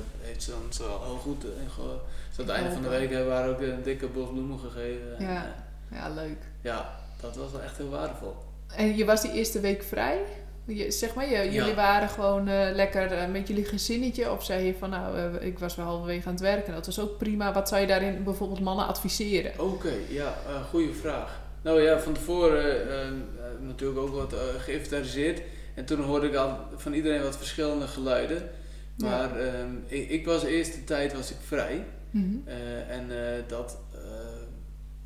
dan 0.46 0.62
zo 0.70 0.84
heel 1.04 1.18
goed. 1.22 1.44
En 1.44 1.70
gewoon, 1.76 2.00
dus 2.30 2.40
aan 2.40 2.46
het 2.46 2.56
einde 2.56 2.72
van 2.72 2.82
de 2.82 2.90
week 2.90 3.10
hebben 3.10 3.28
we 3.28 3.34
haar 3.34 3.50
ook 3.50 3.62
een 3.62 3.84
dikke 3.84 4.08
bos 4.08 4.30
bloemen 4.30 4.60
gegeven. 4.60 5.18
En, 5.18 5.26
Ja. 5.26 5.44
eh, 5.90 5.98
Ja, 5.98 6.10
leuk. 6.10 6.38
ja, 6.62 6.96
dat 7.22 7.36
was 7.36 7.52
wel 7.52 7.62
echt 7.62 7.78
heel 7.78 7.90
waardevol. 7.90 8.36
En 8.76 8.96
je 8.98 9.06
was 9.06 9.22
die 9.22 9.32
eerste 9.32 9.60
week 9.60 9.84
vrij? 9.84 10.20
Je, 10.66 10.92
zeg 10.92 11.14
maar, 11.14 11.30
je, 11.30 11.52
jullie 11.52 11.74
waren 11.74 12.10
gewoon 12.10 12.48
eh, 12.48 12.70
lekker 12.74 13.12
eh, 13.12 13.28
met 13.32 13.48
jullie 13.48 13.66
gezinnetje? 13.66 14.32
Of 14.32 14.44
zei 14.44 14.66
je 14.66 14.74
van, 14.80 14.90
nou, 14.90 15.18
eh, 15.18 15.48
ik 15.48 15.60
was 15.60 15.76
wel 15.76 15.86
halverwege 15.86 16.26
aan 16.28 16.34
het 16.34 16.42
werken. 16.42 16.74
Dat 16.74 16.86
was 16.86 17.00
ook 17.00 17.18
prima. 17.18 17.54
Wat 17.54 17.68
zou 17.70 17.82
je 17.82 17.88
daarin 17.88 18.24
bijvoorbeeld 18.24 18.60
mannen 18.60 18.88
adviseren? 18.88 19.52
Oké, 19.60 19.94
ja, 20.10 20.34
eh 20.48 20.64
goede 20.70 20.94
vraag. 20.94 21.40
Nou 21.62 21.82
ja, 21.82 22.00
van 22.00 22.14
tevoren 22.14 22.90
eh, 22.90 23.02
eh, 23.06 23.12
natuurlijk 23.60 24.00
ook 24.00 24.14
wat 24.16 24.34
eh, 24.34 24.40
geïnventariseerd. 24.58 25.42
En 25.74 25.86
toen 25.86 26.02
hoorde 26.02 26.28
ik 26.28 26.36
al 26.36 26.58
van 26.76 26.94
iedereen 26.94 27.22
wat 27.24 27.38
verschillende 27.38 27.88
geluiden. 27.88 28.50
Ja. 28.96 29.10
Maar 29.10 29.40
ehm, 29.40 29.70
ik, 29.86 30.10
ik 30.10 30.26
was 30.26 30.42
de 30.42 30.50
eerste 30.50 30.84
tijd 30.84 31.14
was 31.14 31.32
ik 31.32 31.38
vrij. 31.46 31.86
Mhm. 32.16 32.36
Eh, 32.46 32.90
en 32.90 33.36
eh, 33.36 33.44
dat, 33.48 33.78
eh, 33.94 34.00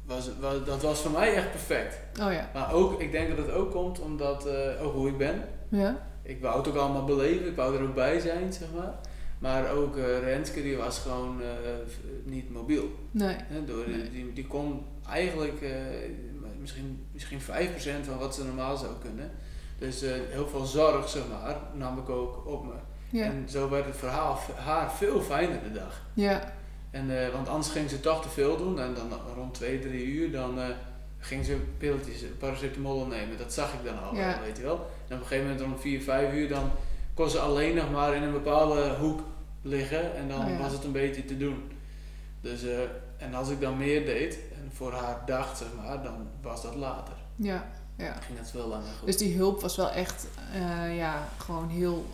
was, 0.06 0.30
was, 0.40 0.66
dat 0.66 0.82
was 0.82 1.02
voor 1.02 1.12
mij 1.12 1.34
echt 1.34 1.52
perfect. 1.52 1.98
Oh 2.22 2.32
ja. 2.32 2.50
Maar 2.54 2.74
ook, 2.74 3.02
ik 3.02 3.12
denk 3.12 3.30
dat 3.30 3.46
het 3.46 3.56
ook 3.56 3.72
komt 3.72 4.00
omdat, 4.00 4.48
ook 4.82 4.94
hoe 4.94 5.08
ik 5.08 5.18
ben. 5.18 5.44
Ja? 5.70 6.08
Ik 6.22 6.42
wou 6.42 6.58
het 6.58 6.68
ook 6.68 6.76
allemaal 6.76 7.06
beleven, 7.06 7.48
ik 7.48 7.56
wou 7.56 7.76
er 7.76 7.84
ook 7.84 7.96
bij 7.96 8.20
zijn, 8.20 8.54
zeg 8.54 8.68
maar. 8.76 8.94
Maar 9.40 9.72
ook 9.72 9.96
Renske, 10.24 10.62
die 10.62 10.78
was 10.78 11.00
gewoon 11.00 11.42
niet 12.24 12.50
mobiel. 12.50 12.90
Nee. 13.12 13.36
Door, 13.66 13.90
Nee. 13.90 14.10
die, 14.10 14.34
die 14.34 14.48
kon 14.48 14.86
eigenlijk 15.08 15.62
misschien, 16.60 17.06
misschien 17.12 17.42
5% 17.42 17.44
van 18.06 18.18
wat 18.18 18.36
ze 18.36 18.44
normaal 18.44 18.78
zou 18.78 18.92
kunnen. 19.02 19.32
Dus 19.78 20.02
heel 20.30 20.48
veel 20.48 20.66
zorg, 20.66 21.10
zeg 21.10 21.24
maar, 21.30 21.58
nam 21.74 21.98
ik 21.98 22.10
ook 22.10 22.48
op 22.48 22.66
me. 22.66 22.74
Ja. 23.10 23.24
En 23.26 23.46
zo 23.50 23.70
werd 23.70 23.86
het 23.86 23.96
verhaal 23.98 24.40
haar 24.56 24.92
veel 24.92 25.22
fijner 25.22 25.64
de 25.64 25.72
dag. 25.72 26.02
Ja. 26.14 26.54
En, 26.92 27.24
eh, 27.24 27.30
want 27.34 27.48
anders 27.48 27.72
ging 27.72 27.90
ze 27.90 28.00
toch 28.00 28.22
te 28.22 28.30
veel 28.30 28.58
doen. 28.58 28.80
En 28.80 28.94
dan 28.94 29.12
rond 29.36 29.54
2, 29.54 29.80
3 29.80 30.06
uur, 30.06 30.32
dan 30.32 30.60
eh, 30.60 30.66
ging 31.18 31.46
ze 31.46 31.56
pilletjes, 31.78 32.22
paracetamol 32.40 33.06
nemen. 33.06 33.38
Dat 33.38 33.54
zag 33.54 33.74
ik 33.74 33.84
dan 33.84 34.04
al, 34.04 34.16
Ja. 34.16 34.40
weet 34.44 34.58
je 34.58 34.64
wel. 34.64 34.90
En 35.08 35.16
op 35.16 35.22
een 35.22 35.28
gegeven 35.28 35.44
moment 35.44 35.62
rond 35.62 35.82
4, 35.82 36.02
5 36.02 36.34
uur, 36.34 36.50
dan 36.50 36.72
kon 37.14 37.30
ze 37.30 37.40
alleen 37.40 37.76
nog 37.76 37.92
maar 37.92 38.16
in 38.16 38.24
een 38.24 38.32
bepaalde 38.32 38.90
hoek 39.00 39.20
liggen. 39.62 40.16
En 40.16 40.28
dan 40.28 40.46
Oh 40.46 40.50
ja. 40.52 40.58
was 40.58 40.72
het 40.72 40.84
een 40.84 40.92
beetje 40.92 41.26
te 41.26 41.38
doen. 41.38 41.72
Dus, 42.42 42.64
eh, 42.64 42.78
en 43.18 43.34
als 43.34 43.50
ik 43.50 43.62
dan 43.62 43.78
meer 43.78 44.06
deed, 44.06 44.34
en 44.54 44.72
voor 44.74 44.92
haar 44.94 45.22
dacht, 45.26 45.58
zeg 45.58 45.68
maar, 45.84 46.04
dan 46.04 46.28
was 46.42 46.62
dat 46.62 46.76
later. 46.76 47.14
Ja. 47.36 47.68
Ja. 47.98 48.14
Ging 48.22 48.38
dat 48.40 48.50
veel 48.50 48.68
langer 48.68 48.92
goed. 48.98 49.06
Dus 49.08 49.18
die 49.18 49.36
hulp 49.36 49.62
was 49.62 49.76
wel 49.76 49.90
echt, 49.90 50.28
ja, 50.96 51.28
gewoon 51.38 51.70
heel 51.70 52.06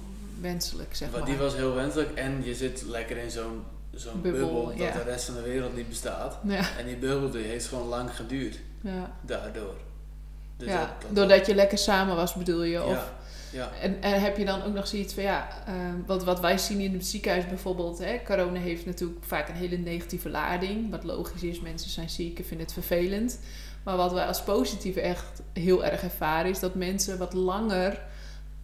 wenselijk, 0.41 0.95
zeg 0.95 1.11
Maar 1.11 1.25
die 1.25 1.35
was 1.37 1.55
heel 1.55 1.73
wenselijk. 1.73 2.13
En 2.13 2.41
je 2.43 2.55
zit 2.55 2.83
lekker 2.87 3.17
in 3.17 3.31
zo'n 3.31 3.63
zo'n 3.93 4.21
Bubbel, 4.21 4.45
bubbel, 4.45 4.65
dat 4.65 4.77
ja. 4.77 4.91
de 4.91 5.03
rest 5.03 5.25
van 5.25 5.35
de 5.35 5.41
wereld 5.41 5.75
niet 5.75 5.89
bestaat. 5.89 6.37
Ja. 6.43 6.77
En 6.77 6.85
die 6.85 6.95
bubbel 6.97 7.29
die 7.31 7.43
heeft 7.43 7.67
gewoon 7.67 7.87
lang 7.87 8.15
geduurd. 8.15 8.59
Ja. 8.81 9.11
daardoor. 9.21 9.75
Dus 10.57 10.67
ja. 10.67 10.79
dat- 10.79 10.89
dat- 11.01 11.15
Doordat 11.15 11.45
je 11.45 11.55
lekker 11.55 11.77
samen 11.77 12.15
was, 12.15 12.33
bedoel 12.33 12.63
je? 12.63 12.83
Of. 12.83 13.11
En, 13.81 14.01
en 14.01 14.21
heb 14.21 14.37
je 14.37 14.45
dan 14.45 14.63
ook 14.63 14.73
nog 14.73 14.87
zoiets 14.87 15.13
van, 15.13 15.23
ja, 15.23 15.47
ehm, 15.65 15.95
wat, 16.05 16.23
wat 16.23 16.39
wij 16.39 16.57
zien 16.57 16.79
in 16.79 16.93
het 16.93 17.05
ziekenhuis 17.05 17.47
bijvoorbeeld, 17.47 17.99
hè, 17.99 18.19
corona 18.25 18.59
heeft 18.59 18.85
natuurlijk 18.85 19.23
vaak 19.25 19.49
een 19.49 19.55
hele 19.55 19.77
negatieve 19.77 20.29
lading. 20.29 20.91
Wat 20.91 21.03
logisch 21.03 21.43
is, 21.43 21.59
mensen 21.61 21.89
zijn 21.89 22.09
ziek 22.09 22.37
en 22.39 22.45
vinden 22.45 22.65
het 22.65 22.73
vervelend. 22.75 23.39
Maar 23.83 23.97
wat 23.97 24.11
wij 24.13 24.25
als 24.25 24.43
positief 24.43 24.95
echt 24.95 25.41
heel 25.53 25.85
erg 25.85 26.03
ervaren, 26.03 26.51
is 26.51 26.59
dat 26.59 26.75
mensen 26.75 27.17
wat 27.17 27.33
langer 27.33 28.01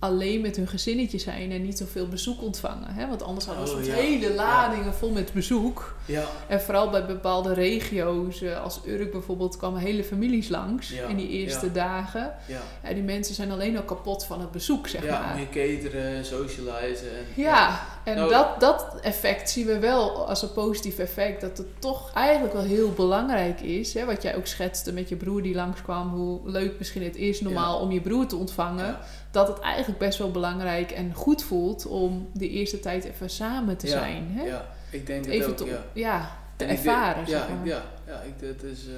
alleen 0.02 0.42
met 0.42 0.56
hun 0.56 0.68
gezinnetje 0.68 1.18
zijn 1.18 1.52
en 1.52 1.62
niet 1.62 1.78
zoveel 1.78 2.08
bezoek 2.08 2.42
ontvangen. 2.42 2.94
Hè? 2.94 3.08
Want 3.08 3.24
anders 3.24 3.46
hadden 3.46 3.66
we 3.66 3.72
Oh, 3.72 3.86
ja. 3.86 3.94
hele 3.94 4.34
ladingen 4.34 4.94
vol 4.94 5.10
met 5.10 5.34
bezoek. 5.34 5.96
Ja, 6.06 6.24
En 6.48 6.62
vooral 6.62 6.90
bij 6.90 7.06
bepaalde 7.06 7.54
regio's, 7.54 8.42
eh, 8.42 8.64
als 8.64 8.80
Urk 8.86 9.12
bijvoorbeeld, 9.12 9.58
kwamen 9.58 9.80
hele 9.82 10.04
families 10.04 10.50
langs 10.50 10.90
Ja, 10.90 11.08
in 11.08 11.16
die 11.18 11.30
eerste 11.30 11.66
ja. 11.66 11.72
dagen. 11.74 12.34
ja. 12.48 12.60
Ja, 12.84 12.94
die 12.94 13.04
mensen 13.04 13.36
zijn 13.36 13.52
alleen 13.52 13.78
al 13.78 13.84
kapot 13.84 14.26
van 14.26 14.40
het 14.42 14.52
bezoek, 14.52 14.88
zeg 14.88 15.04
ja, 15.04 15.20
maar. 15.20 15.36
meer 15.36 15.50
cateren, 15.50 16.26
socializen. 16.26 17.10
En, 17.18 17.26
Ja, 17.36 17.80
en 18.04 18.16
Nou, 18.16 18.30
dat, 18.30 18.60
dat 18.60 19.00
effect 19.02 19.50
zien 19.50 19.66
we 19.66 19.80
wel 19.80 20.28
als 20.28 20.42
een 20.42 20.54
positief 20.54 20.98
effect. 20.98 21.42
Dat 21.42 21.58
het 21.58 21.68
toch 21.82 22.12
eigenlijk 22.14 22.54
wel 22.54 22.64
heel 22.64 22.92
belangrijk 22.92 23.62
is. 23.62 23.94
Hè, 23.94 24.06
wat 24.06 24.22
jij 24.22 24.36
ook 24.36 24.46
schetste 24.48 24.94
met 24.94 25.10
je 25.10 25.16
broer 25.16 25.42
die 25.42 25.56
langskwam. 25.56 26.10
Hoe 26.10 26.40
leuk 26.44 26.78
misschien 26.78 27.04
het 27.04 27.16
is 27.16 27.42
normaal 27.42 27.80
om 27.80 27.92
je 27.92 28.02
broer 28.02 28.26
te 28.28 28.36
ontvangen. 28.36 28.98
Ja. 29.32 29.40
Dat 29.40 29.48
het 29.48 29.60
eigenlijk 29.60 30.00
best 30.00 30.18
wel 30.18 30.32
belangrijk 30.32 30.92
en 30.92 31.14
goed 31.14 31.44
voelt 31.44 31.86
om 31.86 32.30
de 32.34 32.50
eerste 32.50 32.80
tijd 32.80 33.04
even 33.04 33.30
samen 33.30 33.78
te 33.78 33.88
Ja, 33.88 33.92
zijn. 33.92 34.28
Hè? 34.30 34.44
Ja, 34.44 34.66
ik 34.90 35.06
denk 35.06 35.26
even 35.26 35.50
ook, 35.52 35.58
te, 35.58 35.66
ja. 35.66 35.84
ja, 35.94 36.38
te 36.56 36.66
En 36.66 36.72
ik 36.72 36.78
ervaren. 36.78 37.16
denk- 37.16 37.28
zeg 37.28 37.48
ja, 37.48 37.54
maar. 37.56 37.68
ja, 37.68 37.84
ja, 38.08 38.22
ik, 38.22 38.48
dat 38.60 38.64
is, 38.72 38.88
eh, 38.88 38.94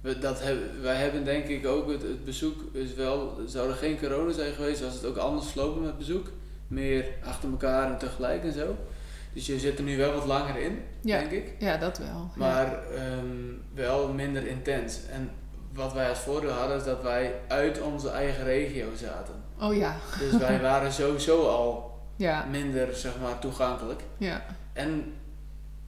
we, 0.00 0.18
dat 0.18 0.42
hebben, 0.42 0.82
wij 0.82 0.96
hebben 0.96 1.24
denk 1.24 1.46
ik 1.46 1.66
ook, 1.66 1.88
het, 1.90 2.02
het 2.02 2.24
bezoek 2.24 2.56
is 2.72 2.94
wel, 2.94 3.38
zou 3.46 3.68
er 3.68 3.74
geen 3.76 3.98
corona 3.98 4.32
zijn 4.32 4.52
geweest, 4.52 4.80
was 4.80 4.94
het 4.94 5.04
ook 5.04 5.16
anders 5.16 5.46
verlopen 5.46 5.82
met 5.82 5.98
bezoek. 5.98 6.30
Meer 6.68 7.04
achter 7.24 7.50
elkaar 7.50 7.90
en 7.92 7.98
tegelijk 7.98 8.44
en 8.44 8.52
zo. 8.52 8.76
Dus 9.32 9.46
je 9.46 9.58
zit 9.58 9.78
er 9.78 9.84
nu 9.84 9.96
wel 9.96 10.12
wat 10.14 10.24
langer 10.26 10.56
in, 10.56 10.78
Ja. 11.00 11.18
denk 11.18 11.30
ik. 11.30 11.52
Ja, 11.58 11.76
dat 11.76 11.98
wel. 11.98 12.06
ja. 12.08 12.30
Maar 12.34 12.82
ehm, 12.94 13.26
wel 13.74 14.08
minder 14.12 14.46
intens. 14.46 14.98
En 15.12 15.30
wat 15.74 15.92
wij 15.92 16.08
als 16.08 16.18
voordeel 16.18 16.50
hadden, 16.50 16.76
is 16.76 16.84
dat 16.84 17.02
wij 17.02 17.34
uit 17.48 17.80
onze 17.80 18.10
eigen 18.10 18.44
regio 18.44 18.86
zaten. 18.96 19.34
Oh 19.60 19.74
ja, 19.76 19.94
Dus 20.18 20.36
wij 20.40 20.60
waren 20.70 20.92
sowieso 20.92 21.48
al 21.48 21.98
ja, 22.16 22.44
minder, 22.50 22.94
zeg 22.94 23.12
maar, 23.22 23.38
toegankelijk. 23.38 24.02
ja. 24.18 24.42
En, 24.72 25.12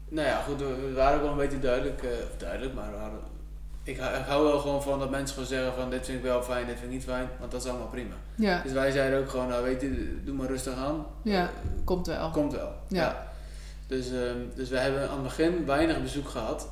nou 0.09 0.29
ja, 0.29 0.41
goed, 0.43 0.59
we 0.61 0.93
waren 0.95 1.17
ook 1.17 1.23
wel 1.23 1.31
een 1.31 1.37
beetje 1.37 1.59
duidelijk, 1.59 2.03
of 2.33 2.37
duidelijk, 2.39 2.75
maar 2.75 2.91
we 2.91 2.97
hadden, 2.99 3.21
ik, 3.83 3.99
hou- 3.99 4.17
ik 4.17 4.25
hou 4.27 4.45
wel 4.45 4.59
gewoon 4.59 4.83
van 4.83 4.99
dat 4.99 5.11
mensen 5.11 5.35
gewoon 5.35 5.49
zeggen 5.49 5.73
van 5.75 5.91
dit 5.91 6.05
vind 6.07 6.19
ik 6.19 6.25
wel 6.25 6.43
fijn, 6.43 6.67
dit 6.67 6.75
vind 6.79 6.87
ik 6.87 6.93
niet 6.97 7.05
fijn, 7.05 7.29
want 7.39 7.51
dat 7.51 7.63
is 7.65 7.69
allemaal 7.71 7.87
prima. 7.89 8.15
Ja, 8.35 8.61
Dus 8.63 8.73
wij 8.73 8.91
zeiden 8.91 9.19
ook 9.21 9.29
gewoon, 9.31 9.49
nou 9.49 9.63
weet 9.65 9.81
je, 9.81 10.21
doe 10.25 10.35
maar 10.35 10.47
rustig 10.47 10.75
aan. 10.75 11.07
Ja. 11.23 11.43
Eh, 11.43 11.49
komt 11.85 12.07
wel. 12.07 12.31
komt 12.31 12.53
wel. 12.53 12.73
Ja. 12.89 13.27
Dus, 13.87 14.07
ehm, 14.13 14.39
dus 14.55 14.69
we 14.69 14.79
hebben 14.79 15.03
aan 15.09 15.15
het 15.15 15.23
begin 15.23 15.67
weinig 15.67 16.03
bezoek 16.03 16.29
gehad. 16.29 16.69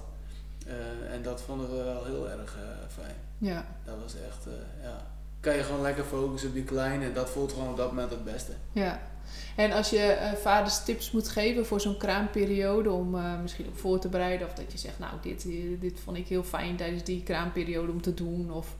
Eh, 0.66 1.14
en 1.14 1.22
dat 1.22 1.42
vonden 1.42 1.70
we 1.70 1.82
wel 1.84 2.04
heel 2.04 2.30
erg 2.30 2.56
eh, 2.56 3.02
fijn. 3.02 3.14
Ja, 3.38 3.66
Dat 3.84 3.94
was 4.02 4.14
echt, 4.14 4.46
eh, 4.46 4.82
ja. 4.82 5.06
Kan 5.40 5.56
je 5.56 5.62
gewoon 5.62 5.82
lekker 5.82 6.04
focussen 6.04 6.48
op 6.48 6.54
die 6.54 6.64
kleine 6.64 7.04
en 7.04 7.14
dat 7.14 7.30
voelt 7.30 7.52
gewoon 7.52 7.68
op 7.68 7.76
dat 7.76 7.88
moment 7.88 8.10
het 8.10 8.24
beste. 8.24 8.52
ja. 8.72 9.00
En 9.56 9.72
als 9.72 9.90
je 9.90 10.32
vaders 10.42 10.84
tips 10.84 11.10
moet 11.10 11.28
geven 11.28 11.66
voor 11.66 11.80
zo'n 11.80 11.96
kraamperiode 11.96 12.90
om 12.90 13.16
misschien 13.42 13.66
op 13.66 13.78
voor 13.78 13.98
te 13.98 14.08
bereiden, 14.08 14.46
of 14.46 14.52
dat 14.52 14.72
je 14.72 14.78
zegt, 14.78 14.98
nou, 14.98 15.12
dit, 15.22 15.46
dit 15.80 16.00
vond 16.00 16.16
ik 16.16 16.28
heel 16.28 16.42
fijn 16.42 16.76
tijdens 16.76 17.04
die 17.04 17.22
kraamperiode 17.22 17.92
om 17.92 18.02
te 18.02 18.14
doen, 18.14 18.52
of 18.52 18.76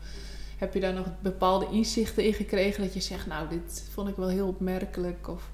heb 0.59 0.75
je 0.75 0.81
daar 0.81 0.93
nog 0.93 1.07
bepaalde 1.21 1.69
inzichten 1.71 2.25
in 2.25 2.35
gekregen 2.35 2.83
dat 2.83 2.95
je 2.95 3.01
zegt, 3.01 3.27
nou, 3.27 3.49
dit 3.49 3.85
vond 3.93 4.09
ik 4.09 4.17
wel 4.17 4.29
heel 4.29 4.47
opmerkelijk, 4.47 5.29
of 5.29 5.51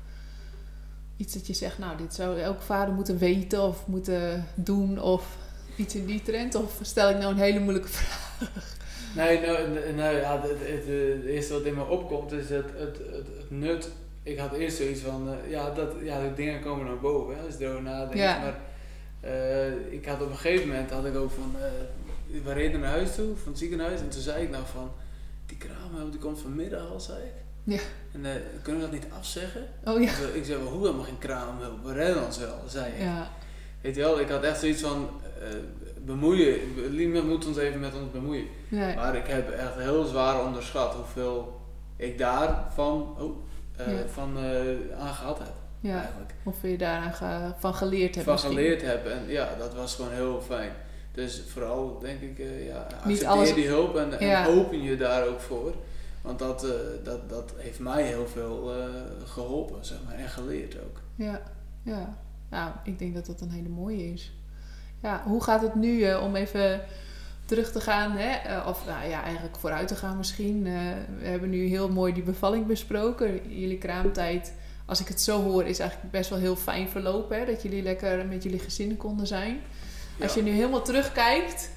iets 1.17 1.33
dat 1.33 1.47
je 1.47 1.55
zegt, 1.55 1.79
nou, 1.79 1.97
dit 1.97 2.15
zou 2.15 2.41
elke 2.41 2.63
vader 2.63 2.95
moeten 2.95 3.19
weten 3.19 3.63
of 3.63 3.87
moeten 3.87 4.47
doen, 4.55 5.01
of 5.01 5.37
iets 5.77 5.95
in 5.95 6.07
die 6.07 6.23
trend, 6.23 6.55
of 6.55 6.79
stel 6.83 7.11
ik 7.11 7.19
nou 7.19 7.33
een 7.33 7.39
hele 7.39 7.59
moeilijke 7.61 7.89
vraag? 7.89 8.79
Nee, 9.15 9.41
nou, 9.41 9.69
nou 9.95 10.17
ja, 10.17 10.41
het, 10.41 10.51
het, 10.61 11.25
eerste 11.25 11.53
wat 11.53 11.63
in 11.63 11.75
me 11.75 11.85
opkomt 11.87 12.33
is 12.33 12.49
het, 12.49 12.65
het, 12.77 12.99
het, 12.99 13.27
het 13.39 13.51
nut. 13.51 13.89
Ik 14.23 14.39
had 14.39 14.53
eerst 14.53 14.77
zoiets 14.77 15.01
van, 15.01 15.29
eh, 15.29 15.51
ja, 15.51 15.71
dat, 15.71 15.93
ja, 16.03 16.21
die 16.21 16.35
dingen 16.35 16.61
komen 16.61 16.87
naar 16.87 16.99
boven 16.99 17.37
hè, 17.37 17.43
als 17.43 17.55
je 17.59 17.65
erover 17.65 17.83
nadenkt. 17.83 18.15
Ja. 18.19 18.39
Maar 18.39 18.59
eh, 19.21 19.93
ik 19.93 20.07
had 20.07 20.21
op 20.23 20.31
een 20.31 20.37
gegeven 20.37 20.69
moment, 20.69 20.91
had 20.91 21.07
ik 21.07 21.17
ook 21.17 21.31
van, 21.31 21.55
eh, 21.61 22.43
we 22.45 22.53
reden 22.53 22.81
naar 22.81 22.91
huis 22.91 23.15
toe, 23.15 23.37
van 23.37 23.53
het 23.53 23.59
ziekenhuis. 23.59 24.01
En 24.01 24.09
toen 24.09 24.21
zei 24.21 24.43
ik 24.43 24.51
nou 24.51 24.65
van, 24.73 24.93
die 25.47 25.57
kraamhulp 25.57 26.11
die 26.11 26.21
komt 26.21 26.41
vanmiddag 26.41 26.91
al, 26.91 27.01
zei 27.01 27.19
ik. 27.19 27.33
Ja. 27.65 27.81
En 28.13 28.43
kunnen 28.63 28.83
we 28.83 28.91
dat 28.91 29.01
niet 29.01 29.13
afzeggen? 29.19 29.67
Oh 29.85 30.03
ja. 30.03 30.09
Ik 30.09 30.17
zei- 30.17 30.33
Ik 30.33 30.45
zei, 30.45 30.59
wel, 30.63 30.73
hoe 30.73 30.87
helemaal 30.87 31.05
geen 31.05 31.19
kraamhulp? 31.19 31.85
We 31.85 31.93
redden 31.93 32.25
ons 32.25 32.39
wel, 32.39 32.59
zei 32.67 32.93
ik. 32.93 33.01
Ja, 33.01 33.31
Weet 33.81 33.95
je 33.95 34.01
wel, 34.01 34.21
ik 34.21 34.29
had 34.29 34.43
echt 34.43 34.61
zoiets 34.61 34.81
van, 34.83 35.09
eh, 35.41 35.47
bemoeien, 36.05 36.59
niemand 36.97 37.27
moet 37.27 37.47
ons 37.47 37.57
even 37.57 37.81
met 37.81 37.95
ons 37.95 38.11
bemoeien. 38.13 38.47
nee. 38.69 38.95
Maar 38.95 39.17
ik 39.17 39.27
heb 39.27 39.51
echt 39.51 39.75
heel 39.75 40.05
zwaar 40.05 40.45
onderschat 40.45 40.95
hoeveel 40.95 41.61
ik 41.97 42.19
daarvan 42.19 43.15
oh, 43.19 43.37
eh, 43.77 43.87
Ja. 43.99 44.07
van, 44.09 44.37
eh, 44.39 44.99
aan 45.01 45.15
gehad 45.15 45.39
heb. 45.39 45.53
ja. 45.81 45.95
Eigenlijk. 46.01 46.35
Of 46.45 46.57
je 46.63 46.79
daar 46.79 47.13
ge- 47.13 47.53
van 47.59 47.75
geleerd 47.75 48.15
hebt 48.15 48.25
Van 48.27 48.35
misschien. 48.35 48.53
geleerd 48.55 48.83
heb. 48.83 49.07
En 49.07 49.25
ja, 49.29 49.49
dat 49.59 49.75
was 49.75 49.95
gewoon 49.95 50.11
heel 50.13 50.41
fijn. 50.47 50.73
Dus 51.13 51.43
vooral 51.49 51.99
denk 51.99 52.21
ik, 52.21 52.39
ja, 52.67 52.87
accepteer 52.95 53.29
alles- 53.29 53.55
die 53.55 53.67
hulp 53.67 53.97
en, 53.97 54.19
en 54.19 54.47
open 54.47 54.83
je 54.83 54.97
daar 54.97 55.27
ook 55.27 55.41
voor. 55.41 55.75
Want 56.23 56.39
dat, 56.39 56.67
dat, 57.05 57.29
dat 57.29 57.53
heeft 57.57 57.79
mij 57.79 58.03
heel 58.03 58.27
veel 58.27 58.73
eh, 58.75 58.85
geholpen, 59.25 59.85
zeg 59.85 59.99
maar, 60.07 60.15
en 60.15 60.29
geleerd 60.29 60.75
ook. 60.75 61.01
Ja, 61.15 61.43
ja. 61.83 62.17
Nou, 62.51 62.73
ik 62.85 62.99
denk 62.99 63.15
dat 63.15 63.27
dat 63.27 63.41
een 63.41 63.51
hele 63.51 63.69
mooie 63.69 64.13
is. 64.13 64.33
Ja, 65.03 65.23
hoe 65.27 65.43
gaat 65.43 65.63
het 65.63 65.75
nu 65.75 66.03
eh, 66.03 66.23
om 66.23 66.37
even 66.37 66.81
terug 67.45 67.73
te 67.73 67.81
gaan, 67.81 68.13
hè? 68.17 68.31
eh, 68.31 68.67
of 68.67 68.87
nou 68.87 69.09
ja, 69.09 69.23
eigenlijk 69.23 69.57
vooruit 69.57 69.89
te 69.89 69.97
gaan 69.97 70.17
misschien. 70.17 70.67
Eh, 70.67 70.73
we 71.19 71.27
hebben 71.27 71.51
nu 71.51 71.67
heel 71.67 71.89
mooi 71.89 72.13
die 72.13 72.23
bevalling 72.23 72.67
besproken. 72.67 73.59
Jullie 73.61 73.79
kraamtijd, 73.79 74.53
als 74.87 75.01
ik 75.01 75.09
het 75.09 75.21
zo 75.21 75.43
hoor, 75.43 75.65
is 75.65 75.79
eigenlijk 75.79 76.11
best 76.11 76.31
wel 76.31 76.39
heel 76.39 76.57
fijn 76.57 76.89
verlopen. 76.89 77.39
Hè? 77.39 77.45
Dat 77.47 77.63
jullie 77.63 77.83
lekker 77.83 78.27
met 78.27 78.43
jullie 78.43 78.59
gezin 78.59 78.97
konden 78.97 79.27
zijn. 79.27 79.61
Als 80.23 80.35
je 80.35 80.43
nu 80.43 80.51
helemaal 80.51 80.83
terugkijkt 80.83 81.71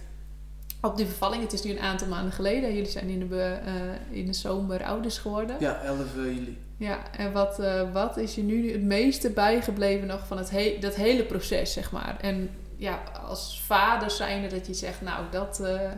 op 0.84 0.98
die 0.98 1.06
bevalling, 1.06 1.42
het 1.44 1.54
is 1.54 1.64
nu 1.64 1.72
een 1.72 1.80
aantal 1.80 2.08
maanden 2.08 2.32
geleden. 2.34 2.74
Jullie 2.74 2.90
zijn 2.90 3.10
in 3.10 3.20
de, 3.20 3.26
be- 3.26 3.60
eh, 3.66 4.18
in 4.18 4.26
de 4.26 4.34
zomer 4.34 4.84
ouders 4.84 5.18
geworden. 5.18 5.56
Ja, 5.60 5.82
11 5.82 6.00
juli. 6.16 6.58
Ja, 6.78 7.12
en 7.18 7.32
wat, 7.32 7.60
eh, 7.60 7.92
wat 7.94 8.18
is 8.18 8.36
je 8.36 8.42
nu 8.44 8.72
het 8.72 8.82
meeste 8.82 9.30
bijgebleven 9.30 10.08
nog 10.08 10.28
van 10.28 10.38
het 10.38 10.50
he 10.50 10.78
dat 10.80 10.96
hele 10.96 11.24
proces, 11.24 11.74
zeg 11.74 11.92
maar? 11.92 12.18
En 12.22 12.50
ja, 12.76 13.04
als 13.28 13.62
vader 13.66 14.12
zijnde 14.12 14.48
dat 14.48 14.68
je 14.68 14.74
zegt, 14.74 15.02
nou, 15.02 15.24
dat... 15.32 15.60
eh, 15.60 15.92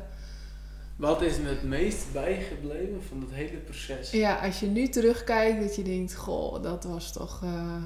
Wat 0.95 1.21
is 1.21 1.37
me 1.37 1.49
het 1.49 1.63
meest 1.63 2.13
bijgebleven 2.13 3.03
van 3.07 3.19
dat 3.19 3.29
hele 3.31 3.57
proces? 3.57 4.11
ja, 4.11 4.35
als 4.35 4.59
je 4.59 4.67
nu 4.67 4.87
terugkijkt, 4.89 5.61
dat 5.61 5.75
je 5.75 5.83
denkt, 5.83 6.15
goh, 6.15 6.63
dat 6.63 6.83
was 6.83 7.11
toch... 7.13 7.43
eh, 7.43 7.83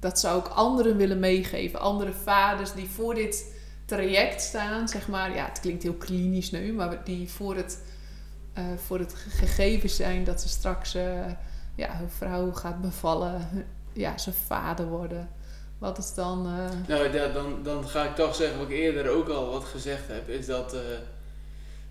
dat 0.00 0.18
zou 0.20 0.38
ik 0.40 0.46
anderen 0.46 0.96
willen 0.96 1.18
meegeven. 1.18 1.80
Andere 1.80 2.12
vaders 2.12 2.72
die 2.72 2.88
voor 2.88 3.14
dit 3.14 3.58
traject 3.94 4.40
staan, 4.42 4.88
zeg 4.88 5.08
maar. 5.08 5.34
Ja, 5.34 5.44
het 5.44 5.60
klinkt 5.60 5.82
heel 5.82 5.94
klinisch 5.94 6.50
nu, 6.50 6.72
maar 6.72 7.04
die 7.04 7.28
voor 7.30 7.56
het, 7.56 7.82
eh, 8.52 8.64
voor 8.86 8.98
het 8.98 9.14
ge- 9.14 9.30
gegeven 9.30 9.88
zijn 9.90 10.24
dat 10.24 10.40
ze 10.40 10.48
straks 10.48 10.94
eh, 10.94 11.26
ja, 11.74 11.96
hun 11.96 12.10
vrouw 12.10 12.52
gaat 12.52 12.80
bevallen. 12.80 13.48
ja, 13.92 14.18
ze 14.18 14.32
vader 14.46 14.86
worden. 14.86 15.28
Wat 15.78 15.98
is 15.98 16.14
dan... 16.14 16.46
eh, 16.46 16.88
Nou 16.88 17.12
ja, 17.16 17.28
dan, 17.28 17.62
dan 17.62 17.88
ga 17.88 18.04
ik 18.04 18.14
toch 18.14 18.34
zeggen 18.34 18.58
wat 18.58 18.68
ik 18.70 18.76
eerder 18.76 19.08
ook 19.10 19.28
al 19.28 19.50
wat 19.50 19.64
gezegd 19.64 20.08
heb, 20.08 20.28
is 20.28 20.46
dat, 20.46 20.76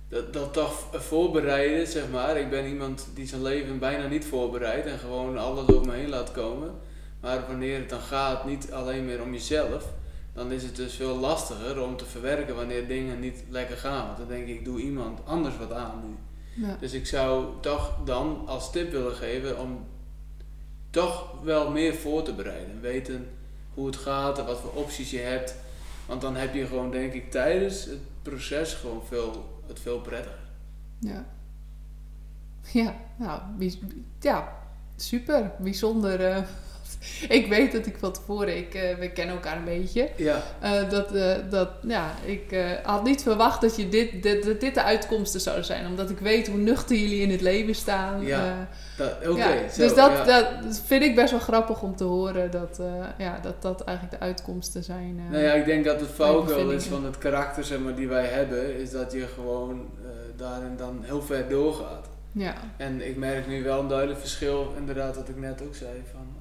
dat, 0.10 0.34
dat 0.34 0.54
toch 0.54 0.88
voorbereiden, 0.92 1.88
zeg 1.88 2.10
maar. 2.12 2.38
Ik 2.38 2.50
ben 2.50 2.66
iemand 2.66 3.08
die 3.14 3.28
zijn 3.28 3.42
leven 3.42 3.80
bijna 3.80 4.08
niet 4.08 4.26
voorbereidt 4.26 4.88
en 4.88 5.00
gewoon 5.00 5.38
alles 5.38 5.68
over 5.68 5.86
me 5.88 5.94
heen 5.96 6.10
laat 6.10 6.32
komen. 6.32 6.72
Maar 7.22 7.48
wanneer 7.48 7.80
het 7.80 7.90
dan 7.90 8.00
gaat, 8.00 8.46
niet 8.46 8.72
alleen 8.72 9.06
meer 9.06 9.22
om 9.22 9.34
jezelf, 9.34 9.86
dan 10.40 10.52
is 10.52 10.64
het 10.64 10.76
dus 10.76 10.94
veel 10.94 11.16
lastiger 11.16 11.82
om 11.82 11.98
te 11.98 12.06
verwerken 12.06 12.56
wanneer 12.56 12.88
dingen 12.88 13.20
niet 13.20 13.44
lekker 13.50 13.78
gaan. 13.78 14.06
Want 14.06 14.18
dan 14.18 14.28
denk 14.28 14.48
ik, 14.48 14.66
doe 14.66 14.82
iemand 14.82 15.26
anders 15.26 15.58
wat 15.58 15.72
aan 15.74 16.04
nu. 16.04 16.16
ja. 16.66 16.78
Dus 16.80 16.94
ik 16.94 17.06
zou 17.06 17.46
toch 17.62 17.98
dan 18.06 18.44
als 18.48 18.72
tip 18.72 18.92
willen 18.92 19.16
geven 19.16 19.60
om 19.60 19.86
toch 20.90 21.42
wel 21.44 21.72
meer 21.72 21.94
voor 21.94 22.24
te 22.24 22.34
bereiden. 22.34 22.82
Weten 22.82 23.28
hoe 23.74 23.86
het 23.86 23.96
gaat 23.96 24.40
en 24.40 24.46
wat 24.46 24.60
voor 24.60 24.74
opties 24.74 25.12
je 25.12 25.20
hebt. 25.20 25.56
Want 26.06 26.22
dan 26.22 26.36
heb 26.36 26.54
je 26.54 26.66
gewoon, 26.66 26.92
denk 26.92 27.14
ik, 27.14 27.32
tijdens 27.32 27.86
het 27.86 28.00
proces 28.22 28.74
gewoon 28.74 29.02
veel, 29.08 29.62
het 29.68 29.80
veel 29.80 30.00
prettiger. 30.00 30.40
Ja. 31.00 31.26
Ja, 32.72 32.96
nou, 33.18 33.42
ja, 34.20 34.58
super. 34.96 35.52
Bijzonder 35.60 36.26
eh, 36.26 36.44
ik 37.30 37.48
weet 37.48 37.72
dat 37.72 37.86
ik 37.86 37.96
van 38.00 38.12
tevoren, 38.12 38.58
ik, 38.58 38.74
eh, 38.74 38.96
we 38.96 39.12
kennen 39.12 39.36
elkaar 39.36 39.58
een 39.58 39.64
beetje. 39.64 40.10
Ja, 40.16 40.44
eh, 40.60 40.90
dat, 40.90 41.12
eh, 41.14 41.36
dat, 41.50 41.70
ja, 41.82 42.12
ik 42.26 42.58
had 42.84 43.04
niet 43.04 43.24
verwacht 43.24 43.62
dat, 43.62 43.76
je 43.76 43.90
dit, 43.90 44.24
dit, 44.24 44.44
dat 44.44 44.60
dit 44.60 44.74
de 44.74 44.84
uitkomsten 44.84 45.42
zouden 45.42 45.66
zijn. 45.66 45.86
Omdat 45.86 46.10
ik 46.10 46.20
weet 46.20 46.48
hoe 46.48 46.58
nuchter 46.58 46.96
jullie 46.96 47.22
in 47.22 47.32
het 47.32 47.42
leven 47.42 47.76
staan. 47.76 48.26
Ja, 48.26 48.68
oké. 49.28 49.38
ja, 49.38 49.56
dus 49.78 49.94
dat, 49.94 50.12
ja. 50.12 50.24
dat 50.24 50.82
vind 50.86 51.04
ik 51.04 51.16
best 51.16 51.32
wel 51.32 51.40
grappig 51.40 51.82
om 51.82 51.96
te 51.96 52.04
horen. 52.04 52.52
Dat 52.52 52.80
ja, 53.18 53.40
dat, 53.42 53.62
dat 53.62 53.84
eigenlijk 53.84 54.20
de 54.20 54.26
uitkomsten 54.26 54.84
zijn. 54.84 55.22
Nou 55.32 55.44
ja, 55.44 55.54
ik 55.54 55.66
denk 55.66 55.86
dat 55.86 56.00
het 56.00 56.10
valkuil 56.10 56.72
is 56.72 56.86
van 56.86 57.06
het 57.06 57.18
karakter 57.18 57.64
zeg 57.64 57.80
maar, 57.80 57.96
die 57.96 58.08
wij 58.08 58.26
hebben, 58.26 58.80
is 58.80 58.92
dat 58.92 59.12
je 59.12 59.28
gewoon 59.36 59.88
daarin 60.36 60.78
dan 60.78 61.00
heel 61.04 61.22
ver 61.22 61.50
doorgaat. 61.50 62.08
ja. 62.32 62.56
En 62.78 63.08
ik 63.08 63.18
merk 63.18 63.48
nu 63.48 63.64
wel 63.64 63.80
een 63.80 63.88
duidelijk 63.88 64.20
verschil, 64.20 64.74
inderdaad, 64.78 65.16
wat 65.16 65.30
ik 65.30 65.38
net 65.38 65.62
ook 65.62 65.76
zei, 65.76 65.92
van 66.12 66.39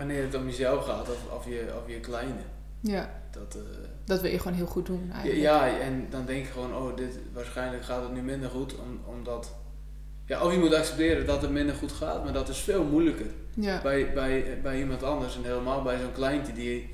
wanneer 0.00 0.22
het 0.22 0.34
om 0.34 0.46
jezelf 0.46 0.84
gaat 0.84 1.08
of, 1.08 1.32
of, 1.36 1.44
je, 1.44 1.72
of 1.82 1.92
je 1.92 2.00
kleine. 2.00 2.40
ja, 2.80 3.10
Dat, 3.30 3.54
eh, 3.54 3.62
dat 4.04 4.20
wil 4.20 4.30
je 4.30 4.38
gewoon 4.38 4.56
heel 4.56 4.66
goed 4.66 4.86
doen 4.86 5.04
ja, 5.06 5.12
eigenlijk. 5.12 5.42
ja, 5.42 5.78
en 5.78 6.06
dan 6.10 6.26
denk 6.26 6.46
je 6.46 6.52
gewoon, 6.52 6.74
oh, 6.74 6.96
dit, 6.96 7.18
waarschijnlijk 7.32 7.84
gaat 7.84 8.02
het 8.02 8.12
nu 8.12 8.22
minder 8.22 8.50
goed, 8.50 8.74
om, 8.78 9.00
omdat... 9.16 9.54
Ja, 10.24 10.42
of 10.42 10.52
je 10.52 10.58
moet 10.58 10.74
accepteren 10.74 11.26
dat 11.26 11.42
het 11.42 11.50
minder 11.50 11.74
goed 11.74 11.92
gaat, 11.92 12.24
maar 12.24 12.32
dat 12.32 12.48
is 12.48 12.58
veel 12.58 12.84
moeilijker 12.84 13.26
Ja, 13.54 13.80
bij, 13.82 14.12
bij, 14.12 14.60
bij 14.62 14.78
iemand 14.78 15.02
anders. 15.02 15.36
En 15.36 15.44
helemaal 15.44 15.82
bij 15.82 15.98
zo'n 15.98 16.12
kleintje 16.12 16.52
die, 16.52 16.90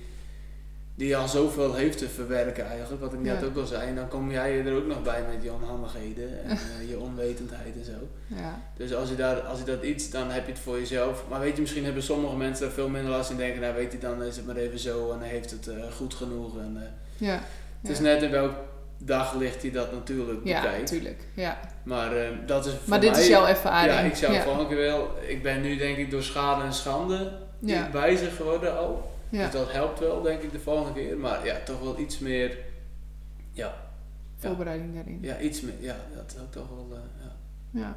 die 0.99 1.16
al 1.16 1.28
zoveel 1.28 1.74
heeft 1.74 1.99
te 1.99 2.09
verwerken 2.09 2.66
eigenlijk, 2.66 3.01
wat 3.03 3.12
ik 3.12 3.20
net 3.20 3.40
Ja. 3.40 3.47
ook 3.47 3.57
al 3.57 3.66
zei. 3.66 3.88
En 3.88 3.94
dan 3.94 4.09
kom 4.09 4.30
jij 4.30 4.64
er 4.66 4.76
ook 4.76 4.86
nog 4.86 5.03
bij 5.03 5.24
met 5.34 5.42
je 5.42 5.53
onhandigheden 5.53 6.44
en 6.44 6.51
eh, 6.80 6.88
je 6.88 6.99
onwetendheid 6.99 7.74
en 7.78 7.84
zo. 7.84 8.09
ja, 8.36 8.61
Dus 8.76 8.94
als 8.94 9.09
je, 9.09 9.14
daar, 9.16 9.40
als 9.40 9.59
je 9.59 9.64
dat 9.64 9.82
iets, 9.82 10.11
dan 10.11 10.30
heb 10.30 10.47
je 10.47 10.53
het 10.53 10.61
voor 10.61 10.78
jezelf. 10.78 11.24
Maar 11.28 11.40
weet 11.40 11.55
je, 11.55 11.61
misschien 11.61 11.84
hebben 11.84 12.03
sommige 12.03 12.36
mensen 12.36 12.64
daar 12.64 12.74
veel 12.74 12.88
minder 12.88 13.11
last 13.11 13.30
in. 13.30 13.36
Denken, 13.36 13.61
nou 13.61 13.74
weet 13.74 13.92
je, 13.92 13.99
dan 13.99 14.22
is 14.22 14.36
het 14.36 14.47
maar 14.47 14.57
even 14.57 14.78
zo 14.78 15.12
en 15.12 15.18
hij 15.18 15.28
heeft 15.28 15.51
het 15.51 15.68
eh, 15.68 15.74
goed 15.97 16.14
genoeg. 16.14 16.59
En, 16.59 16.76
eh, 16.76 17.26
ja. 17.28 17.40
Het 17.80 17.90
is 17.90 17.97
ja. 17.97 18.03
net 18.03 18.22
in 18.22 18.30
welk 18.30 18.53
daglicht 18.99 19.62
hij 19.62 19.70
dat 19.70 19.92
natuurlijk 19.92 20.40
Ja, 20.44 20.61
bekijkt. 20.61 20.80
natuurlijk. 20.90 21.20
Ja. 21.34 21.59
Maar 21.82 22.11
dat 22.47 22.66
is 22.66 22.72
voor 22.72 22.80
Maar 22.84 23.01
dit 23.01 23.11
mij, 23.11 23.20
is 23.20 23.26
jouw 23.28 23.47
ervaring. 23.47 23.92
Ja, 23.92 24.01
ik 24.01 24.14
zou 24.14 24.32
ja. 24.32 24.76
wel... 24.76 25.11
Ik 25.26 25.42
ben 25.42 25.61
nu 25.62 25.76
denk 25.76 25.97
ik 25.97 26.11
door 26.11 26.22
schade 26.22 26.64
en 26.64 26.72
schande 26.72 27.32
Ja. 27.59 27.88
wijzer 27.92 28.30
geworden 28.30 28.78
al. 28.78 29.14
Ja. 29.31 29.43
Dus 29.43 29.53
dat 29.53 29.72
helpt 29.72 29.99
wel 29.99 30.22
denk 30.22 30.43
ik 30.43 30.53
de 30.53 30.61
volgende 30.61 30.93
keer. 31.01 31.16
Maar 31.18 31.47
ja, 31.47 31.57
toch 31.64 31.81
wel 31.81 31.99
iets 31.99 32.18
meer... 32.18 32.59
Ja, 33.53 33.74
Voorbereiding 34.37 34.95
daarin. 34.95 35.18
ja 35.22 35.39
iets 35.41 35.61
meer... 35.61 35.74
Ja, 35.81 35.97
dat 36.14 36.37
ook 36.43 36.53
toch 36.53 36.68
wel... 36.68 36.89
eh, 36.93 37.24
ja. 37.24 37.37
Ja. 37.81 37.97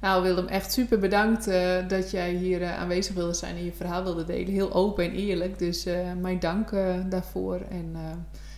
Nou 0.00 0.22
Willem, 0.22 0.46
echt 0.46 0.72
super 0.72 0.98
bedankt 0.98 1.46
eh, 1.46 1.88
dat 1.88 2.10
jij 2.10 2.32
hier 2.34 2.62
eh, 2.62 2.78
aanwezig 2.78 3.14
wilde 3.14 3.32
zijn 3.34 3.56
en 3.56 3.64
je 3.64 3.72
verhaal 3.72 4.02
wilde 4.02 4.24
delen. 4.24 4.52
Heel 4.52 4.72
open 4.72 5.04
en 5.04 5.10
eerlijk. 5.12 5.58
Dus 5.58 5.86
eh, 5.86 6.12
mijn 6.20 6.38
dank 6.38 6.72
eh, 6.72 6.94
daarvoor. 7.08 7.60
En 7.70 7.90
eh, 7.94 8.00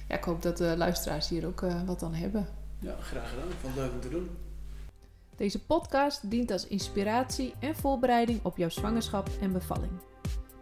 ja, 0.08 0.16
ik 0.16 0.24
hoop 0.24 0.42
dat 0.42 0.56
de 0.56 0.74
luisteraars 0.76 1.28
hier 1.28 1.46
ook 1.46 1.62
eh, 1.62 1.82
wat 1.86 2.02
aan 2.02 2.14
hebben. 2.14 2.46
ja, 2.78 2.94
graag 3.00 3.28
gedaan. 3.30 3.48
Ik 3.48 3.56
vond 3.60 3.74
het 3.74 3.84
leuk 3.84 3.92
om 3.92 4.00
te 4.00 4.08
doen. 4.08 4.30
Deze 5.36 5.64
podcast 5.64 6.30
dient 6.30 6.50
als 6.50 6.66
inspiratie 6.66 7.54
en 7.58 7.76
voorbereiding 7.76 8.40
op 8.42 8.56
jouw 8.56 8.68
zwangerschap 8.68 9.28
en 9.40 9.52
bevalling. 9.52 9.92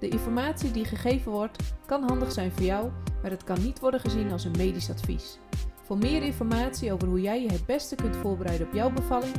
De 0.03 0.09
informatie 0.09 0.70
die 0.70 0.84
gegeven 0.84 1.32
wordt 1.32 1.74
kan 1.86 2.03
handig 2.03 2.32
zijn 2.32 2.53
voor 2.53 2.62
jou, 2.62 2.90
maar 3.22 3.30
het 3.30 3.44
kan 3.44 3.62
niet 3.62 3.80
worden 3.80 4.00
gezien 4.00 4.32
als 4.32 4.44
een 4.44 4.57
medisch 4.57 4.90
advies. 4.90 5.38
Voor 5.82 5.98
meer 5.98 6.22
informatie 6.22 6.92
over 6.92 7.09
hoe 7.09 7.20
jij 7.20 7.42
je 7.42 7.53
het 7.53 7.66
beste 7.66 7.94
kunt 7.94 8.16
voorbereiden 8.16 8.66
op 8.66 8.72
jouw 8.72 8.90
bevalling, 8.90 9.34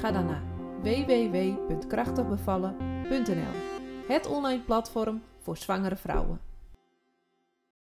ga 0.00 0.10
dan 0.10 0.26
naar 0.26 0.42
www.krachtigbevallen.nl, 0.82 3.54
het 4.08 4.26
online 4.26 4.62
platform 4.62 5.22
voor 5.38 5.56
zwangere 5.56 5.96
vrouwen. 5.96 6.40